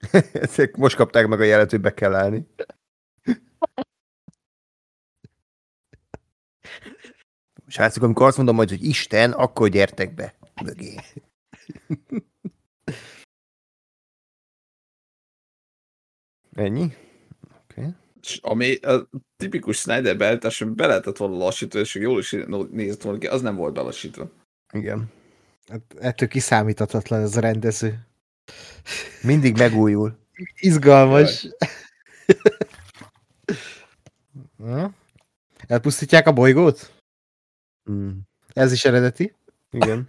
Ezek 0.32 0.76
most 0.76 0.96
kapták 0.96 1.26
meg 1.26 1.40
a 1.40 1.44
jelet, 1.44 1.70
hogy 1.70 1.80
be 1.80 1.94
kell 1.94 2.14
állni. 2.14 2.46
Srácok, 7.66 8.02
amikor 8.02 8.26
azt 8.26 8.36
mondom 8.36 8.54
majd, 8.54 8.68
hogy 8.68 8.84
Isten, 8.84 9.32
akkor 9.32 9.68
gyertek 9.68 10.14
be 10.14 10.45
mögé. 10.62 10.94
Ennyi? 16.52 16.94
Oké. 17.62 17.88
És 18.22 18.38
ami 18.42 18.74
a 18.74 19.08
tipikus 19.36 19.78
Snyder 19.78 20.16
beállítás, 20.16 20.60
ami 20.60 20.74
be 20.74 20.86
lehetett 20.86 21.16
volna 21.16 21.36
lassítani, 21.36 21.82
és 21.84 21.94
jól 21.94 22.18
is 22.18 22.36
nézett 22.70 23.02
volna 23.02 23.18
ki, 23.18 23.26
az 23.26 23.42
nem 23.42 23.56
volt 23.56 23.74
belassítva. 23.74 24.30
Igen. 24.72 25.10
Hát 25.68 25.94
ettől 25.98 26.28
kiszámíthatatlan 26.28 27.20
ez 27.20 27.36
a 27.36 27.40
rendező. 27.40 28.06
Mindig 29.22 29.56
megújul. 29.56 30.18
Izgalmas. 30.60 31.48
Hm? 34.56 34.84
Elpusztítják 35.66 36.26
a 36.26 36.32
bolygót? 36.32 37.02
Mm. 37.90 38.10
Ez 38.52 38.72
is 38.72 38.84
eredeti. 38.84 39.34
Igen. 39.70 40.08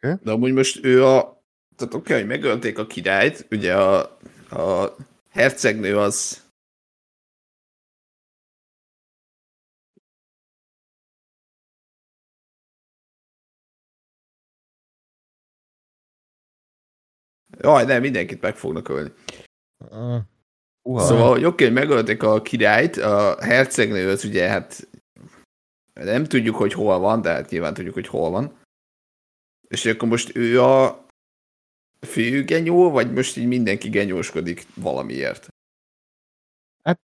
De 0.00 0.30
amúgy 0.30 0.52
most 0.52 0.84
ő 0.84 1.04
a... 1.04 1.44
Tehát 1.76 1.94
oké, 1.94 2.12
okay, 2.12 2.16
hogy 2.16 2.26
megölték 2.26 2.78
a 2.78 2.86
királyt, 2.86 3.46
ugye 3.50 3.76
a, 3.76 4.18
a 4.50 4.96
hercegnő 5.28 5.98
az... 5.98 6.44
Jaj, 17.58 17.84
nem, 17.84 18.00
mindenkit 18.00 18.40
meg 18.40 18.56
fognak 18.56 18.88
ölni. 18.88 19.12
Uha. 20.82 21.00
Szóval, 21.00 21.30
hogy 21.30 21.44
oké, 21.44 21.64
hogy 21.64 21.72
megölték 21.72 22.22
a 22.22 22.42
királyt, 22.42 22.96
a 22.96 23.36
hercegnő 23.44 24.08
az 24.08 24.24
ugye, 24.24 24.48
hát 24.48 24.88
nem 25.92 26.24
tudjuk, 26.24 26.56
hogy 26.56 26.72
hol 26.72 26.98
van, 26.98 27.22
de 27.22 27.30
hát 27.30 27.50
nyilván 27.50 27.74
tudjuk, 27.74 27.94
hogy 27.94 28.06
hol 28.06 28.30
van. 28.30 28.64
És 29.68 29.86
akkor 29.86 30.08
most 30.08 30.36
ő 30.36 30.62
a 30.62 31.06
fő 32.06 32.44
genyó, 32.44 32.90
vagy 32.90 33.12
most 33.12 33.36
így 33.36 33.46
mindenki 33.46 33.88
genyóskodik 33.88 34.66
valamiért? 34.74 35.48
Hát 36.82 37.00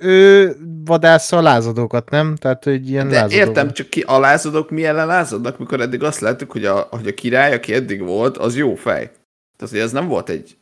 ő 0.00 0.56
vadásza 0.84 1.36
a 1.36 1.42
lázadókat, 1.42 2.10
nem? 2.10 2.36
Tehát, 2.36 2.64
hogy 2.64 2.88
ilyen 2.88 3.08
De 3.08 3.14
lázadó. 3.14 3.34
értem, 3.34 3.72
csak 3.72 3.88
ki 3.88 4.00
a 4.00 4.18
lázadók 4.18 4.70
mi 4.70 4.84
ellen 4.84 5.06
lázadnak, 5.06 5.58
mikor 5.58 5.80
eddig 5.80 6.02
azt 6.02 6.20
láttuk, 6.20 6.52
hogy 6.52 6.64
a, 6.64 6.80
hogy 6.80 7.06
a 7.06 7.14
király, 7.14 7.54
aki 7.54 7.74
eddig 7.74 8.00
volt, 8.02 8.36
az 8.36 8.56
jó 8.56 8.74
fej. 8.74 9.10
Tehát, 9.56 9.74
hogy 9.74 9.82
ez 9.82 9.92
nem 9.92 10.08
volt 10.08 10.28
egy, 10.28 10.56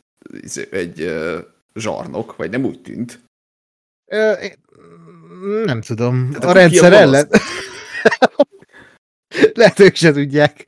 egy 0.71 1.01
uh, 1.01 1.37
zsarnok, 1.73 2.35
vagy 2.35 2.49
nem 2.49 2.65
úgy 2.65 2.81
tűnt. 2.81 3.19
Ö, 4.11 4.33
nem 5.65 5.81
tudom. 5.81 6.29
Tehát 6.31 6.43
a 6.43 6.51
rendszer 6.51 6.93
ellen. 6.93 7.27
Lehet 9.53 9.79
ők 9.79 9.95
se 9.95 10.11
tudják. 10.11 10.65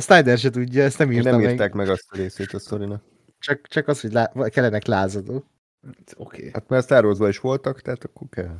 Snyder 0.00 0.38
se 0.38 0.50
tudja, 0.50 0.82
ezt 0.82 0.98
nem 0.98 1.12
írta 1.12 1.30
Nem 1.30 1.40
meg. 1.40 1.50
írták 1.50 1.72
meg 1.72 1.88
azt 1.88 2.06
a 2.08 2.16
részét 2.16 2.52
a 2.52 2.58
sztorinak. 2.58 3.02
Csak, 3.38 3.66
csak 3.66 3.88
az, 3.88 4.00
hogy 4.00 4.12
lá... 4.12 4.32
kellenek 4.48 4.86
lázadó. 4.86 5.34
Oké. 5.34 5.44
Okay. 6.16 6.50
Hát 6.52 6.68
mert 6.68 6.84
Star 6.84 7.04
Wars-ban 7.04 7.28
is 7.28 7.38
voltak, 7.38 7.80
tehát 7.80 8.04
akkor 8.04 8.26
kell. 8.30 8.58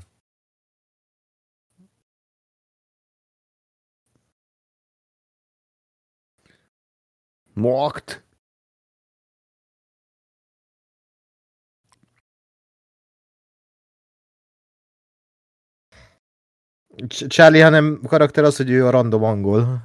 Mokt! 7.52 8.24
Charlie 17.08 17.60
hanem 17.60 18.00
karakter 18.06 18.44
az, 18.44 18.56
hogy 18.56 18.70
ő 18.70 18.86
a 18.86 18.90
random 18.90 19.24
angol. 19.24 19.82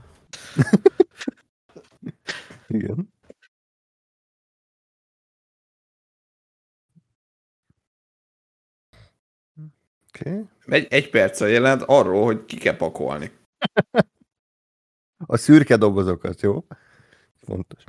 Igen. 2.67 3.13
Oké. 10.07 10.29
Okay. 10.29 10.43
Egy, 10.65 10.87
egy 10.89 11.09
perccel 11.09 11.47
jelent 11.47 11.81
arról, 11.81 12.25
hogy 12.25 12.45
ki 12.45 12.57
kell 12.57 12.75
pakolni. 12.75 13.31
A 15.25 15.37
szürke 15.37 15.77
dobozokat, 15.77 16.41
jó? 16.41 16.65
Fontos. 17.35 17.83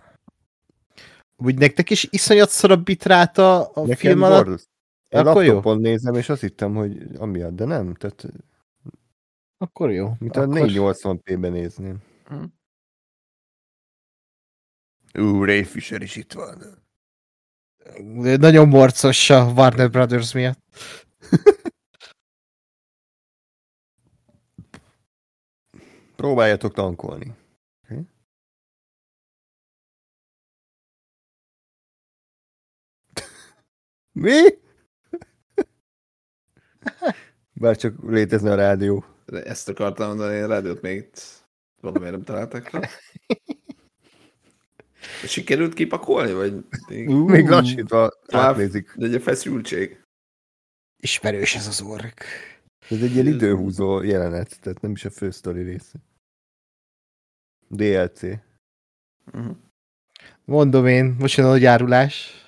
Úgy 1.36 1.58
nektek 1.58 1.90
is 1.90 2.08
iszonyat 2.10 2.48
szar 2.48 2.70
a 2.70 2.76
bitráta 2.76 3.66
a 3.66 3.80
Nekem 3.80 3.96
film 3.96 4.22
alatt? 4.22 4.44
borzasztó. 4.44 4.70
Én 5.08 5.26
Akkor 5.26 5.44
jó. 5.44 5.74
nézem, 5.74 6.14
és 6.14 6.28
azt 6.28 6.40
hittem, 6.40 6.74
hogy 6.74 7.08
amiatt, 7.18 7.54
de 7.54 7.64
nem. 7.64 7.94
Tehát, 7.94 8.26
Akkor 9.58 9.92
jó. 9.92 10.12
mint 10.18 10.36
a 10.36 10.40
Akkor... 10.40 10.60
480p-ben 10.60 11.52
nézném. 11.52 12.02
Hm. 12.24 12.44
Ú, 15.18 15.44
Ray 15.44 15.64
Fisher 15.64 16.02
is 16.02 16.16
itt 16.16 16.32
van. 16.32 16.84
De 18.20 18.36
Nagyon 18.36 18.68
morcos 18.68 19.30
a 19.30 19.52
Warner 19.52 19.90
Brothers 19.90 20.32
miatt. 20.32 20.58
Próbáljatok 26.16 26.72
tankolni. 26.72 27.34
Okay. 27.84 28.06
Mi? 34.12 34.40
Bár 37.60 37.76
csak 37.76 37.94
létezne 38.02 38.52
a 38.52 38.54
rádió. 38.54 39.15
Ezt 39.26 39.68
akartam 39.68 40.08
mondani, 40.08 40.38
a 40.38 40.46
rádiót 40.46 40.80
még 40.80 40.96
itt 40.96 41.22
valamiért 41.80 42.14
nem 42.14 42.24
találtak 42.24 42.70
rá. 42.70 42.80
Sikerült 45.26 45.74
kipakolni, 45.74 46.32
vagy 46.32 46.64
még 46.88 47.08
Ú, 47.08 47.28
Még 47.28 47.48
lassítva 47.48 48.10
átnézik. 48.28 48.94
de 48.96 49.06
egy 49.06 49.22
feszültség? 49.22 50.04
Ismerős 50.96 51.54
ez 51.54 51.66
az 51.66 51.80
ork. 51.80 52.24
Ez 52.90 53.02
egy 53.02 53.12
ilyen 53.14 53.26
időhúzó 53.26 54.02
jelenet, 54.02 54.60
tehát 54.60 54.80
nem 54.80 54.90
is 54.90 55.04
a 55.04 55.10
fő 55.10 55.30
sztori 55.30 55.62
része. 55.62 55.98
DLC. 57.68 58.22
Uh-huh. 59.26 59.56
Mondom 60.44 60.86
én, 60.86 61.04
most 61.18 61.36
jön 61.36 61.46
a 61.46 61.58
gyárulás. 61.58 62.44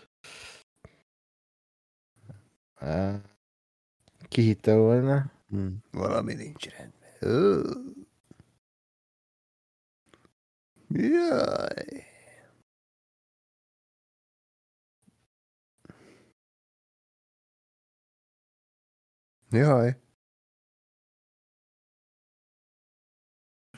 Á, 2.75 3.21
Ki 4.29 4.43
hitte 4.43 4.75
volna? 4.75 5.33
Hm. 5.49 5.69
Valami 5.91 6.35
nincs 6.35 6.69
rendben. 6.69 7.11
Ö. 7.21 7.73
Jaj. 10.89 12.07
Jaj. 19.51 19.97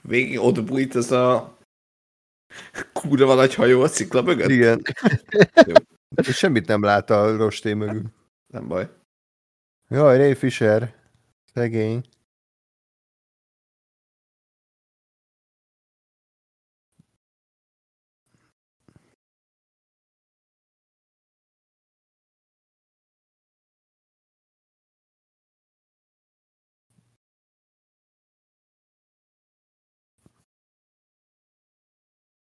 Végig 0.03 0.39
ott 0.39 0.65
bújt 0.65 0.97
ez 0.97 1.11
a 1.11 1.59
kurva 2.93 3.35
nagy 3.35 3.55
hajó 3.55 3.83
a 3.83 3.89
szikla 3.89 4.23
mögött? 4.23 4.49
Igen. 4.49 4.83
Semmit 6.23 6.67
nem 6.67 6.83
lát 6.83 7.11
a 7.11 7.37
rosté 7.37 7.73
mögül. 7.75 8.03
Nem 8.47 8.69
baj. 8.69 8.89
Jaj, 9.89 10.17
Ray 10.17 10.35
Fisher. 10.35 11.00
Szegény. 11.55 12.03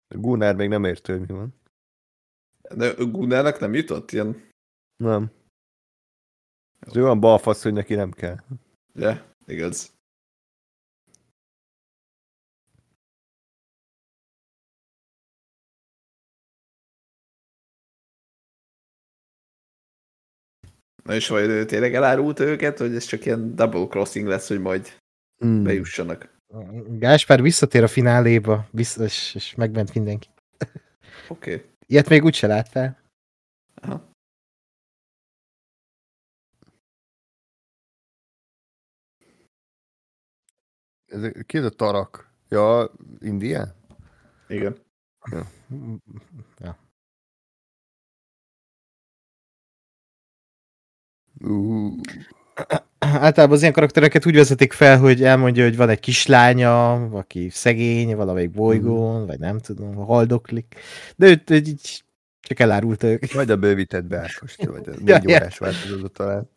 Gunnar 0.07 0.56
még 0.56 0.69
nem 0.69 0.84
értő, 0.84 1.19
mi 1.19 1.26
van. 1.26 1.61
De 2.76 2.94
Gunnárnak 2.94 3.60
nem 3.60 3.73
jutott 3.73 4.11
ilyen? 4.11 4.49
Nem. 4.95 5.32
Ez 6.80 6.98
olyan 6.98 7.19
balfasz, 7.19 7.64
hogy 7.64 7.73
neki 7.73 7.95
nem 7.95 8.11
kell. 8.11 8.38
De, 8.95 9.35
igaz. 9.47 9.93
Na 21.03 21.13
és 21.15 21.27
vagy 21.27 21.43
ő 21.43 21.65
tényleg 21.65 21.95
elárult 21.95 22.39
őket, 22.39 22.77
hogy 22.77 22.95
ez 22.95 23.05
csak 23.05 23.26
ilyen 23.26 23.55
double 23.55 23.88
crossing 23.88 24.27
lesz, 24.27 24.47
hogy 24.47 24.59
majd 24.61 25.03
Mm. 25.45 25.63
bejussanak. 25.63 26.30
Gáspár 26.88 27.41
visszatér 27.41 27.84
a 27.84 27.88
fináléba, 27.88 28.67
vissza, 28.72 29.03
és, 29.03 29.35
és 29.35 29.55
megment 29.55 29.93
mindenki. 29.93 30.27
Oké. 31.27 31.53
Okay. 31.53 31.65
Ilyet 31.85 32.09
még 32.09 32.23
úgyse 32.23 32.47
láttál. 32.47 33.05
Ez, 41.06 41.22
ki 41.45 41.57
ez 41.57 41.64
a 41.64 41.69
tarak? 41.69 42.32
Ja, 42.49 42.91
India? 43.22 43.76
Igen. 44.48 44.76
Ja. 45.32 46.77
Uh, 51.41 51.94
Általában 52.99 53.56
az 53.56 53.61
ilyen 53.61 53.73
karaktereket 53.73 54.26
úgy 54.26 54.36
vezetik 54.36 54.73
fel, 54.73 54.99
hogy 54.99 55.23
elmondja, 55.23 55.64
hogy 55.64 55.76
van 55.76 55.90
egy 55.90 55.99
kislánya, 55.99 56.94
aki 56.94 57.49
szegény, 57.49 58.15
valamelyik 58.15 58.52
bolygón, 58.52 59.26
vagy 59.26 59.40
nem 59.40 59.60
tudom, 59.60 59.95
haldoklik. 59.95 60.76
De 61.15 61.27
őt, 61.27 61.49
így 61.49 62.03
csak 62.40 62.60
elárulta 62.60 63.07
őket. 63.07 63.34
majd 63.34 63.49
a 63.49 63.57
bővített 63.57 64.03
beákost, 64.06 64.65
vagy 64.65 64.90
a 64.90 64.91
négy 64.91 65.07
Ja, 65.07 65.19
ja. 65.23 65.36
órás 65.36 65.57
változatot 65.57 66.14
talán. 66.14 66.49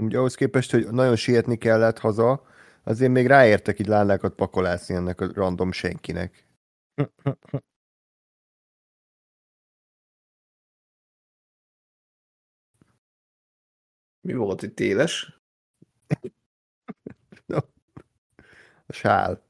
Ugye 0.00 0.18
ahhoz 0.18 0.34
képest, 0.34 0.70
hogy 0.70 0.90
nagyon 0.90 1.16
sietni 1.16 1.56
kellett 1.58 1.98
haza, 1.98 2.46
azért 2.84 3.12
még 3.12 3.26
ráértek 3.26 3.78
így 3.78 3.86
lállákat 3.86 4.34
pakolászni 4.34 4.94
ennek 4.94 5.20
a 5.20 5.32
random 5.32 5.72
senkinek. 5.72 6.46
Mi 14.20 14.32
volt 14.34 14.62
itt 14.62 14.80
éles? 14.80 15.40
A 18.86 18.92
sál. 18.92 19.46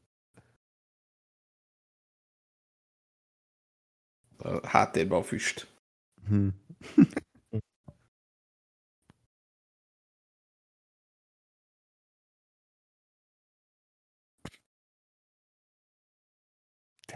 A 4.37 4.67
háttérben 4.67 5.19
a 5.19 5.23
füst. 5.23 5.73
Hm. 6.29 6.49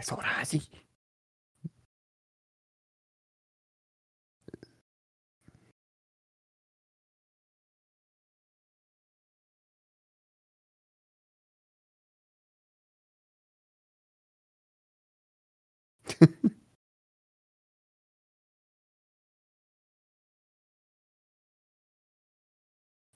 Te 0.03 0.09
szorázi! 0.09 0.59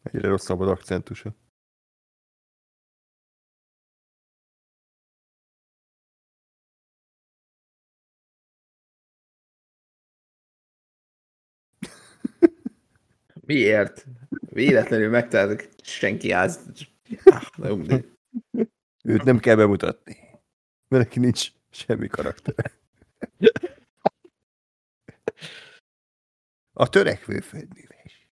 Egyre 0.04 0.28
rosszabb 0.28 0.60
az 0.60 0.68
akcentusa. 0.68 1.47
Miért? 13.48 14.06
Véletlenül 14.30 15.10
megtaláltak 15.10 15.70
senki 15.84 16.32
áz. 16.32 16.60
Ah. 17.24 18.00
Őt 19.04 19.24
nem 19.24 19.40
kell 19.40 19.56
bemutatni. 19.56 20.18
Mert 20.88 21.04
neki 21.04 21.20
nincs 21.20 21.52
semmi 21.70 22.08
karakter. 22.08 22.72
A 26.74 26.90
törekvő 26.90 27.40
földműves. 27.40 28.30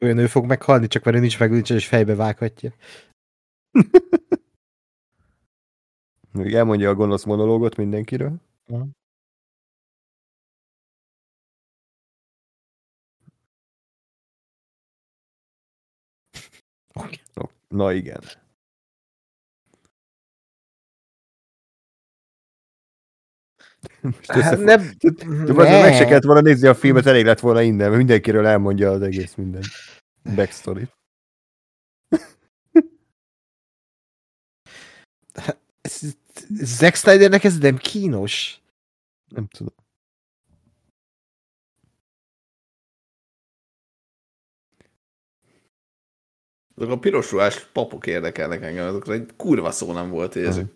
Olyan 0.00 0.18
ő 0.18 0.26
fog 0.26 0.44
meghalni, 0.44 0.86
csak 0.86 1.04
mert 1.04 1.16
ő 1.16 1.20
nincs 1.20 1.38
meg, 1.38 1.70
és 1.70 1.86
fejbe 1.86 2.14
vághatja. 2.14 2.74
Még 6.36 6.54
elmondja 6.54 6.90
a 6.90 6.94
gonosz 6.94 7.24
monológot 7.24 7.76
mindenkiről. 7.76 8.34
Oké. 16.94 17.20
No, 17.34 17.42
na 17.68 17.92
igen. 17.92 18.20
Most 24.02 24.30
Hát 24.30 24.58
nem, 24.58 24.90
De 24.98 25.52
azért 25.52 25.82
meg 25.82 25.94
se 25.94 26.04
kellett 26.04 26.22
volna 26.24 26.40
nézni 26.40 26.68
a 26.68 26.74
filmet, 26.74 27.06
elég 27.06 27.24
lett 27.24 27.40
volna 27.40 27.62
innen, 27.62 27.86
mert 27.86 27.96
mindenkiről 27.96 28.46
elmondja 28.46 28.90
az 28.90 29.02
egész 29.02 29.34
minden 29.34 29.62
backstory. 30.34 30.88
Ez- 35.80 36.16
Zack 36.50 36.94
Snydernek 36.94 37.44
ez 37.44 37.58
nem 37.58 37.76
kínos. 37.76 38.60
Nem 39.28 39.46
tudom. 39.46 39.74
Azok 46.74 46.90
a 46.90 46.98
piros 46.98 47.30
ruhás 47.30 47.64
papok 47.64 48.06
érdekelnek 48.06 48.62
engem, 48.62 48.86
azokra 48.88 49.12
egy 49.12 49.30
kurva 49.36 49.70
szó 49.70 49.92
nem 49.92 50.10
volt, 50.10 50.32
hogy 50.32 50.42
ezek 50.44 50.66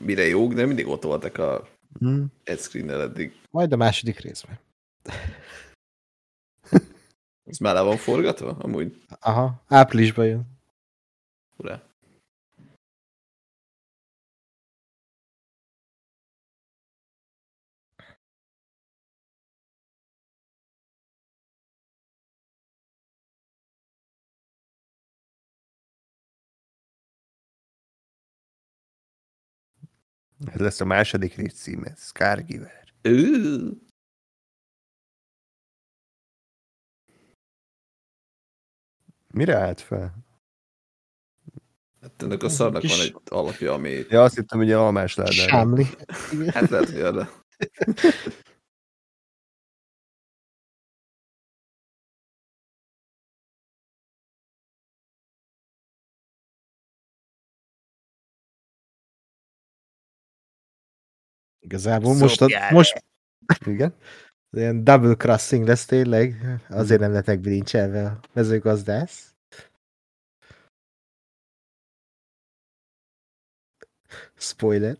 mire 0.00 0.22
jók, 0.22 0.52
de 0.52 0.66
mindig 0.66 0.86
ott 0.86 1.02
voltak 1.02 1.38
a 1.38 1.68
Hm. 1.98 2.22
headscreen 2.44 2.90
eddig. 2.90 3.40
Majd 3.50 3.72
a 3.72 3.76
második 3.76 4.18
részben. 4.18 4.58
Ez 7.44 7.58
már 7.58 7.74
le 7.74 7.80
van 7.80 7.96
forgatva? 7.96 8.48
Amúgy, 8.50 9.04
Aha, 9.20 9.62
áprilisban 9.68 10.26
jön. 10.26 10.46
ura. 11.56 11.82
Ez 30.52 30.60
lesz 30.60 30.80
a 30.80 30.84
második 30.84 31.34
rész 31.34 31.54
címe, 31.54 31.94
Scargiver. 31.96 32.84
Ő. 33.02 33.72
Mire 39.32 39.56
állt 39.56 39.80
fel? 39.80 40.24
Hát 42.00 42.22
ennek 42.22 42.42
a 42.42 42.48
szarnak 42.48 42.80
Kis- 42.80 42.96
van 42.96 43.00
egy 43.06 43.16
alapja, 43.28 43.72
ami... 43.72 44.04
Ja, 44.08 44.22
azt 44.22 44.34
hittem, 44.34 44.58
hogy 44.58 44.72
a 44.72 44.84
almás 44.84 45.14
ládára. 45.14 45.48
Sámli. 45.48 45.86
Hát 46.46 46.70
lehet, 46.70 46.90
hogy 46.90 47.00
arra. 47.00 47.28
Igazából 61.64 62.14
most, 62.14 62.40
a, 62.40 62.48
most 62.70 63.04
Igen? 63.66 63.94
ilyen 64.50 64.84
double 64.84 65.14
crossing 65.14 65.66
lesz 65.66 65.84
tényleg. 65.84 66.60
Azért 66.68 67.00
nem 67.00 67.12
lett 67.12 67.26
megbilincselve 67.26 68.04
a 68.04 68.20
mezőgazdász. 68.32 69.34
Spoiler. 74.36 74.96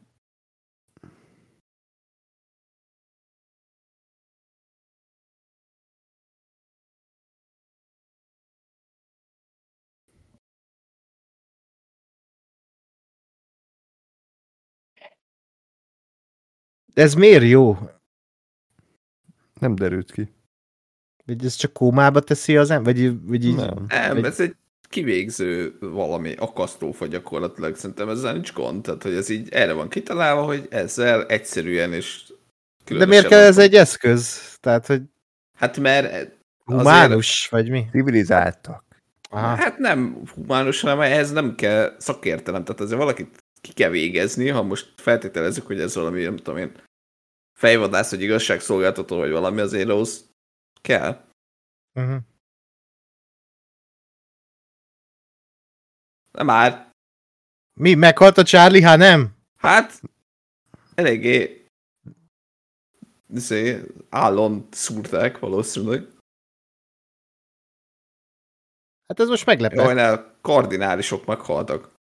Ez 16.95 17.15
miért 17.15 17.45
jó? 17.45 17.79
Nem 19.61 19.75
derült 19.75 20.13
ki. 20.13 20.33
Vagy 21.27 21.45
ez 21.45 21.55
csak 21.55 21.73
kómába 21.73 22.21
teszi 22.21 22.57
az 22.57 22.71
ember? 22.71 22.95
Vagy, 22.95 23.27
vagy 23.27 23.45
így... 23.45 23.55
Nem. 23.55 23.85
Nem, 23.89 24.17
Egy- 24.17 24.25
ez 24.25 24.41
egy 24.41 24.57
kivégző 24.89 25.77
valami 25.81 26.35
akasztófa 26.35 27.07
gyakorlatilag, 27.07 27.77
szerintem 27.77 28.09
ezzel 28.09 28.33
nincs 28.33 28.53
gond, 28.53 28.83
tehát 28.83 29.03
hogy 29.03 29.15
ez 29.15 29.29
így 29.29 29.49
erre 29.53 29.73
van 29.73 29.89
kitalálva, 29.89 30.43
hogy 30.45 30.67
ezzel 30.71 31.27
egyszerűen 31.27 31.93
és 31.93 32.33
De 32.89 33.07
miért 33.07 33.27
kell 33.27 33.41
ez 33.41 33.59
egy 33.59 33.75
eszköz? 33.75 34.55
Tehát, 34.61 34.87
hogy 34.87 35.03
Hát 35.59 35.79
mert 35.79 36.31
humánus, 36.65 37.49
vagy 37.49 37.71
mi? 37.71 37.87
Civilizáltak. 37.91 38.85
Aha. 39.31 39.55
Hát 39.55 39.79
nem 39.79 40.23
humánus, 40.35 40.81
hanem 40.81 41.01
ehhez 41.01 41.33
nem 41.33 41.55
kell 41.55 41.95
szakértelem. 41.99 42.65
Tehát 42.65 42.81
azért 42.81 42.99
valakit 42.99 43.44
ki 43.65 43.73
kell 43.73 43.91
végezni, 43.91 44.49
ha 44.49 44.63
most 44.63 45.01
feltételezzük, 45.01 45.67
hogy 45.67 45.81
ez 45.81 45.95
valami, 45.95 46.23
nem 46.23 46.37
tudom 46.37 46.57
én, 46.57 46.83
fejvadász, 47.59 48.11
vagy 48.11 48.23
igazságszolgáltató, 48.23 49.17
vagy 49.17 49.31
valami, 49.31 49.61
azért 49.61 49.89
ahhoz 49.89 50.31
kell. 50.81 51.25
Uh-huh. 51.93 52.21
Nem 56.31 56.47
már. 56.47 56.91
Mi, 57.81 57.95
meghalt 57.95 58.39
a 58.39 58.43
Charlie, 58.43 58.83
ha 58.83 58.97
nem? 58.97 59.37
Hát, 59.57 60.01
eléggé 60.95 61.67
izé, 63.29 63.83
állon 64.09 64.69
szúrták 64.71 65.39
valószínűleg. 65.39 66.09
Hát 69.07 69.21
ez 69.21 69.29
most 69.29 69.47
meglepett. 69.47 69.85
Majdnál 69.85 70.39
kardinálisok 70.41 71.27
meghaltak. 71.27 71.94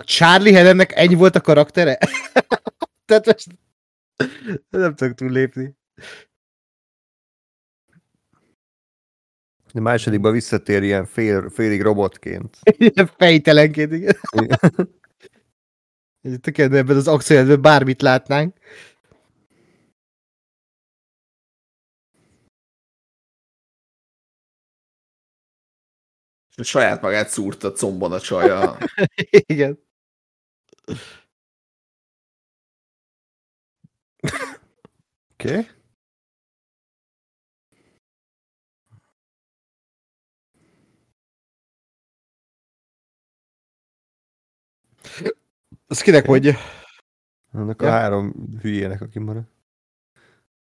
A 0.00 0.04
Charlie 0.04 0.52
Helennek 0.52 0.92
ennyi 0.96 1.14
volt 1.14 1.36
a 1.36 1.40
karaktere? 1.40 1.98
Tehát 3.06 3.26
most 3.26 3.46
nem 4.68 4.94
tudok 4.94 5.14
túl 5.14 5.30
lépni. 5.30 5.76
A 9.72 9.80
másodikban 9.80 10.32
visszatér 10.32 10.82
ilyen 10.82 11.06
fél, 11.06 11.50
félig 11.50 11.82
robotként. 11.82 12.58
Ilyen 12.78 13.10
fejtelenként, 13.16 13.92
igen. 13.92 14.16
Tökéletben 16.40 16.80
ebben 16.80 16.96
az 16.96 17.08
akciójátban 17.08 17.62
bármit 17.62 18.02
látnánk. 18.02 18.56
Saját 26.62 27.02
magát 27.02 27.28
szúrta 27.28 27.72
combon 27.72 28.12
a 28.12 28.20
csaja. 28.20 28.76
Igen. 29.54 29.88
Oké. 35.32 35.48
Okay. 35.48 35.66
Az 45.86 46.00
kinek 46.00 46.26
mondja? 46.26 46.54
Annak 47.52 47.82
Ja. 47.82 47.88
a 47.88 47.90
három 47.90 48.34
hülyének, 48.60 49.00
aki 49.00 49.18
marad. 49.18 49.44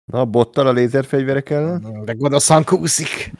Na, 0.04 0.20
a 0.20 0.24
bottal 0.24 0.66
a 0.66 0.72
lézerfegyverek 0.72 1.50
ellen? 1.50 1.80
Meg 1.82 2.16
gonoszan 2.18 2.64
kúszik. 2.64 3.30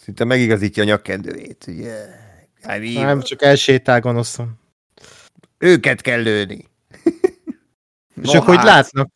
Szinte 0.00 0.24
megigazítja 0.24 0.82
a 0.82 0.86
nyakkendőjét, 0.86 1.64
ugye? 1.68 2.06
Hát 2.62 2.78
mi- 2.80 2.94
Nem, 2.94 3.20
csak 3.20 3.42
elsétál 3.42 4.00
gonoszan. 4.00 4.58
Őket 5.64 6.00
kell 6.00 6.22
lőni. 6.22 6.68
És 8.22 8.34
ők 8.34 8.42
hogy 8.42 8.62
látnak? 8.62 9.10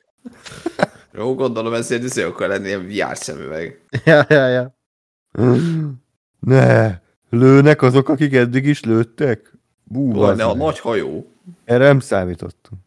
Jó, 1.12 1.35
gondolom 1.35 1.75
ezért 1.75 2.03
izé 2.03 2.23
akar 2.23 2.49
lenni 2.49 2.66
ilyen 2.66 2.87
VR 2.87 3.16
szemüveg. 3.16 3.81
Ja, 4.05 4.25
ja, 4.29 4.47
ja. 4.47 4.77
Ne, 6.41 6.99
lőnek 7.31 7.83
azok, 7.83 8.09
akik 8.09 8.35
eddig 8.35 8.66
is 8.66 8.85
lőttek? 8.85 9.53
Bú, 9.85 10.12
Vaj, 10.12 10.27
bazd 10.27 10.37
ne, 10.39 10.45
a 10.45 10.55
nagy 10.55 10.79
hajó. 10.79 11.33
Erre 11.65 11.85
nem 11.85 12.01
számítottunk. 12.01 12.81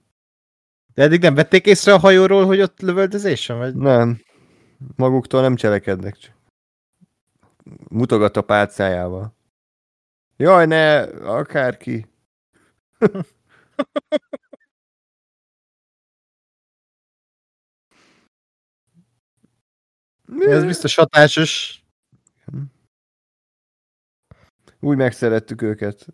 De 0.93 1.03
eddig 1.03 1.21
nem 1.21 1.35
vették 1.35 1.65
észre 1.65 1.93
a 1.93 1.99
hajóról, 1.99 2.45
hogy 2.45 2.61
ott 2.61 2.81
lövöldözés 2.81 3.47
van? 3.47 3.57
Vagy? 3.57 3.75
Nem. 3.75 4.21
Maguktól 4.95 5.41
nem 5.41 5.55
cselekednek, 5.55 6.17
csak 6.17 6.33
mutogat 7.89 8.37
a 8.37 8.41
pálcájával. 8.41 9.35
Jaj, 10.37 10.65
ne, 10.65 11.01
akárki. 11.11 12.05
Ez 20.39 20.65
biztos 20.65 20.95
hatásos. 20.95 21.83
Úgy 24.79 24.97
megszerettük 24.97 25.61
őket. 25.61 26.05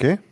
Oké. 0.00 0.12
Okay. 0.12 0.24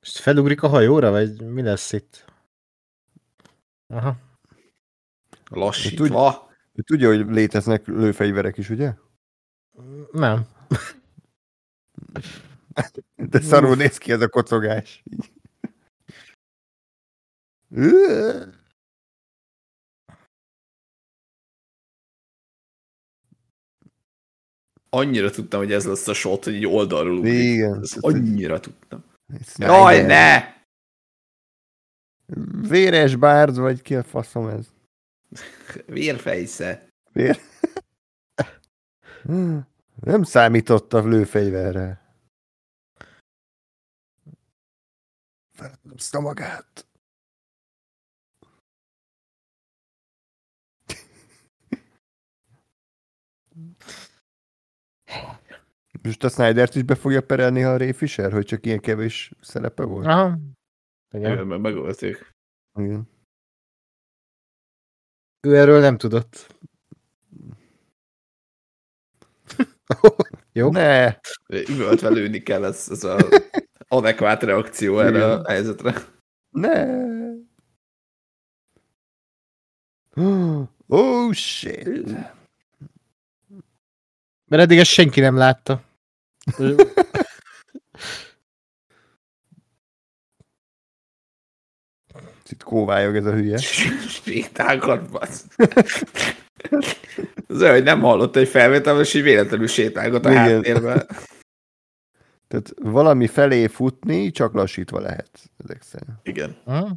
Most 0.00 0.18
felugrik 0.18 0.62
a 0.62 0.68
hajóra, 0.68 1.10
vagy 1.10 1.42
mi 1.42 1.62
lesz 1.62 1.92
itt? 1.92 2.24
Aha. 3.86 4.16
Lassítva. 5.50 6.50
Ő 6.72 6.82
tudja, 6.82 7.08
hogy 7.08 7.26
léteznek 7.26 7.86
lőfegyverek 7.86 8.56
is, 8.56 8.70
ugye? 8.70 8.94
Nem. 10.12 10.46
De 13.14 13.40
szarul 13.40 13.76
néz 13.76 13.98
ki 13.98 14.12
ez 14.12 14.20
a 14.20 14.28
kocogás. 14.28 15.02
Annyira 24.94 25.30
tudtam, 25.30 25.60
hogy 25.60 25.72
ez 25.72 25.86
lesz 25.86 26.08
a 26.08 26.14
shot, 26.14 26.44
hogy 26.44 26.54
így 26.54 26.66
oldalról 26.66 27.18
ugrik. 27.18 27.42
Igen. 27.42 27.80
Ezt 27.82 27.96
annyira 28.00 28.60
tudtam. 28.60 29.04
Jaj, 29.56 30.02
ne! 30.02 30.54
Véres 32.68 33.16
bárd, 33.16 33.56
vagy 33.56 33.82
ki 33.82 33.94
a 33.94 34.02
faszom 34.02 34.48
ez? 34.48 34.72
Vérfejsze. 35.86 36.88
Vér... 37.12 37.40
Nem 40.00 40.22
számított 40.22 40.92
a 40.92 41.04
lőfegyverre. 41.04 42.00
Felhúzta 45.52 46.20
magát. 46.20 46.86
Most 56.02 56.24
a 56.24 56.28
Snydert 56.28 56.74
is 56.74 56.82
be 56.82 56.94
fogja 56.94 57.20
perelni, 57.20 57.60
ha 57.60 57.70
a 57.70 57.76
Ray 57.76 57.92
Fisher, 57.92 58.32
hogy 58.32 58.46
csak 58.46 58.66
ilyen 58.66 58.80
kevés 58.80 59.32
szerepe 59.40 59.84
volt? 59.84 60.06
Aha. 60.06 60.38
Igen. 61.14 61.32
Igen, 61.32 61.46
mert 61.46 61.60
megölték. 61.60 62.34
Igen. 62.78 63.08
Ő 65.40 65.56
erről 65.56 65.80
nem 65.80 65.96
tudott. 65.96 66.56
Jó. 70.52 70.70
Ne! 70.70 71.18
Üvöltve 71.48 72.08
lőni 72.08 72.42
kell, 72.42 72.64
ez, 72.64 72.88
ez 72.90 73.04
a 73.04 73.16
adekvát 73.88 74.42
reakció 74.42 75.00
erre 75.00 75.24
a 75.24 75.48
helyzetre. 75.48 75.94
Ne! 76.50 77.00
Oh 80.86 81.32
shit! 81.32 82.04
Mert 84.44 84.62
eddig 84.62 84.78
ezt 84.78 84.90
senki 84.90 85.20
nem 85.20 85.36
látta. 85.36 85.82
Itt 92.48 92.62
kóvályog 92.62 93.16
ez 93.16 93.26
a 93.26 93.32
hülye. 93.32 93.58
Sétálgat, 93.58 95.10
basz. 95.10 95.46
Az 97.46 97.62
olyan, 97.62 97.74
hogy 97.74 97.82
nem 97.82 98.00
hallott 98.00 98.36
egy 98.36 98.48
felvétel, 98.48 99.00
és 99.00 99.14
így 99.14 99.22
véletlenül 99.22 99.66
sétálgat 99.66 100.24
a 100.24 100.30
Igen. 100.30 100.42
háttérben. 100.42 101.06
Tehát 102.48 102.72
valami 102.76 103.26
felé 103.26 103.66
futni 103.66 104.30
csak 104.30 104.52
lassítva 104.52 105.00
lehet. 105.00 105.50
Ezek 105.64 105.82
szerint. 105.82 106.18
Igen. 106.22 106.56
Aha. 106.64 106.96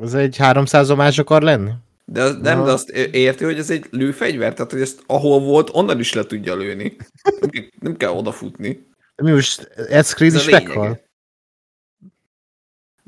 Ez 0.00 0.14
egy 0.14 0.36
300 0.36 0.90
omás 0.90 1.18
akar 1.18 1.42
lenni? 1.42 1.72
De 2.10 2.22
az, 2.22 2.36
nem, 2.36 2.64
de 2.64 2.70
azt 2.70 2.88
érti, 2.90 3.44
hogy 3.44 3.58
ez 3.58 3.70
egy 3.70 3.86
lőfegyver, 3.90 4.54
tehát 4.54 4.72
hogy 4.72 4.80
ezt 4.80 5.02
ahol 5.06 5.40
volt, 5.40 5.70
onnan 5.72 5.98
is 5.98 6.12
le 6.12 6.24
tudja 6.24 6.56
lőni. 6.56 6.96
Nem, 7.40 7.50
kell- 7.50 7.68
nem 7.80 7.96
kell 7.96 8.10
odafutni. 8.10 8.86
De 9.16 9.22
mi 9.22 9.30
most 9.30 9.62
Ed 9.76 10.04
Screen 10.04 10.34
Ez 10.34 10.40
is 10.40 10.46
a 10.46 10.50
lényege. 10.50 10.68
meghal? 10.74 11.00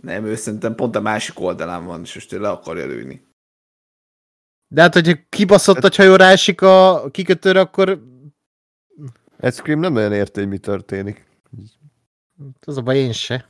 Nem, 0.02 0.24
ő 0.24 0.34
szerintem 0.34 0.74
pont 0.74 0.96
a 0.96 1.00
másik 1.00 1.40
oldalán 1.40 1.84
van, 1.84 2.00
és 2.02 2.14
most 2.14 2.32
ő 2.32 2.40
le 2.40 2.48
akarja 2.50 2.86
lőni. 2.86 3.26
De 4.68 4.80
hát, 4.80 4.94
hogyha 4.94 5.18
kibaszott 5.28 5.84
a 5.84 5.90
hajó 5.96 6.16
rásik 6.16 6.62
a 6.62 7.08
kikötőre, 7.10 7.60
akkor 7.60 8.02
Ed 9.36 9.54
Scream 9.54 9.80
nem 9.80 9.92
nagyon 9.92 10.12
érti, 10.12 10.40
hogy 10.40 10.48
mi 10.48 10.58
történik. 10.58 11.26
az 12.60 12.76
a 12.76 12.82
baj 12.82 12.98
én 12.98 13.12
se. 13.12 13.48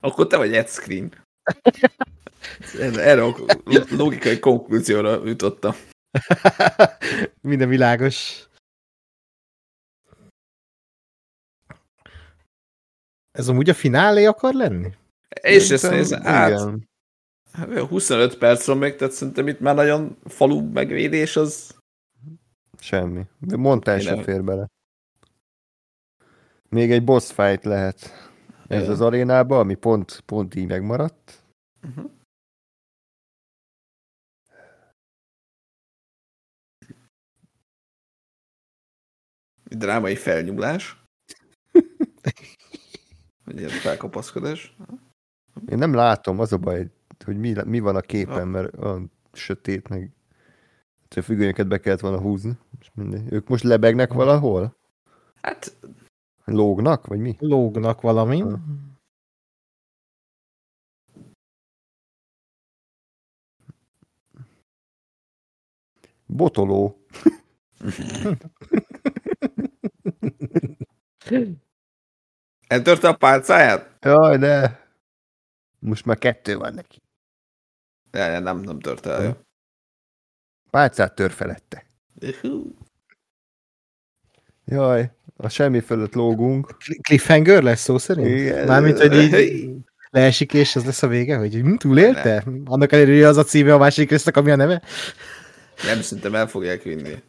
Akkor 0.00 0.26
te 0.26 0.36
vagy 0.36 0.52
Ed 0.54 0.68
Screen. 0.68 1.12
Erre, 2.96 3.24
a 3.24 3.34
logikai 3.90 4.38
konklúzióra 4.38 5.26
jutottam. 5.26 5.72
Minden 7.40 7.68
világos. 7.68 8.46
Ez 13.30 13.48
amúgy 13.48 13.68
a 13.68 13.74
finálé 13.74 14.24
akar 14.24 14.54
lenni? 14.54 14.92
És 15.42 15.70
ezt 15.70 15.90
nézd, 15.90 16.14
hát 16.14 16.50
igen. 16.50 16.88
25 17.88 18.38
perc 18.38 18.66
van 18.66 18.78
még, 18.78 18.96
tehát 18.96 19.14
szerintem 19.14 19.48
itt 19.48 19.60
már 19.60 19.74
nagyon 19.74 20.18
falu 20.24 20.70
megvédés 20.72 21.36
az 21.36 21.80
Semmi. 22.78 23.22
De 23.38 23.56
Mondtál 23.56 23.96
nem- 23.96 24.22
fér 24.22 24.44
bele. 24.44 24.66
Még 26.68 26.92
egy 26.92 27.04
boss 27.04 27.32
fight 27.32 27.64
lehet. 27.64 28.30
Ez 28.66 28.88
az 28.88 29.00
arénában, 29.00 29.58
ami 29.58 29.74
pont, 29.74 30.20
pont 30.26 30.54
így 30.54 30.68
megmaradt. 30.68 31.42
Uh-huh. 31.82 32.10
Drámai 39.64 40.16
felnyúlás. 40.16 41.04
Egy 43.46 43.58
ilyen 43.58 43.68
felkapaszkodás. 43.68 44.76
Én 45.68 45.78
nem 45.78 45.94
látom, 45.94 46.38
az 46.38 46.52
a 46.52 46.58
baj, 46.58 46.90
hogy 47.24 47.38
mi, 47.38 47.54
mi 47.64 47.80
van 47.80 47.96
a 47.96 48.00
képen, 48.00 48.48
mert 48.48 48.76
olyan 48.76 49.10
sötét, 49.32 49.88
meg 49.88 50.10
a 51.16 51.22
függönyöket 51.22 51.68
be 51.68 51.80
kellett 51.80 52.00
volna 52.00 52.20
húzni. 52.20 52.58
És 52.80 52.90
mindegy. 52.94 53.32
Ők 53.32 53.48
most 53.48 53.64
lebegnek 53.64 54.12
valahol? 54.12 54.76
Hát, 55.42 55.76
Lógnak, 56.52 57.06
vagy 57.06 57.18
mi? 57.18 57.36
Lógnak 57.38 58.00
valamin. 58.00 58.60
Botoló. 66.26 67.06
eltörte 72.66 73.08
a 73.08 73.16
pálcáját? 73.16 74.04
Jaj, 74.04 74.38
de... 74.38 74.80
Most 75.78 76.04
már 76.04 76.18
kettő 76.18 76.56
van 76.56 76.74
neki. 76.74 77.02
Ne, 78.10 78.38
nem, 78.38 78.58
nem 78.58 78.80
törte 78.80 79.10
el. 79.10 79.22
jó. 79.22 79.32
Pálcát 80.70 81.14
tör 81.14 81.30
felette. 81.30 81.86
Jaj, 84.64 85.12
a 85.36 85.48
semmi 85.48 85.80
fölött 85.80 86.14
lógunk. 86.14 86.76
Cliffhanger 87.02 87.62
lesz 87.62 87.80
szó 87.80 87.98
szerint? 87.98 88.28
Igen. 88.28 88.66
Mármint, 88.66 88.98
hogy 88.98 89.14
így 89.14 89.70
leesik, 90.10 90.52
és 90.52 90.76
az 90.76 90.84
lesz 90.84 91.02
a 91.02 91.06
vége, 91.08 91.36
hogy 91.36 91.54
hm, 91.54 91.74
túlélte? 91.74 92.44
Annak 92.64 92.92
ellenére, 92.92 93.14
hogy 93.16 93.24
az 93.24 93.36
a 93.36 93.44
címe 93.44 93.74
a 93.74 93.78
másik 93.78 94.10
résznek, 94.10 94.36
ami 94.36 94.50
a 94.50 94.56
neve? 94.56 94.82
Nem, 95.84 96.00
szerintem 96.00 96.34
el 96.34 96.46
fogják 96.46 96.82
vinni. 96.82 97.22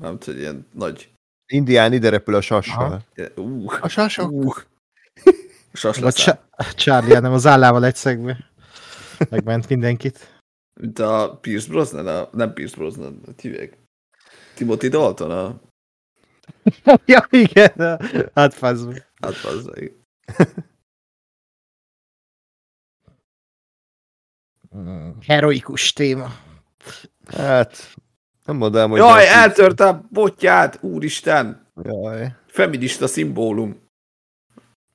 Nem 0.00 0.18
hogy 0.24 0.38
ilyen 0.38 0.66
nagy... 0.72 1.10
Indián 1.52 1.92
ide 1.92 2.08
repül 2.08 2.34
a 2.34 2.40
sassal. 2.40 3.02
Uh, 3.36 3.72
A 3.80 3.88
sasok? 3.88 4.32
uh. 4.32 4.54
Sas 5.72 5.94
Vagy 5.94 6.04
lesz. 6.04 6.14
Csa- 6.14 6.48
Charlie, 6.74 7.14
hanem 7.14 7.32
az 7.32 7.46
állával 7.46 7.84
egy 7.84 7.94
szegbe. 7.96 8.50
Megment 9.30 9.68
mindenkit. 9.68 10.40
Mint 10.80 10.98
a 10.98 11.38
Pierce 11.40 11.68
Brosnan, 11.68 12.06
a, 12.06 12.28
nem 12.32 12.52
Pierce 12.52 12.76
Brosnan, 12.76 13.20
hívják? 13.40 13.78
Timothy 14.54 14.88
Dalton, 14.88 15.30
a, 15.30 15.60
ja, 17.06 17.26
igen. 17.30 18.00
Hát 18.34 18.54
fazd 18.54 18.88
meg. 18.88 19.06
hát 19.20 19.44
az, 19.44 19.70
Heroikus 25.26 25.92
téma. 25.92 26.28
Hát, 27.26 27.94
nem 28.44 28.56
mondanám, 28.56 28.90
hogy... 28.90 28.98
Jaj, 28.98 29.24
nem- 29.24 29.38
eltörte 29.38 29.88
a 29.88 30.06
botját, 30.10 30.82
úristen! 30.82 31.66
Jaj. 31.82 32.34
Feminista 32.46 33.06
szimbólum. 33.06 33.84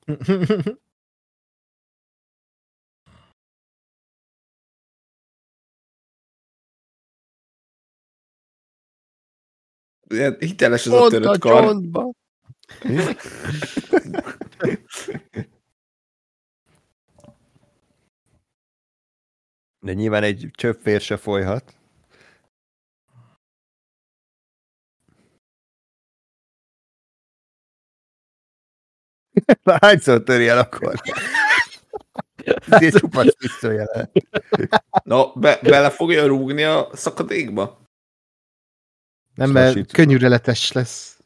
hiteles 10.38 10.86
ez 10.86 10.92
a 10.92 10.98
Pont 10.98 11.12
a 11.12 11.20
törött 11.20 11.38
kar. 11.38 11.62
csontba. 11.62 12.12
De 19.80 19.92
nyilván 19.92 20.22
egy 20.22 20.48
csöpp 20.52 20.82
vér 20.82 21.00
se 21.00 21.16
folyhat. 21.16 21.74
Hányszor 29.64 30.22
töri 30.22 30.48
el 30.48 30.58
akkor? 30.58 30.94
Ez 32.44 32.82
egy 32.82 32.92
csupasz 32.92 33.34
pisztolyjel. 33.38 34.10
Na, 35.04 35.32
be, 35.32 35.58
bele 35.62 35.90
fogja 35.90 36.26
rúgni 36.26 36.62
a 36.62 36.88
szakadékba? 36.92 37.81
Nem, 39.34 39.50
mert 39.50 39.92
könnyűreletes 39.92 40.72
lesz. 40.72 41.20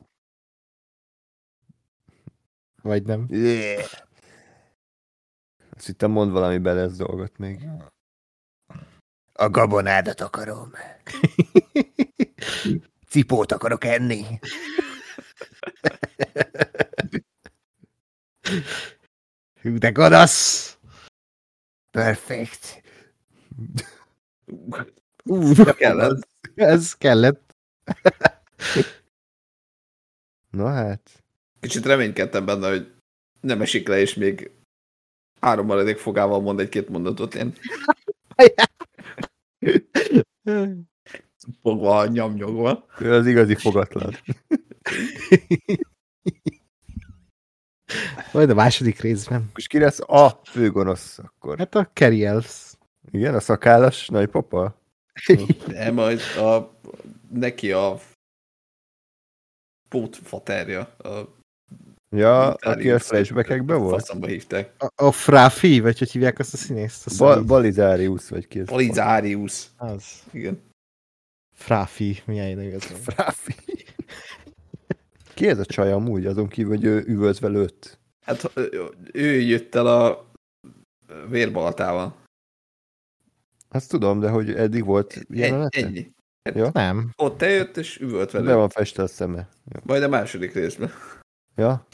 Vagy 2.82 3.02
nem. 3.02 3.26
Yeah. 3.28 3.84
Azt 5.70 5.86
hittem 5.86 6.10
mond 6.10 6.30
valami 6.32 6.58
bele 6.58 6.80
ez 6.80 6.96
dolgot 6.96 7.38
még. 7.38 7.68
A 9.32 9.50
gabonádat 9.50 10.20
akarom. 10.20 10.72
Cipót 13.08 13.52
akarok 13.52 13.84
enni. 13.84 14.24
Hű, 19.60 19.78
de 19.78 19.90
gonosz! 19.90 20.78
Perfekt. 21.90 22.82
Ú, 25.24 25.54
Kellett. 25.76 26.28
ez 26.54 26.94
kellett. 26.94 27.45
Na 30.50 30.68
hát. 30.68 31.24
Kicsit 31.60 31.86
reménykedtem 31.86 32.44
benne, 32.44 32.68
hogy 32.68 32.94
nem 33.40 33.60
esik 33.60 33.88
le, 33.88 33.98
és 33.98 34.14
még 34.14 34.50
három 35.40 35.66
maradék 35.66 35.98
fogával 35.98 36.40
mond 36.40 36.60
egy-két 36.60 36.88
mondatot. 36.88 37.34
Én 37.34 37.54
fogva, 41.62 42.06
nyomnyogva. 42.06 42.86
Ő 42.98 43.12
az 43.12 43.26
igazi 43.26 43.54
fogatlan. 43.54 44.16
Majd 48.32 48.50
a 48.50 48.54
második 48.54 49.00
részben. 49.00 49.50
És 49.54 49.66
ki 49.66 49.78
lesz 49.78 50.00
a 50.00 50.40
főgonosz 50.44 51.18
akkor? 51.18 51.58
Hát 51.58 51.74
a 51.74 51.90
Elves. 51.94 52.72
Igen, 53.10 53.34
a 53.34 53.40
szakállas 53.40 54.08
nagypapa? 54.08 54.80
De 55.66 55.90
majd 55.90 56.20
a, 56.38 56.80
neki 57.36 57.72
a 57.72 57.98
pótfaterja. 59.88 60.80
A 60.80 61.34
Ja, 62.10 62.54
aki 62.54 62.90
a 62.90 62.98
flashbackekben 62.98 63.78
volt? 63.80 64.00
Faszamba 64.00 64.26
hívták. 64.26 64.82
A, 64.82 65.04
a 65.04 65.12
Frafi, 65.12 65.80
vagy 65.80 65.98
hogy 65.98 66.10
hívják 66.10 66.38
azt 66.38 66.54
a 66.54 66.56
színészt? 66.56 67.06
A 67.06 67.10
Ba- 67.18 67.36
Ba- 67.36 67.46
Balizárius, 67.46 68.28
vagy 68.28 68.48
ki 68.48 68.58
ez? 68.58 68.66
Polizárius. 68.66 69.66
az. 69.76 70.22
Igen. 70.32 70.62
Frafi, 71.54 72.22
milyen 72.26 72.60
igaz. 72.62 72.84
Fráfi. 72.84 73.54
Ki 75.34 75.48
ez 75.48 75.58
a 75.58 75.64
csaj 75.64 75.92
amúgy, 75.92 76.26
azon 76.26 76.48
kívül, 76.48 76.74
hogy 76.76 76.84
ő 76.84 77.04
üvöltve 77.06 77.48
lőtt? 77.48 77.98
Hát 78.24 78.50
ő- 79.12 79.40
jött 79.40 79.74
el 79.74 79.86
a 79.86 80.30
vérbalatával. 81.28 82.16
Azt 83.68 83.88
tudom, 83.90 84.20
de 84.20 84.28
hogy 84.30 84.50
eddig 84.54 84.84
volt 84.84 85.12
Egy, 85.12 85.26
jelenete? 85.28 85.78
ennyi. 85.86 86.14
Ja? 86.54 86.70
Nem. 86.72 87.10
Ott 87.16 87.42
eljött, 87.42 87.76
és 87.76 88.00
üvölt 88.00 88.32
Be 88.32 88.40
vele. 88.40 88.54
van 88.54 88.68
festve 88.68 89.02
a 89.02 89.06
szeme. 89.06 89.48
Ja. 89.64 89.80
Majd 89.84 90.02
a 90.02 90.08
második 90.08 90.52
részben. 90.52 90.90
ja? 91.54 91.86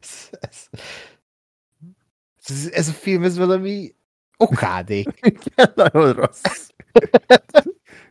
Ez, 0.00 0.28
ez, 0.30 0.68
ez, 2.44 2.70
ez 2.72 2.88
a 2.88 2.92
film, 2.92 3.22
ez 3.24 3.36
valami 3.36 3.94
okádék. 4.36 5.08
Nagyon 5.74 6.12
rossz. 6.12 6.42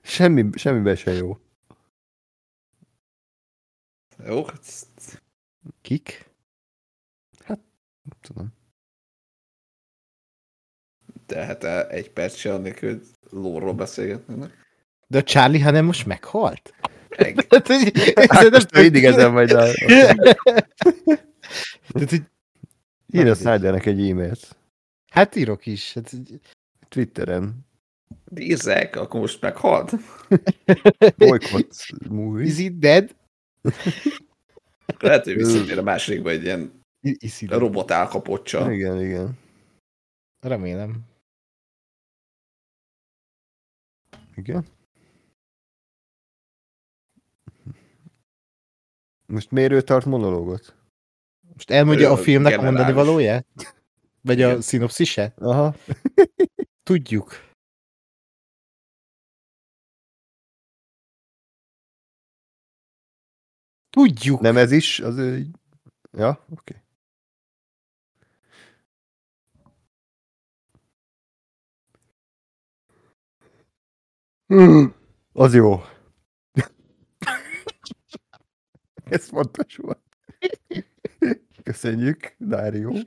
Semmi, 0.01 0.49
semmiben 0.55 0.95
se 0.95 1.11
jó. 1.11 1.37
Jó? 4.25 4.45
hát 4.45 4.91
Kik? 5.81 6.31
Tudom. 8.21 8.53
Tehát 11.25 11.63
el 11.63 11.87
egy 11.89 12.09
perc 12.09 12.35
se 12.35 12.53
annélkül, 12.53 13.01
lóról 13.29 13.73
beszélgetnek. 13.73 14.65
De 15.07 15.17
a 15.17 15.23
Charlie, 15.23 15.61
hanem 15.61 15.85
most 15.85 16.05
meghalt? 16.05 16.73
Meg. 17.17 17.45
Hát, 17.49 17.67
hogy- 17.67 18.13
Hát 18.29 18.71
mindig 18.81 19.03
ezen 19.05 19.31
majd 19.31 19.51
a... 19.61 19.65
Tehát, 21.91 22.09
hogy, 22.09 22.21
Ír 23.11 23.27
a 23.27 23.35
Snydernek 23.35 23.85
egy 23.85 24.09
e-mailt. 24.09 24.55
hát 25.11 25.35
írok 25.35 25.65
is. 25.65 25.93
Hát, 25.93 26.11
Twitteren. 26.89 27.65
Bízzák, 28.31 28.95
akkor 28.95 29.19
most 29.19 29.41
meghalt. 29.41 29.91
Boykott 31.17 31.87
movie. 32.09 32.45
is 32.45 32.57
it 32.59 32.77
dead? 32.79 33.15
Lehet, 34.99 35.23
hogy 35.23 35.35
visszatér 35.35 35.77
a 35.77 35.83
másodikba 35.83 36.29
egy 36.29 36.43
ilyen 36.43 36.83
robot 37.47 37.91
elkapottsa. 37.91 38.71
Igen, 38.73 39.01
igen. 39.01 39.37
Remélem. 40.39 41.01
Igen. 44.35 44.65
Most 49.25 49.51
miért 49.51 49.71
ő 49.71 49.81
tart 49.81 50.05
monológot? 50.05 50.75
Most 51.53 51.69
elmondja 51.69 52.07
ő 52.07 52.11
a 52.11 52.17
filmnek 52.17 52.57
a 52.57 52.61
mondani 52.61 52.93
valóját? 52.93 53.45
Vagy 54.21 54.37
Igen. 54.37 54.57
a 54.57 54.61
szinopszise? 54.61 55.33
Aha. 55.37 55.75
Tudjuk. 56.83 57.51
Tudjuk. 63.89 64.39
Nem 64.39 64.57
ez 64.57 64.71
is? 64.71 64.99
Az 64.99 65.17
ő... 65.17 65.47
Ja, 66.11 66.29
oké. 66.29 66.49
Okay. 66.49 66.81
Az 75.33 75.53
jó. 75.53 75.83
Ez 79.09 79.27
fontos 79.27 79.75
volt. 79.75 80.01
Köszönjük, 81.63 82.35
Dárió. 82.37 82.97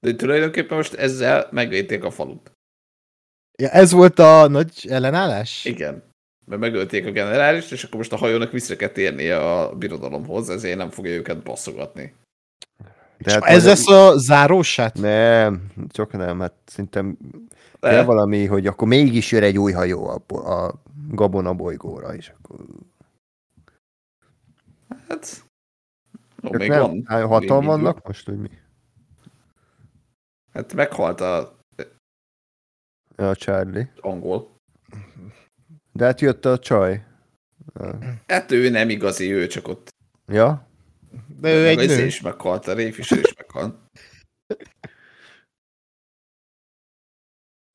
De 0.00 0.14
tulajdonképpen 0.14 0.76
most 0.76 0.94
ezzel 0.94 1.48
megvédték 1.50 2.04
a 2.04 2.10
falut. 2.10 2.52
Ja, 3.58 3.68
ez 3.68 3.92
volt 3.92 4.18
a 4.18 4.48
nagy 4.48 4.86
ellenállás? 4.88 5.64
Igen. 5.64 6.02
Mert 6.44 6.60
megölték 6.60 7.06
a 7.06 7.10
generálist, 7.10 7.72
és 7.72 7.84
akkor 7.84 7.96
most 7.96 8.12
a 8.12 8.16
hajónak 8.16 8.52
vissza 8.52 8.76
kell 8.76 8.88
térnie 8.88 9.38
a 9.38 9.74
birodalomhoz, 9.76 10.50
ezért 10.50 10.76
nem 10.76 10.90
fogja 10.90 11.12
őket 11.12 11.42
basszogatni. 11.42 12.14
De 13.18 13.32
hát 13.32 13.42
Ez 13.42 13.64
majd- 13.64 13.64
lesz 13.64 13.88
a 13.88 14.18
zárósát? 14.18 14.94
Nem, 14.94 15.72
csak 15.88 16.12
nem, 16.12 16.40
hát 16.40 16.54
szerintem 16.66 17.18
kell 17.90 18.04
valami, 18.04 18.46
hogy 18.46 18.66
akkor 18.66 18.88
mégis 18.88 19.32
jön 19.32 19.42
egy 19.42 19.58
új 19.58 19.72
hajó 19.72 20.06
a, 20.08 20.34
a 20.36 20.82
Gabona 21.08 21.54
bolygóra, 21.54 22.14
és 22.14 22.28
akkor... 22.28 22.64
hát... 25.08 25.44
Ők 26.42 26.56
még 26.56 26.68
nem, 26.68 26.80
van. 26.80 27.02
hát 27.06 27.24
hatan 27.24 27.64
vannak 27.64 28.06
most, 28.06 28.26
hogy 28.26 28.38
mi? 28.38 28.50
Hát 30.52 30.74
meghalt 30.74 31.20
a 31.20 31.58
A 33.16 33.34
Charlie. 33.34 33.92
angol. 34.00 34.50
De 35.92 36.04
hát 36.04 36.20
jött 36.20 36.44
a 36.44 36.58
csaj. 36.58 37.06
Hát 38.26 38.50
ő 38.50 38.68
nem 38.70 38.88
igazi, 38.90 39.32
ő 39.32 39.46
csak 39.46 39.68
ott. 39.68 39.88
Ja? 40.26 40.68
De 41.40 41.54
ő 41.54 41.66
egy 41.66 41.76
Meg 41.76 41.90
az 41.90 41.96
nő. 41.96 42.04
is 42.04 42.20
meghalt, 42.20 42.66
a 42.66 42.74
Ray 42.74 42.92
Fisher 42.92 43.18
is 43.18 43.34
meghalt. 43.36 43.76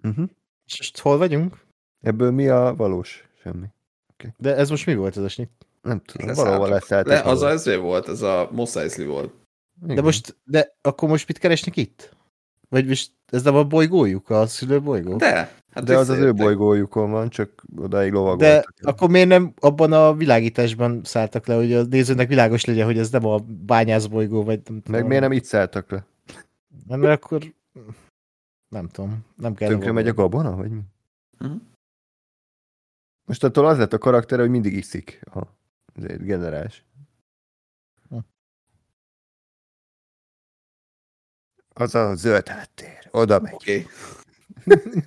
Uh-huh. 0.10 0.30
És 0.66 0.78
most 0.78 1.00
hol 1.00 1.18
vagyunk? 1.18 1.66
Ebből 2.02 2.32
mi 2.32 2.48
a 2.48 2.74
valós? 2.78 3.28
Semmi. 3.42 3.66
De 4.38 4.56
ez 4.56 4.70
most 4.70 4.86
mi 4.86 4.96
volt 4.96 5.18
ez 5.18 5.24
a? 5.24 5.44
Nem 5.82 6.02
tudom, 6.06 6.34
valahol 6.34 6.70
leszálltak. 6.70 7.14
Le, 7.14 7.32
az 7.32 7.42
az 7.42 7.76
volt, 7.76 8.08
az 8.08 8.22
a 8.22 8.50
Mos 8.52 8.76
Eisley 8.76 9.08
volt. 9.08 9.34
De 9.82 9.92
Igen. 9.92 10.04
most, 10.04 10.36
de 10.44 10.76
akkor 10.82 11.10
most 11.10 11.28
mit 11.28 11.38
keresnek 11.38 11.78
itt? 11.78 12.16
Vagy 12.70 12.88
most 12.88 13.12
ez 13.26 13.44
nem 13.44 13.56
a 13.56 13.64
bolygójuk, 13.64 14.30
a 14.30 14.48
szülőbolygó? 14.48 15.16
De, 15.16 15.52
hát 15.72 15.84
De 15.84 15.98
az 15.98 16.10
az 16.10 16.18
ő 16.18 16.34
bolygójukon 16.34 17.12
van, 17.12 17.30
csak 17.30 17.64
odáig 17.78 18.12
De 18.12 18.18
lovagoltak. 18.18 18.74
akkor 18.82 19.10
miért 19.10 19.28
nem 19.28 19.54
abban 19.60 19.94
a 19.94 20.14
világításban 20.14 21.02
szálltak 21.04 21.48
le, 21.48 21.56
hogy 21.56 21.74
a 21.74 21.84
nézőnek 21.84 22.28
világos 22.28 22.66
legyen, 22.66 22.86
hogy 22.86 22.98
ez 22.98 23.10
nem 23.10 23.26
a 23.26 23.38
bányászbolygó, 23.66 24.44
vagy 24.44 24.60
nem 24.66 24.82
tudom. 24.82 25.00
Meg 25.00 25.08
miért 25.08 25.22
nem 25.22 25.32
itt 25.32 25.44
szálltak 25.44 25.92
le? 25.92 26.06
Nem, 26.88 27.00
mert 27.00 27.24
akkor 27.24 27.42
nem 28.70 28.88
tudom, 28.88 29.26
nem 29.36 29.54
kell. 29.54 29.70
Tönkre 29.70 29.92
megy 29.92 30.08
a 30.08 30.14
gabona, 30.14 30.56
vagy 30.56 30.72
mi? 30.72 30.82
Mhm. 31.38 31.56
Most 33.26 33.44
attól 33.44 33.68
az 33.68 33.78
lett 33.78 33.94
a 33.94 33.98
karakter, 33.98 34.40
hogy 34.40 34.50
mindig 34.50 34.74
iszik 34.74 35.22
a 35.34 35.42
azért 35.96 36.24
generális. 36.24 36.86
Hm. 38.10 38.18
Az 41.74 41.96
a 41.96 42.16
zöld 42.16 42.48
háttér. 42.48 43.08
Oda 43.12 43.40
megy. 43.40 43.54
Oké. 43.54 43.86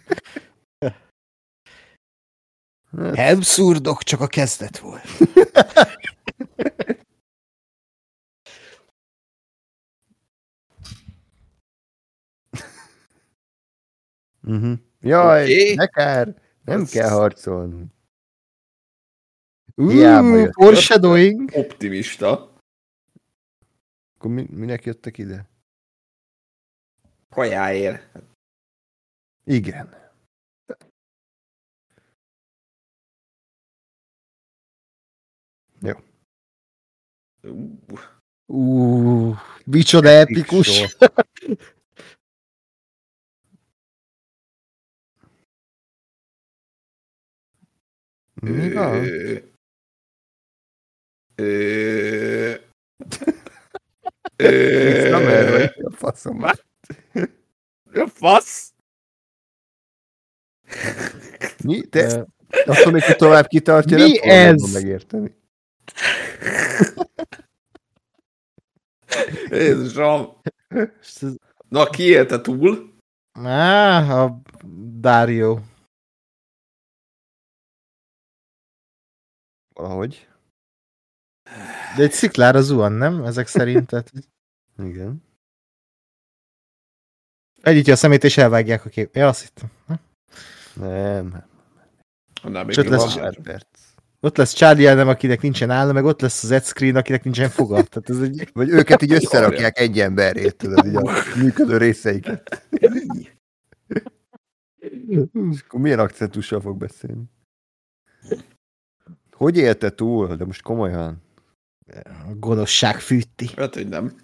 Hát, 2.96 3.16
Helmszurdok 3.16 4.02
csak 4.02 4.20
a 4.20 4.26
kezdet 4.26 4.78
volt. 4.78 5.04
uh-huh. 14.54 14.78
Jaj, 15.00 15.42
Oké. 15.42 15.74
ne 15.74 15.86
kár, 15.86 16.42
nem 16.64 16.80
Az- 16.80 16.90
kell 16.90 17.08
harcolni. 17.08 17.86
Hiába 19.76 20.42
Uh, 20.42 20.50
foreshadowing. 20.52 21.50
Optimista. 21.54 22.54
Akkor 24.16 24.30
mi, 24.30 24.46
minek 24.50 24.84
jöttek 24.84 25.18
ide? 25.18 25.48
Kajáért. 27.28 28.18
Igen. 29.44 29.98
Uh, 35.82 35.98
Uh, 38.52 39.36
micsoda 39.64 40.08
epikus. 40.08 40.68
Mi 48.40 48.72
van? 48.72 48.94
Ö, 51.34 52.60
vagy 55.50 55.72
a 55.84 55.90
faszom. 55.90 56.42
A 57.94 58.06
fasz? 58.06 58.72
Mi? 61.64 61.80
Te 61.80 62.26
még, 62.90 63.02
hogy 63.02 63.16
tovább 63.16 63.46
kitartja, 63.46 63.96
Mi 63.96 64.18
nem 64.24 64.54
ez? 64.54 64.72
megérteni. 64.72 65.34
Jézusom. 69.50 70.36
Na, 71.68 71.90
ki 71.90 72.02
élte 72.02 72.40
túl? 72.40 72.94
Á, 73.32 74.22
a 74.22 74.40
Dario. 75.00 75.58
Valahogy. 79.80 80.28
De 81.96 82.02
egy 82.02 82.12
sziklára 82.12 82.60
zuhan, 82.62 82.92
nem? 82.92 83.24
Ezek 83.24 83.46
szerint. 83.46 83.86
Tehát 83.86 84.12
Igen. 84.90 85.22
Egyítja 87.62 87.92
a 87.92 87.96
szemét 87.96 88.24
és 88.24 88.36
elvágják 88.36 88.84
a 88.84 88.88
kép. 88.88 89.14
Ja, 89.16 89.28
azt 89.28 89.40
hittem. 89.42 89.70
Nem. 90.74 91.44
Még 92.66 92.74
Csak 92.74 92.84
jó 92.84 92.90
lesz- 92.90 93.14
van. 93.14 93.22
Pár 93.22 93.40
perc. 93.42 93.66
Ott 94.20 94.36
lesz 94.36 94.52
Charlie 94.52 94.86
Adam, 94.86 95.08
akinek 95.08 95.40
nincsen 95.40 95.70
álla, 95.70 95.92
meg 95.92 96.04
ott 96.04 96.20
lesz 96.20 96.42
az 96.44 96.50
Ed 96.50 96.64
Screen, 96.64 96.96
akinek 96.96 97.24
nincsen 97.24 97.48
foga. 97.48 97.82
Tehát 97.82 98.10
ez 98.10 98.20
egy... 98.20 98.50
Vagy 98.52 98.68
őket 98.68 99.02
így 99.02 99.12
összerakják 99.12 99.78
egy 99.78 100.00
emberét, 100.00 100.56
tudod, 100.56 100.86
így 100.86 100.94
a 100.94 101.12
működő 101.36 101.76
részeiket. 101.76 102.66
És 104.78 105.60
akkor 105.66 105.80
milyen 105.80 105.98
akcentussal 105.98 106.60
fog 106.60 106.76
beszélni? 106.78 107.22
Hogy 109.40 109.56
élte 109.56 109.90
túl? 109.90 110.36
De 110.36 110.44
most 110.44 110.62
komolyan. 110.62 111.22
A 112.04 112.34
gonoszság 112.34 113.00
fűti. 113.00 113.48
Hát, 113.56 113.74
hogy 113.74 113.88
nem. 113.88 114.20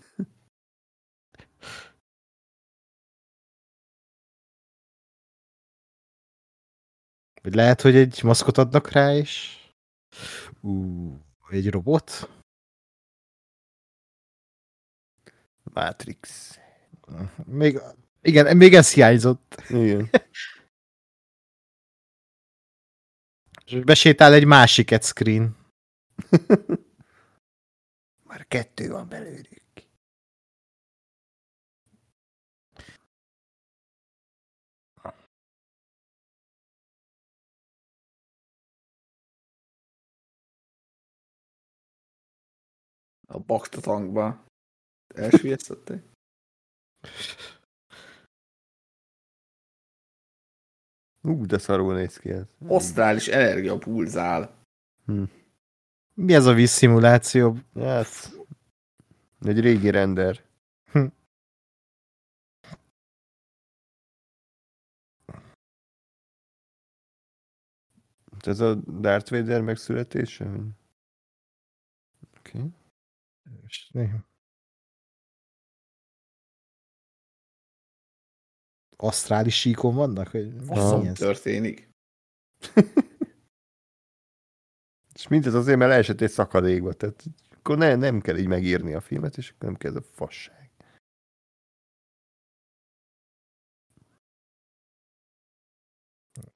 Vagy 7.43 7.55
lehet, 7.55 7.80
hogy 7.80 7.97
egy 7.97 8.22
maszkot 8.22 8.59
adnak 8.59 8.90
rá, 8.90 9.14
és... 9.14 9.59
Ú, 10.60 11.18
egy 11.51 11.70
robot? 11.70 12.30
Matrix. 15.62 16.59
Még, 17.44 17.80
igen, 18.22 18.56
még 18.56 18.74
ez 18.74 18.93
hiányzott. 18.93 19.62
Igen. 19.68 20.10
És 23.66 23.84
besétál 23.84 24.32
egy 24.32 24.44
másik 24.44 24.90
Ed 24.90 25.02
Screen. 25.02 25.56
Már 28.28 28.47
kettő 28.48 28.90
van 28.90 29.09
belőlük. 29.09 29.64
A 43.28 43.38
bakta 43.38 43.80
tankba. 43.80 44.44
Elsüllyesztették? 45.14 46.02
Ú, 51.27 51.47
de 51.47 51.59
szarul 51.59 51.94
néz 51.94 52.16
ki 52.16 52.31
ez. 52.31 52.47
Osztrális 52.66 53.28
energia 53.28 53.78
pulzál. 53.78 54.55
Hm. 55.05 55.23
Mi 56.15 56.35
ez 56.35 56.47
a 56.47 56.53
vízszimuláció? 56.53 57.57
Hát, 57.74 58.31
egy 59.40 59.61
régi 59.61 59.90
render. 59.90 60.44
Hm. 60.93 61.07
Ez 68.40 68.61
a 68.61 68.74
Darth 68.74 69.31
Vader 69.31 69.61
megszületése? 69.61 70.44
Oké. 72.39 72.59
Okay. 72.59 72.70
És 73.66 73.90
néha- 73.93 74.24
Asztrális 78.97 79.60
síkon 79.60 79.94
vannak? 79.94 80.28
Hogy 80.28 80.55
mi 80.55 80.64
Faszom 80.64 81.14
történik. 81.14 81.89
És 85.14 85.28
mindez 85.28 85.55
azért, 85.55 85.78
mert 85.78 85.90
leesett 85.90 86.20
egy 86.20 86.31
szakadékba, 86.31 86.93
tehát 86.93 87.24
akkor 87.56 87.78
ne, 87.78 87.94
nem 87.94 88.20
kell 88.20 88.36
így 88.36 88.47
megírni 88.47 88.94
a 88.94 89.01
filmet, 89.01 89.36
és 89.36 89.51
akkor 89.51 89.68
nem 89.68 89.77
kell 89.77 89.90
ez 89.90 89.97
a 89.97 90.02
fasság. 90.02 90.70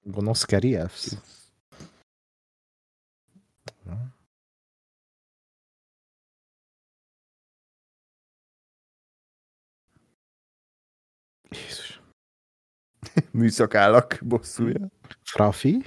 Gonosz 0.03 0.45
Kerry 0.45 0.75
Elves? 0.75 1.15
Jézus. 11.51 11.90
Műszakállak 13.31 14.19
bosszúja. 14.23 14.89
Frafi? 15.23 15.83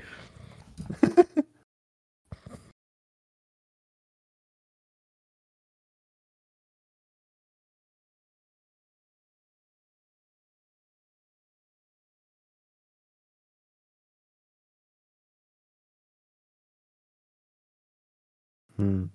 Hmm. 18.76 19.11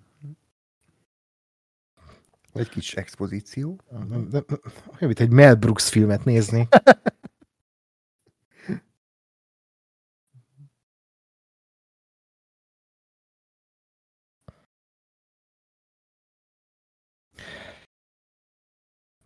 Egy 2.53 2.69
kis 2.69 2.93
expozíció. 2.93 3.79
Olyan, 3.91 4.35
mint 4.99 5.19
egy 5.19 5.31
Mel 5.31 5.55
Brooks 5.55 5.89
filmet 5.89 6.25
nézni. 6.25 6.67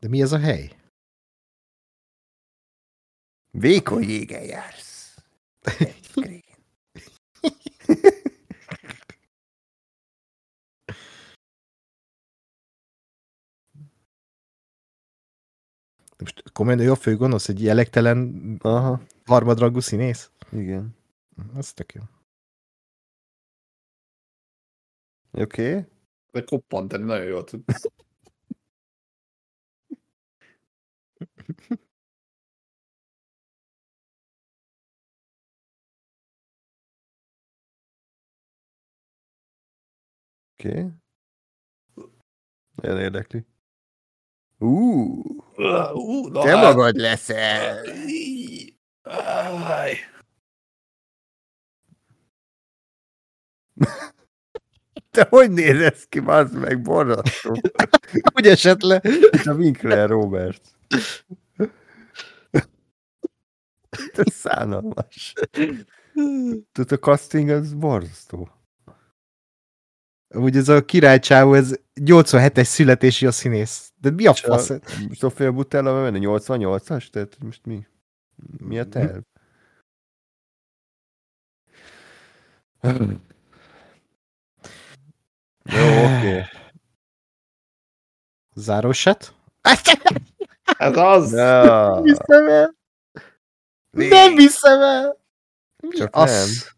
De 0.04 0.10
mi 0.10 0.22
ez 0.22 0.32
a 0.32 0.40
hely? 0.40 0.78
Vékony 3.52 4.04
jégen 4.04 4.44
jársz. 4.44 5.18
Most 16.18 16.52
komolyan 16.52 16.80
ő 16.80 16.92
a 16.92 16.96
főgonosz, 16.96 17.50
egy 17.50 17.62
jelektelen 17.62 18.58
Aha, 18.62 19.02
harmadrangú 19.26 19.80
színész? 19.80 20.32
igen. 20.52 20.96
Az 21.54 21.74
tök 21.74 21.94
jó. 21.94 22.02
Oké. 25.32 25.70
Okay. 25.70 25.86
De 26.32 26.44
koppantani 26.44 27.04
nagyon 27.04 27.26
jól 27.26 27.44
tud. 27.44 27.64
Oké. 40.54 40.70
Okay. 40.70 40.92
Nagyon 42.76 43.00
érdekli. 43.00 43.46
Ú, 44.58 45.22
Ú, 45.94 46.28
na 46.28 46.42
te 46.42 46.58
hát. 46.58 46.64
magad 46.64 46.96
leszel. 46.96 47.86
Áj. 49.04 49.98
Te 55.12 55.28
hogy 55.30 55.52
néz 55.52 55.82
ez 55.82 56.06
ki, 56.06 56.20
bazd 56.20 56.60
meg, 56.60 56.82
borzasztó. 56.82 57.52
Úgy 58.36 58.48
esett 58.48 58.82
le? 58.82 59.02
Mint 59.04 59.46
a 59.46 59.54
Winkler 59.54 60.10
Robert. 60.10 60.73
Ez 64.14 64.34
szánalmas. 64.34 65.34
Tudod, 66.72 66.92
a 66.92 66.98
casting 66.98 67.50
az 67.50 67.74
borzasztó. 67.74 68.50
Úgy 70.30 70.58
ez 70.58 70.70
a 70.70 70.86
királycsávó, 70.86 71.54
ez 71.54 71.80
87-es 71.96 72.66
születési 72.66 73.26
a 73.26 73.32
színész. 73.32 73.92
De 73.96 74.10
mi 74.10 74.26
a 74.26 74.34
fasz? 74.34 74.72
Sofia 75.12 75.52
Butella 75.52 76.02
menne 76.02 76.20
88-as? 76.22 77.10
Tehát 77.10 77.38
most 77.40 77.66
mi? 77.66 77.88
Mi 78.58 78.80
a 78.80 78.90
terv? 78.90 79.22
Jó, 85.64 86.04
oké. 86.04 86.44
Zárósat? 88.56 89.34
Ez 90.78 90.98
az! 90.98 91.32
Ja, 91.32 92.02
Hiszem 92.02 92.48
el! 92.48 92.76
Nem 93.92 94.38
hiszem 94.38 94.82
el! 94.82 95.18
Csak 95.90 96.16
Az... 96.16 96.72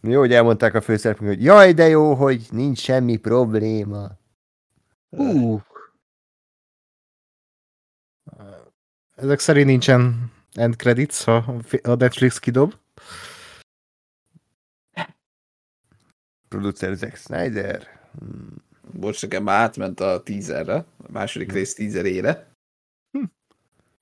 Jó, 0.00 0.18
hogy 0.18 0.32
elmondták 0.32 0.74
a 0.74 0.80
főszereplők, 0.80 1.28
hogy 1.28 1.44
jaj, 1.44 1.72
de 1.72 1.88
jó, 1.88 2.14
hogy 2.14 2.46
nincs 2.50 2.78
semmi 2.78 3.16
probléma. 3.16 4.10
Ú. 5.08 5.60
Ezek 9.14 9.38
szerint 9.38 9.66
nincsen 9.66 10.32
end 10.52 10.76
credits, 10.76 11.22
ha 11.24 11.54
a 11.82 11.94
Netflix 11.94 12.38
kidob. 12.38 12.74
Producer 16.48 16.94
Zack 16.94 17.16
Snyder. 17.16 18.08
Hmm. 18.18 18.64
Bocs, 18.98 19.22
nekem 19.22 19.42
már 19.42 19.60
átment 19.60 20.00
a 20.00 20.22
teaserre, 20.22 20.74
a 20.74 21.10
második 21.10 21.52
rész 21.52 21.74
teaserére. 21.74 22.52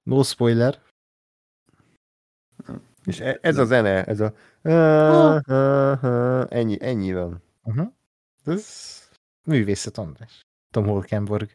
No 0.02 0.22
spoiler. 0.22 0.82
És 3.04 3.20
e- 3.20 3.38
ez 3.42 3.58
a 3.58 3.64
zene, 3.64 4.04
ez 4.04 4.20
a... 4.20 4.34
Ennyi, 6.48 6.76
ennyi 6.80 7.12
van. 7.12 7.42
Uh-huh. 7.62 7.92
Ez 8.44 9.10
művészet, 9.44 9.98
András. 9.98 10.40
Tom 10.70 10.86
Holkenborg. 10.86 11.50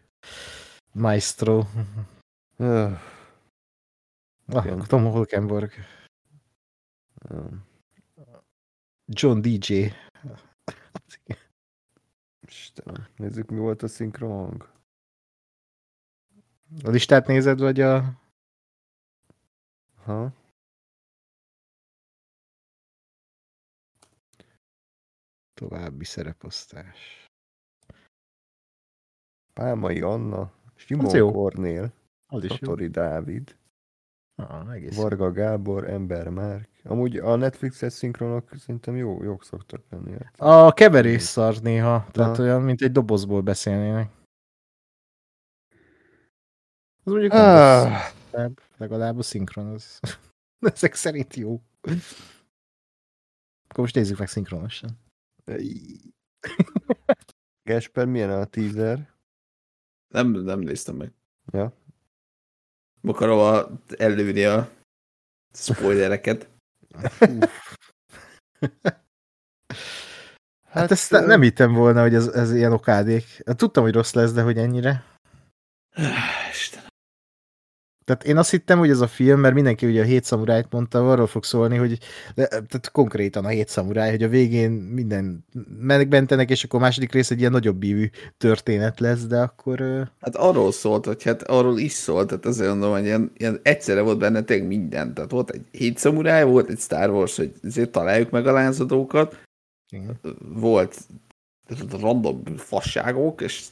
Maestro. 0.92 1.64
Ah. 2.58 3.00
Tom 4.88 5.04
Holkenborg. 5.04 5.72
John 9.06 9.40
DJ. 9.42 9.92
Istenem, 12.48 13.08
nézzük, 13.16 13.50
mi 13.50 13.58
volt 13.58 13.82
a 13.82 13.88
szinkron 13.88 14.30
hang. 14.30 14.70
A 16.84 16.90
listát 16.90 17.28
nézed, 17.28 17.60
vagy 17.60 17.82
a... 17.82 18.22
Ha? 19.96 20.34
További 25.54 26.04
szereposztás. 26.04 27.26
Pálmai 29.54 30.02
Anna, 30.02 30.52
Simon. 30.76 31.32
Kornél, 31.32 31.94
Az. 32.28 32.46
Satori 32.46 32.88
Dávid, 32.88 33.58
Ah, 34.40 34.74
egész. 34.74 34.96
Varga 34.96 35.32
Gábor, 35.32 35.90
Ember 35.90 36.30
Márk. 36.30 36.70
Amúgy 36.84 37.18
a 37.18 37.36
Netflixes 37.36 37.94
szinkronok 37.94 38.50
szerintem 38.56 38.96
jó, 38.96 39.24
jók 39.24 39.44
szoktak 39.44 39.84
lenni. 39.90 40.12
hát. 40.12 40.34
A 40.38 40.72
keverés 40.74 41.22
szar 41.22 41.62
néha, 41.62 42.08
tehát 42.12 42.34
Aha. 42.34 42.44
olyan, 42.44 42.62
mint 42.62 42.82
egy 42.82 42.92
dobozból 42.92 43.42
beszélnének. 43.42 44.12
Az 47.04 47.12
mondjuk 47.12 47.32
nem 47.32 47.42
Ah, 47.42 47.92
legalább, 48.32 48.60
legalább 48.78 49.18
a 49.18 49.22
szinkron 49.24 49.68
az. 49.68 50.00
Ezek 50.74 50.94
szerint 50.96 51.36
jó. 51.36 51.62
Akkor 53.68 53.84
most 53.84 53.96
nézzük 53.96 54.18
meg 54.18 54.28
szinkronosan. 54.28 54.90
Gesper, 57.64 58.06
milyen 58.06 58.30
a 58.32 58.46
teaser? 58.46 59.14
Nem, 60.08 60.32
nem 60.32 60.60
néztem 60.60 60.96
meg. 60.96 61.14
Ja. 61.52 61.74
Akarom 63.02 63.40
a, 63.40 63.68
előni 63.98 64.44
a 64.44 64.70
spoilereket. 65.54 66.50
Hát 70.78 70.92
ezt 70.92 71.12
ne- 71.12 71.26
nem 71.26 71.42
hittem 71.42 71.74
volna, 71.74 72.02
hogy 72.02 72.16
ez, 72.16 72.28
ez 72.28 72.54
ilyen 72.54 72.72
okádék. 72.72 73.44
Tudtam, 73.56 73.84
hogy 73.84 73.94
rossz 73.94 74.14
lesz, 74.14 74.32
de 74.34 74.42
hogy 74.42 74.58
ennyire. 74.58 75.04
Tehát 78.08 78.24
én 78.24 78.38
azt 78.38 78.50
hittem, 78.50 78.80
hogy 78.80 78.90
ez 78.90 79.00
a 79.00 79.08
film, 79.08 79.40
mert 79.40 79.54
mindenki 79.54 79.86
ugye 79.86 80.02
a 80.02 80.06
hét 80.06 80.24
szamurájt 80.24 80.72
mondta, 80.72 81.12
arról 81.12 81.28
fog 81.28 81.44
szólni, 81.44 81.78
hogy 81.78 82.00
de, 82.36 82.48
tehát 82.48 82.90
konkrétan 82.92 83.46
a 83.46 83.48
hét 83.48 83.68
szamuráj, 83.68 84.10
hogy 84.10 84.24
a 84.24 84.28
végén 84.28 84.72
minden 84.72 85.46
megbentenek, 85.80 86.50
és 86.50 86.64
akkor 86.64 86.80
a 86.80 86.84
második 86.84 87.12
rész 87.12 87.32
egy 87.32 87.40
ilyen 87.40 87.52
nagyobb 87.52 87.84
ívű 87.84 88.10
történet 88.38 89.00
lesz, 89.00 89.26
de 89.26 89.40
akkor... 89.40 89.80
Hát 90.22 90.36
arról 90.36 90.72
szólt, 90.72 91.06
hogy 91.06 91.24
hát 91.24 91.44
arról 91.44 91.80
is 91.80 91.92
szólt, 91.92 92.28
tehát 92.28 92.46
azért 92.46 92.70
mondom, 92.70 92.92
hogy 92.92 93.06
ilyen, 93.06 93.32
ilyen 93.38 93.60
egyszerre 93.64 94.02
volt 94.02 94.18
benne 94.18 94.42
tényleg 94.42 94.68
minden. 94.68 95.14
Tehát 95.14 95.32
volt 95.32 95.50
egy 95.50 95.66
hét 95.72 95.98
szamuráj, 95.98 96.44
volt 96.44 96.70
egy 96.70 96.80
Star 96.80 97.10
Wars, 97.10 97.36
hogy 97.36 97.54
azért 97.64 97.92
találjuk 97.92 98.30
meg 98.30 98.48
a 98.48 98.52
lázadókat, 98.52 99.40
igen. 99.90 100.20
volt 100.54 100.98
random 102.00 102.44
fasságok, 102.56 103.42
és 103.42 103.66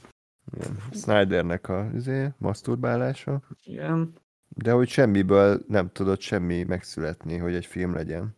Igen. 0.54 0.78
Snydernek 0.92 1.70
a 1.70 1.90
izé, 1.94 2.30
maszturbálása. 2.38 3.42
igen, 3.64 4.14
De 4.56 4.72
hogy 4.72 4.90
semmiből 4.90 5.62
nem 5.68 5.92
tudott 5.92 6.22
semmi 6.22 6.64
megszületni, 6.64 7.38
hogy 7.38 7.56
egy 7.56 7.66
film 7.66 7.94
legyen. 7.94 8.36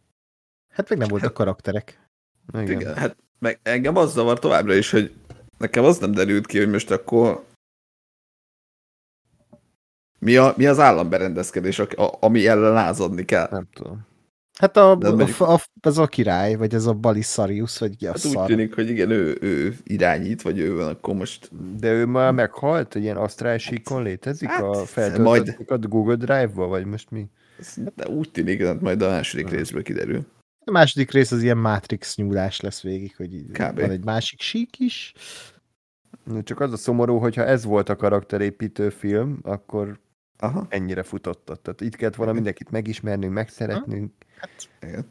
Hát 0.74 0.90
meg 0.90 0.98
nem 0.98 1.08
voltak 1.08 1.34
karakterek. 1.34 2.08
Igen. 2.54 2.80
igen. 2.80 2.96
Hát 2.96 3.18
meg 3.40 3.60
engem 3.64 3.96
az 3.96 4.12
zavar 4.12 4.40
továbbra 4.40 4.74
is, 4.74 4.92
hogy 4.92 5.14
nekem 5.58 5.84
az 5.84 5.98
nem 5.98 6.12
derült 6.12 6.46
ki, 6.46 6.58
hogy 6.58 6.70
most 6.70 6.92
akkor 6.92 7.46
mi, 10.20 10.36
a, 10.36 10.54
mi 10.58 10.66
az 10.66 10.80
államberendezkedés, 10.80 11.80
ami 12.20 12.48
ellen 12.48 12.74
lázadni 12.74 13.26
kell. 13.26 13.48
Nem 13.52 13.68
tudom. 13.74 14.06
Hát 14.58 14.78
a, 14.78 14.92
a, 14.92 14.96
mondjuk- 14.96 15.40
a, 15.40 15.60
ez 15.82 15.98
a 15.98 16.08
király, 16.08 16.56
vagy 16.56 16.74
ez 16.74 16.86
a 16.86 16.94
Balisarius, 16.94 17.78
vagy 17.78 17.98
ki 17.98 18.06
a 18.06 18.12
Hát 18.12 18.26
úgy 18.26 18.32
szar. 18.32 18.46
tűnik, 18.48 18.76
hogy 18.76 18.90
igen, 18.90 19.10
ő, 19.10 19.38
ő 19.42 19.76
irányít, 19.84 20.42
vagy 20.42 20.60
ő 20.60 20.76
van, 20.76 20.88
akkor 20.88 21.16
most 21.16 21.50
De 21.80 21.92
ő 21.92 22.06
már 22.06 22.34
meghalt, 22.34 22.96
egy 22.96 23.02
ilyen 23.04 23.18
asztrál 23.18 23.58
síkon 23.58 24.04
létezik 24.04 24.50
Hát, 24.50 24.62
a 24.62 24.66
majd- 24.68 24.88
feltöltötték 24.88 25.72
a 25.72 25.78
Google 25.78 26.16
Drive-ba, 26.16 26.68
vagy 26.68 26.86
most 26.86 27.12
mi? 27.12 27.28
de 27.96 28.08
úgy 28.08 28.32
tűnik, 28.32 28.66
hogy 28.66 28.80
majd 28.80 29.02
a 29.02 29.10
második 29.10 29.50
részből 29.50 29.84
kiderül. 29.84 30.26
A 30.66 30.72
második 30.72 31.12
rész 31.12 31.32
az 31.32 31.42
ilyen 31.44 31.58
Matrix 31.58 32.16
nyúlás 32.16 32.60
lesz 32.62 32.82
végig, 32.82 33.16
hogy 33.16 33.46
Kb. 33.52 33.80
van 33.80 33.90
egy 33.90 34.04
másik 34.04 34.42
sík 34.42 34.80
is. 34.80 35.14
Csak 36.44 36.60
az 36.60 36.72
a 36.72 36.78
szomorú, 36.78 37.18
hogyha 37.18 37.46
ez 37.46 37.64
volt 37.64 37.90
a 37.90 37.96
karakterépítő 37.96 38.90
film, 38.90 39.40
akkor 39.44 40.00
Aha, 40.40 40.66
ennyire 40.70 41.04
futottat. 41.04 41.60
Tehát 41.60 41.82
itt 41.82 41.96
kellett 41.96 42.16
volna 42.16 42.34
mindenkit 42.34 42.72
megismernünk, 42.72 43.34
megszeretnünk. 43.34 44.12
Igen. 44.82 45.06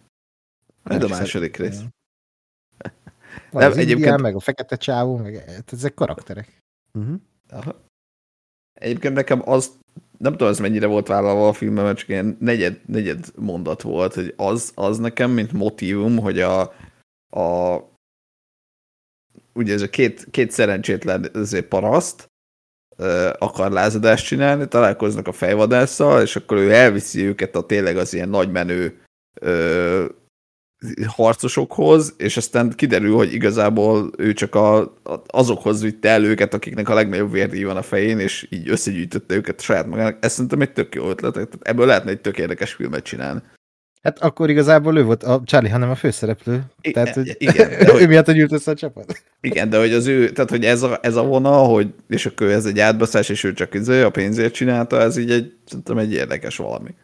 Majd 0.83 1.03
a 1.03 1.09
második 1.09 1.57
rész. 1.57 1.81
Van 3.51 3.63
Nem, 3.63 3.71
az 3.71 3.77
egyébként... 3.77 3.99
egyébként- 3.99 4.21
meg 4.21 4.35
a 4.35 4.41
fekete 4.41 4.77
csávó, 4.77 5.17
meg 5.17 5.37
hát 5.37 5.73
ezek 5.73 5.95
karakterek. 5.95 6.63
Uh-huh. 6.93 7.21
Aha. 7.49 7.85
Egyébként 8.73 9.15
nekem 9.15 9.49
az, 9.49 9.79
nem 10.19 10.33
tudom, 10.33 10.49
ez 10.49 10.59
mennyire 10.59 10.87
volt 10.87 11.07
vállalva 11.07 11.49
a 11.49 11.53
filmben, 11.53 11.85
mert 11.85 11.99
csak 11.99 12.09
ilyen 12.09 12.37
negyed, 12.41 12.81
negyed 12.87 13.27
mondat 13.37 13.83
volt, 13.83 14.15
hogy 14.15 14.35
az, 14.37 14.73
az 14.75 14.99
nekem, 14.99 15.31
mint 15.31 15.53
motívum, 15.53 16.19
hogy 16.19 16.41
a, 16.41 16.61
a 17.31 17.79
ugye 19.53 19.73
ez 19.73 19.83
a 19.83 19.91
két, 19.91 20.27
két 20.31 20.51
szerencsétlen 20.51 21.31
ezért 21.35 21.67
paraszt 21.67 22.31
akar 23.39 23.71
lázadást 23.71 24.27
csinálni, 24.27 24.69
találkoznak 24.69 25.27
a 25.27 25.33
fejvadásszal, 25.33 26.23
és 26.23 26.37
akkor 26.37 26.57
ő 26.57 26.73
elviszi 26.73 27.23
őket 27.23 27.57
a 27.57 27.67
tényleg 27.67 27.97
az 27.97 28.15
ilyen 28.15 28.29
nagymenő 28.29 29.01
ö, 29.41 30.05
harcosokhoz, 31.07 32.15
és 32.19 32.37
aztán 32.37 32.71
kiderül, 32.71 33.15
hogy 33.15 33.33
igazából 33.33 34.11
ő 34.17 34.33
csak 34.33 34.55
a, 34.55 34.79
a, 34.81 35.23
azokhoz 35.27 35.83
vitte 35.83 36.09
el 36.09 36.25
őket, 36.25 36.55
akiknek 36.55 36.89
a 36.89 36.95
legnagyobb 36.95 37.31
vérdíj 37.33 37.63
van 37.65 37.77
a 37.77 37.83
fején, 37.83 38.19
és 38.19 38.47
így 38.51 38.69
összegyűjtötte 38.69 39.35
őket 39.35 39.61
saját 39.61 39.87
magának. 39.87 40.17
Ez 40.21 40.33
szerintem 40.33 40.61
egy 40.61 40.73
tök 40.73 40.95
jó 40.95 41.09
ötlet, 41.09 41.33
tehát 41.33 41.57
ebből 41.63 41.87
lehetne 41.87 42.11
egy 42.11 42.21
tök 42.21 42.39
érdekes 42.39 42.73
filmet 42.73 43.05
csinálni. 43.05 43.41
Hát 44.03 44.19
akkor 44.19 44.51
igazából 44.51 44.99
ő 44.99 45.03
volt 45.05 45.23
a 45.23 45.43
Charlie, 45.45 45.71
hanem 45.71 45.91
a 45.91 45.95
főszereplő. 45.95 46.63
I- 46.81 46.91
Tehát, 46.91 47.15
hogy 47.15 47.37
igen, 47.39 47.69
de 47.69 47.91
hogy- 47.93 48.03
ő 48.03 48.07
miatt 48.07 48.31
gyűlt 48.31 48.53
össze 48.53 48.71
a 48.71 48.75
csapat. 48.75 49.23
Igen, 49.41 49.71
de 49.71 49.79
hogy 49.79 49.93
az 49.93 50.07
ő, 50.07 50.31
tehát 50.31 50.51
hogy 50.51 50.65
ez 50.65 50.83
a, 50.83 50.99
ez 51.03 51.17
a 51.17 51.23
vonal, 51.25 51.69
hogy, 51.75 51.95
és 52.09 52.27
akkor 52.27 52.47
ez 52.47 52.67
egy 52.67 52.79
átbaszás, 52.79 53.29
és 53.29 53.45
ő 53.45 53.53
csak 53.53 53.75
izé, 53.75 54.03
a 54.03 54.11
pénzért 54.11 54.55
csinálta, 54.55 55.01
ez 55.01 55.17
így 55.17 55.31
egy, 55.31 55.57
szerintem 55.67 55.99
egy 55.99 56.13
érdekes 56.13 56.57
valami. 56.57 56.95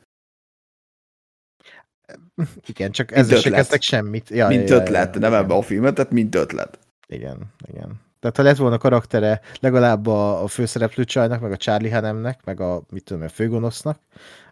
Igen, 2.67 2.91
csak 2.91 3.13
ezzel 3.13 3.39
se 3.39 3.51
kezdtek 3.51 3.83
semmit. 3.83 4.31
Ja, 4.31 4.49
mint 4.49 4.69
ja, 4.69 4.75
ötlet, 4.77 5.15
ja, 5.15 5.21
nem 5.21 5.31
igen. 5.31 5.43
ebbe 5.45 5.55
a 5.55 5.63
filmet, 5.63 5.95
tehát 5.95 6.11
mint 6.11 6.35
ötlet. 6.35 6.79
Igen, 7.07 7.39
igen. 7.69 8.01
Tehát 8.21 8.37
ha 8.37 8.43
lett 8.43 8.57
volna 8.57 8.79
karaktere 8.79 9.41
legalább 9.61 10.07
a, 10.07 10.43
a 10.43 10.47
főszereplő 10.47 11.05
csajnak, 11.05 11.41
meg 11.41 11.53
a 11.53 11.57
Charlie 11.57 11.91
Hanemnek, 11.91 12.41
meg 12.45 12.61
a, 12.61 12.83
mit 12.91 13.05
tudom, 13.05 13.23
a 13.23 13.29
főgonosznak, 13.29 13.99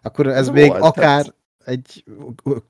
akkor 0.01 0.27
ez 0.27 0.45
Volt, 0.45 0.57
még 0.57 0.67
tehát- 0.71 0.83
akár 0.83 1.25
egy 1.65 2.03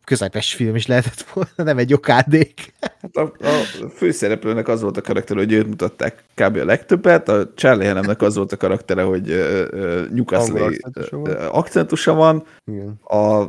közepes 0.04 0.54
film 0.54 0.76
is 0.76 0.88
lehetett 0.88 1.22
volna, 1.34 1.50
nem 1.56 1.78
egy 1.78 1.94
okádék. 1.94 2.74
Hát 3.02 3.16
a, 3.16 3.22
a 3.40 3.90
főszereplőnek 3.96 4.68
az 4.68 4.82
volt 4.82 4.98
a 4.98 5.02
karakter, 5.02 5.38
hogy 5.38 5.52
őt 5.52 5.68
mutatták 5.68 6.24
kb. 6.36 6.56
a 6.58 6.66
legtöbbet, 6.66 7.30
a 7.30 7.54
Charlie 7.56 7.86
Hannemnek 7.86 8.22
az 8.22 8.36
volt 8.36 8.52
a 8.52 8.58
karaktere, 8.58 9.02
hogy 9.04 9.32
akcentusa 9.32 11.18
van. 11.18 11.30
ö, 11.30 11.48
akcentusa 11.52 12.14
van, 12.14 12.44
Igen. 12.66 13.00
a 13.04 13.46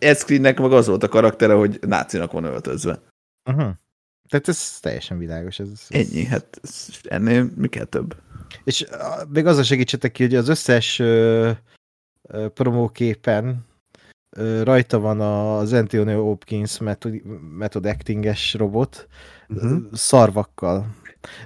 Ed 0.00 0.16
Screennek 0.16 0.58
meg 0.58 0.72
az 0.72 0.86
volt 0.86 1.02
a 1.02 1.08
karaktere, 1.08 1.52
hogy 1.52 1.78
nácinak 1.86 2.32
van 2.32 2.44
öltözve. 2.44 3.00
Uh-huh. 3.50 3.70
Tehát 4.28 4.48
ez 4.48 4.78
teljesen 4.80 5.18
világos. 5.18 5.58
Ez, 5.58 5.68
ez... 5.72 5.86
Ennyi, 5.88 6.24
hát 6.24 6.60
ez- 6.62 7.00
ennél 7.02 7.50
mi 7.56 7.68
kell 7.68 7.84
több? 7.84 8.16
És 8.64 8.82
a, 8.82 9.26
még 9.28 9.46
azzal 9.46 9.62
segítsetek 9.62 10.12
ki, 10.12 10.22
hogy 10.22 10.34
az 10.34 10.48
összes 10.48 10.98
ö, 10.98 11.50
ö, 12.22 12.48
promóképen 12.48 13.66
ö, 14.36 14.62
rajta 14.62 14.98
van 14.98 15.20
az 15.20 15.72
Antonio 15.72 16.22
Hopkins 16.24 16.78
method, 16.78 17.22
method 17.56 17.86
actinges 17.86 18.54
robot 18.54 19.08
uh-huh. 19.48 19.82
szarvakkal. 19.92 20.86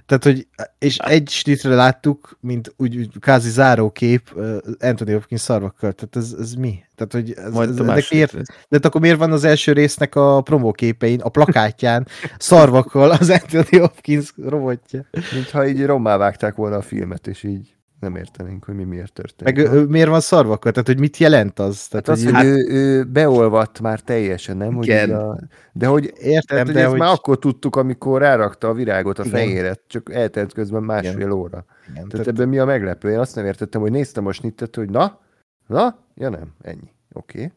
Tehát, 0.07 0.25
hogy, 0.25 0.47
és 0.79 0.97
egy 0.99 1.29
snitre 1.29 1.75
láttuk, 1.75 2.39
mint 2.41 2.75
úgy, 2.77 2.97
úgy 2.97 3.11
kázi 3.21 3.51
zárókép 3.51 4.41
Anthony 4.81 5.13
Hopkins 5.13 5.41
szarvakkal. 5.41 5.93
Tehát 5.93 6.17
ez, 6.17 6.35
ez 6.41 6.55
mi? 6.55 6.85
Tehát, 6.95 7.13
hogy 7.13 7.45
ez, 7.47 7.53
Majd 7.53 7.69
ez, 7.69 7.79
a 7.79 7.83
ennek 7.83 8.11
miért, 8.11 8.33
de 8.43 8.53
hát 8.71 8.85
akkor 8.85 9.01
miért 9.01 9.19
van 9.19 9.33
az 9.33 9.45
első 9.45 9.73
résznek 9.73 10.15
a 10.15 10.41
promóképein, 10.41 11.21
a 11.21 11.29
plakátján 11.29 12.07
szarvakkal 12.39 13.11
az 13.11 13.31
Anthony 13.31 13.81
Hopkins 13.81 14.33
robotja? 14.37 15.07
Mintha 15.33 15.67
így 15.67 15.85
rommá 15.85 16.17
vágták 16.17 16.55
volna 16.55 16.77
a 16.77 16.83
filmet, 16.83 17.27
és 17.27 17.43
így 17.43 17.77
nem 18.03 18.17
értenénk, 18.17 18.65
hogy 18.65 18.75
mi 18.75 18.85
miért 18.85 19.13
történt. 19.13 19.57
Meg 19.57 19.73
ő, 19.73 19.87
miért 19.87 20.09
van 20.09 20.21
szarvakkal? 20.21 20.73
Tehát, 20.73 20.87
hogy 20.87 20.99
mit 20.99 21.17
jelent 21.17 21.59
az? 21.59 21.89
Tehát, 21.89 22.07
Hát 22.07 22.17
az, 22.17 22.25
hogy 22.25 22.35
hogy 22.35 22.45
ő, 22.45 22.67
ő 22.71 23.05
beolvadt 23.05 23.81
már 23.81 24.01
teljesen, 24.01 24.57
nem? 24.57 24.75
Hogy 24.75 24.85
Igen. 24.85 25.11
a, 25.11 25.39
de 25.73 25.87
hogy, 25.87 26.13
értem, 26.17 26.43
tehát, 26.47 26.65
hogy 26.65 26.75
de 26.75 26.81
ezt 26.81 26.91
hogy... 26.91 26.99
már 26.99 27.13
akkor 27.13 27.39
tudtuk, 27.39 27.77
amikor 27.77 28.21
rárakta 28.21 28.69
a 28.69 28.73
virágot 28.73 29.19
a 29.19 29.25
Igen. 29.25 29.35
fejére, 29.39 29.75
csak 29.87 30.13
eltelt 30.13 30.53
közben 30.53 30.83
másfél 30.83 31.13
Igen. 31.13 31.31
óra. 31.31 31.65
Igen, 31.83 31.95
Tehát 31.95 32.11
tehát, 32.11 32.27
ebben 32.27 32.49
mi 32.49 32.59
a 32.59 32.65
meglepő? 32.65 33.11
Én 33.11 33.19
azt 33.19 33.35
nem 33.35 33.47
értettem, 33.47 33.81
hogy 33.81 33.91
néztem 33.91 34.27
a 34.27 34.33
snittet, 34.33 34.77
hogy 34.77 34.91
na, 34.91 35.21
na, 35.67 35.99
ja 36.15 36.29
nem, 36.29 36.55
ennyi. 36.63 36.93
Oké. 37.13 37.39
Okay. 37.39 37.53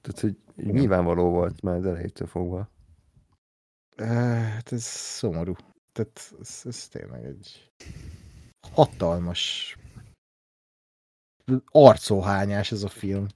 Tehát, 0.00 0.20
hogy 0.20 0.36
Igen. 0.56 0.74
nyilvánvaló 0.74 1.30
volt 1.30 1.62
már 1.62 1.76
az 1.76 1.86
elejétől 1.86 2.26
fogva. 2.26 2.70
Hát 3.96 4.72
ez 4.72 4.82
szomorú. 4.82 5.54
Tehát 5.92 6.34
ez, 6.40 6.62
ez 6.64 6.88
tényleg 6.88 7.24
egy 7.24 7.70
hatalmas 8.72 9.76
arcóhányás 11.70 12.72
ez 12.72 12.82
a 12.82 12.88
film. 12.88 13.26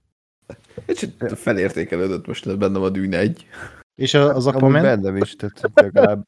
Kicsit 0.87 1.39
felértékelődött 1.39 2.27
most 2.27 2.59
bennem 2.59 2.83
a 2.83 2.91
Dűne 2.91 3.19
egy. 3.19 3.47
És 3.95 4.15
a- 4.15 4.35
az 4.35 4.47
Aquaman? 4.47 4.83
bennem 4.83 5.17
is, 5.17 5.37
tehát 5.37 5.71
legalább 5.75 6.27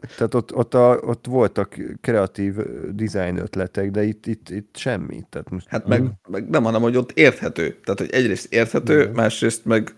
tehát 0.00 0.34
ott, 0.34 0.54
ott, 0.54 0.74
a, 0.74 0.96
ott 0.98 1.26
voltak 1.26 1.76
kreatív 2.00 2.56
design 2.94 3.36
ötletek, 3.36 3.90
de 3.90 4.02
itt, 4.02 4.26
itt, 4.26 4.48
itt 4.48 4.76
semmi. 4.76 5.22
Tehát 5.28 5.50
most 5.50 5.68
Hát 5.68 5.86
meg, 5.86 6.12
meg 6.28 6.48
nem, 6.48 6.62
hanem 6.62 6.82
hogy 6.82 6.96
ott 6.96 7.12
érthető. 7.12 7.80
Tehát, 7.80 7.98
hogy 7.98 8.10
egyrészt 8.10 8.52
érthető, 8.52 9.00
Igen. 9.00 9.14
másrészt 9.14 9.64
meg 9.64 9.94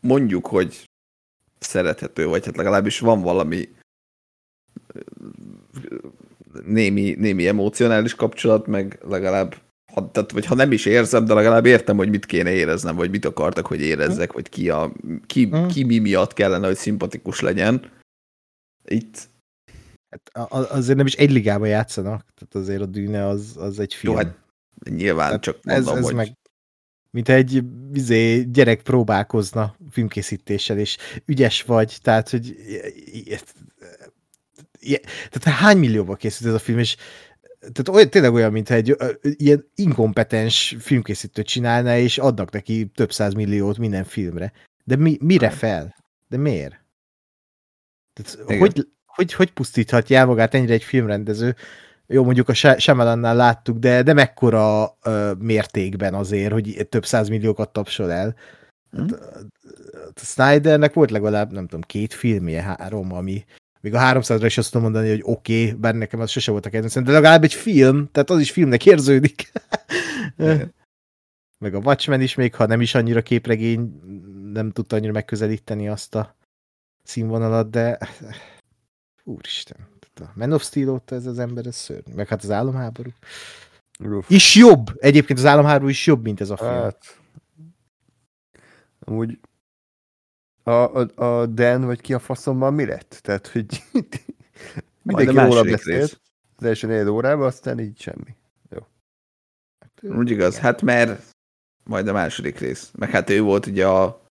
mondjuk, 0.00 0.46
hogy 0.46 0.90
szerethető, 1.58 2.26
vagy 2.26 2.44
hát 2.44 2.56
legalábbis 2.56 2.98
van 2.98 3.20
valami 3.20 3.68
némi, 6.66 7.14
némi 7.18 7.46
emocionális 7.46 8.14
kapcsolat, 8.14 8.66
meg 8.66 8.98
legalább 9.08 9.56
ha, 9.92 10.10
tehát, 10.10 10.32
vagy 10.32 10.46
ha 10.46 10.54
nem 10.54 10.72
is 10.72 10.86
érzem, 10.86 11.24
de 11.24 11.34
legalább 11.34 11.66
értem, 11.66 11.96
hogy 11.96 12.08
mit 12.08 12.26
kéne 12.26 12.50
éreznem, 12.50 12.96
vagy 12.96 13.10
mit 13.10 13.24
akartak, 13.24 13.66
hogy 13.66 13.80
érezzek, 13.80 14.32
vagy 14.32 14.48
ki, 14.48 14.70
a, 14.70 14.92
ki, 15.26 15.46
Mm. 15.46 15.66
ki 15.66 15.84
mi 15.84 15.98
miatt 15.98 16.32
kellene, 16.32 16.66
hogy 16.66 16.76
szimpatikus 16.76 17.40
legyen. 17.40 17.90
Itt 18.84 19.30
Hát 20.12 20.52
azért 20.52 20.96
nem 20.96 21.06
is 21.06 21.14
egy 21.14 21.30
ligában 21.30 21.68
játszanak, 21.68 22.26
tehát 22.34 22.54
azért 22.66 22.80
a 22.80 22.86
Dűne 22.86 23.26
az, 23.26 23.54
az 23.56 23.78
egy 23.78 23.94
film. 23.94 24.12
Jó, 24.12 24.18
hát 24.18 24.36
nyilván 24.90 25.26
Tehát 25.26 25.42
csak 25.42 25.58
ez, 25.62 25.84
mondom, 25.84 25.96
ez 25.96 26.04
hogy 26.04 26.14
meg 26.14 26.36
mint 27.10 27.28
egy 27.28 27.62
izé, 27.92 28.42
gyerek 28.42 28.82
próbálkozna 28.82 29.76
filmkészítéssel, 29.90 30.78
és 30.78 30.96
ügyes 31.24 31.62
vagy, 31.62 31.98
tehát, 32.02 32.30
hogy 32.30 32.56
tehát 35.30 35.58
hány 35.58 35.78
millióba 35.78 36.14
készült 36.14 36.48
ez 36.48 36.54
a 36.54 36.58
film, 36.58 36.78
és 36.78 36.96
tehát 37.60 37.88
olyan, 37.88 38.10
tényleg 38.10 38.32
olyan, 38.32 38.52
mintha 38.52 38.74
egy 38.74 38.96
ilyen 39.20 39.70
inkompetens 39.74 40.76
filmkészítő 40.78 41.42
csinálna, 41.42 41.96
és 41.96 42.18
adnak 42.18 42.50
neki 42.50 42.90
több 42.94 43.12
száz 43.12 43.34
milliót 43.34 43.78
minden 43.78 44.04
filmre. 44.04 44.52
De 44.84 44.96
mi, 44.96 45.16
mire 45.20 45.50
fel? 45.50 45.94
De 46.28 46.36
miért? 46.36 46.80
Tehát, 48.12 48.58
hogy, 48.58 48.88
hogy, 49.06 49.32
hogy 49.32 49.52
pusztíthatja 49.52 50.18
el 50.18 50.26
magát 50.26 50.54
ennyire 50.54 50.72
egy 50.72 50.82
filmrendező? 50.82 51.56
Jó, 52.06 52.24
mondjuk 52.24 52.48
a 52.48 52.54
Shyamalan-nál 52.54 53.36
láttuk, 53.36 53.78
de, 53.78 54.02
de 54.02 54.12
mekkora 54.12 54.96
ö, 55.02 55.32
mértékben 55.38 56.14
azért, 56.14 56.52
hogy 56.52 56.86
több 56.88 57.06
száz 57.06 57.28
milliókat 57.28 57.72
tapsol 57.72 58.12
el. 58.12 58.36
Hmm. 58.90 59.06
A 60.14 60.24
Snydernek 60.24 60.92
volt 60.92 61.10
legalább, 61.10 61.52
nem 61.52 61.66
tudom, 61.66 61.80
két 61.80 62.14
filmje, 62.14 62.62
három, 62.62 63.12
ami 63.12 63.44
még 63.82 63.94
a 63.94 63.98
300-ra 63.98 64.42
is 64.44 64.58
azt 64.58 64.70
tudom 64.70 64.82
mondani, 64.82 65.10
hogy 65.10 65.22
oké, 65.24 65.64
okay, 65.64 65.80
bár 65.80 65.94
nekem 65.94 66.20
az 66.20 66.30
sose 66.30 66.50
volt 66.50 66.66
a 66.66 66.70
kedvencem, 66.70 67.04
de 67.04 67.12
legalább 67.12 67.44
egy 67.44 67.54
film, 67.54 68.08
tehát 68.12 68.30
az 68.30 68.40
is 68.40 68.50
filmnek 68.50 68.86
érződik. 68.86 69.52
Meg 71.58 71.74
a 71.74 71.78
Watchmen 71.78 72.20
is, 72.20 72.34
még 72.34 72.54
ha 72.54 72.66
nem 72.66 72.80
is 72.80 72.94
annyira 72.94 73.22
képregény, 73.22 74.00
nem 74.52 74.70
tudta 74.70 74.96
annyira 74.96 75.12
megközelíteni 75.12 75.88
azt 75.88 76.14
a 76.14 76.36
színvonalat, 77.02 77.70
de 77.70 77.98
úristen, 79.24 79.76
a 80.20 80.24
Man 80.34 80.52
of 80.52 80.62
Steel 80.62 80.88
óta 80.88 81.14
ez 81.14 81.26
az 81.26 81.38
ember, 81.38 81.66
ez 81.66 81.76
szörnyű. 81.76 82.14
Meg 82.14 82.28
hát 82.28 82.42
az 82.42 82.50
álomháború. 82.50 83.10
Ruf. 83.98 84.30
Is 84.30 84.54
jobb! 84.54 84.90
Egyébként 84.98 85.38
az 85.38 85.44
álomháború 85.44 85.88
is 85.88 86.06
jobb, 86.06 86.22
mint 86.22 86.40
ez 86.40 86.50
a 86.50 86.56
film. 86.56 86.70
Hát, 86.70 87.18
amúgy 89.00 89.38
a, 90.62 90.70
a, 90.70 91.24
a 91.24 91.46
Dan, 91.46 91.84
vagy 91.84 92.00
ki 92.00 92.14
a 92.14 92.18
faszomban 92.18 92.74
mi 92.74 92.84
lett? 92.84 93.18
Tehát, 93.22 93.46
hogy 93.46 93.82
mindenki 95.02 95.34
róla 95.34 95.62
beszélt 95.62 96.20
az 96.56 96.64
első 96.64 96.86
négy 96.86 97.08
órában, 97.08 97.46
aztán 97.46 97.80
így 97.80 98.00
semmi. 98.00 98.36
Jó. 98.70 98.86
Úgy 100.16 100.30
igaz, 100.30 100.58
hát 100.58 100.82
mert 100.82 101.22
majd 101.84 102.08
a 102.08 102.12
második 102.12 102.58
rész. 102.58 102.90
Meg 102.98 103.10
hát 103.10 103.30
ő 103.30 103.42
volt 103.42 103.66
ugye 103.66 103.86
a 103.86 104.22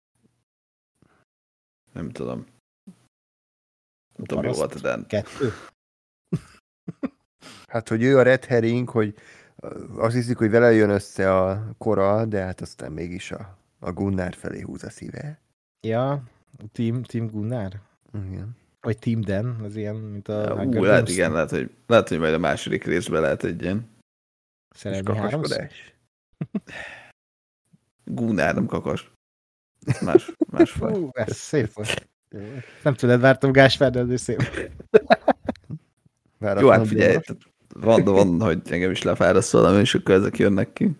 nem 1.93 2.09
tudom. 2.09 2.45
Nem 4.15 4.25
tudom, 4.25 4.45
mi 4.45 4.53
volt 4.53 4.73
a 4.73 4.79
Dan. 4.79 5.05
Kettő. 5.07 5.51
Hát, 7.67 7.89
hogy 7.89 8.03
ő 8.03 8.17
a 8.17 8.21
Red 8.21 8.45
Herring, 8.45 8.89
hogy 8.89 9.15
azt 9.95 10.15
hiszik, 10.15 10.37
hogy 10.37 10.49
vele 10.49 10.71
jön 10.71 10.89
össze 10.89 11.37
a 11.37 11.73
kora, 11.77 12.25
de 12.25 12.41
hát 12.43 12.61
aztán 12.61 12.91
mégis 12.91 13.31
a, 13.31 13.57
a 13.79 13.91
Gunnar 13.91 14.35
felé 14.35 14.61
húz 14.61 14.83
a 14.83 14.89
szíve. 14.89 15.39
Ja, 15.81 16.23
Team, 16.71 17.03
Team 17.03 17.27
Gunnar? 17.27 17.81
Igen. 18.13 18.57
Vagy 18.81 18.97
Team 18.97 19.21
Dan, 19.21 19.61
az 19.63 19.75
ilyen, 19.75 19.95
mint 19.95 20.27
a... 20.27 20.63
Ú, 20.65 20.83
lehet, 20.83 21.09
igen, 21.09 21.31
lehet 21.31 21.49
hogy, 21.49 21.69
lehet, 21.87 22.07
hogy 22.07 22.19
majd 22.19 22.33
a 22.33 22.37
második 22.37 22.83
részben 22.83 23.21
lehet 23.21 23.43
egy 23.43 23.61
ilyen... 23.61 23.89
Szerelmi 24.75 25.17
háromszor? 25.17 25.67
Gunnar, 28.05 28.53
nem 28.53 28.65
kakas. 28.65 29.11
Más, 30.01 30.31
más 30.49 30.71
faj. 30.71 30.93
Ú, 30.93 31.09
ez 31.13 31.35
szép 31.35 31.73
volt. 31.73 32.09
Nem 32.83 32.93
tudod, 32.93 33.19
vártam 33.19 33.51
Gáspár, 33.51 33.91
de 33.91 33.99
azért 33.99 34.21
szép. 34.21 34.71
Jó, 36.39 36.69
hát 36.69 36.87
figyelj, 36.87 37.17
van, 37.73 38.03
van, 38.03 38.41
hogy 38.41 38.61
engem 38.69 38.91
is 38.91 39.01
lefáraszt 39.01 39.51
valami, 39.51 39.79
és 39.79 39.95
akkor 39.95 40.15
ezek 40.15 40.37
jönnek 40.37 40.73
ki. 40.73 40.91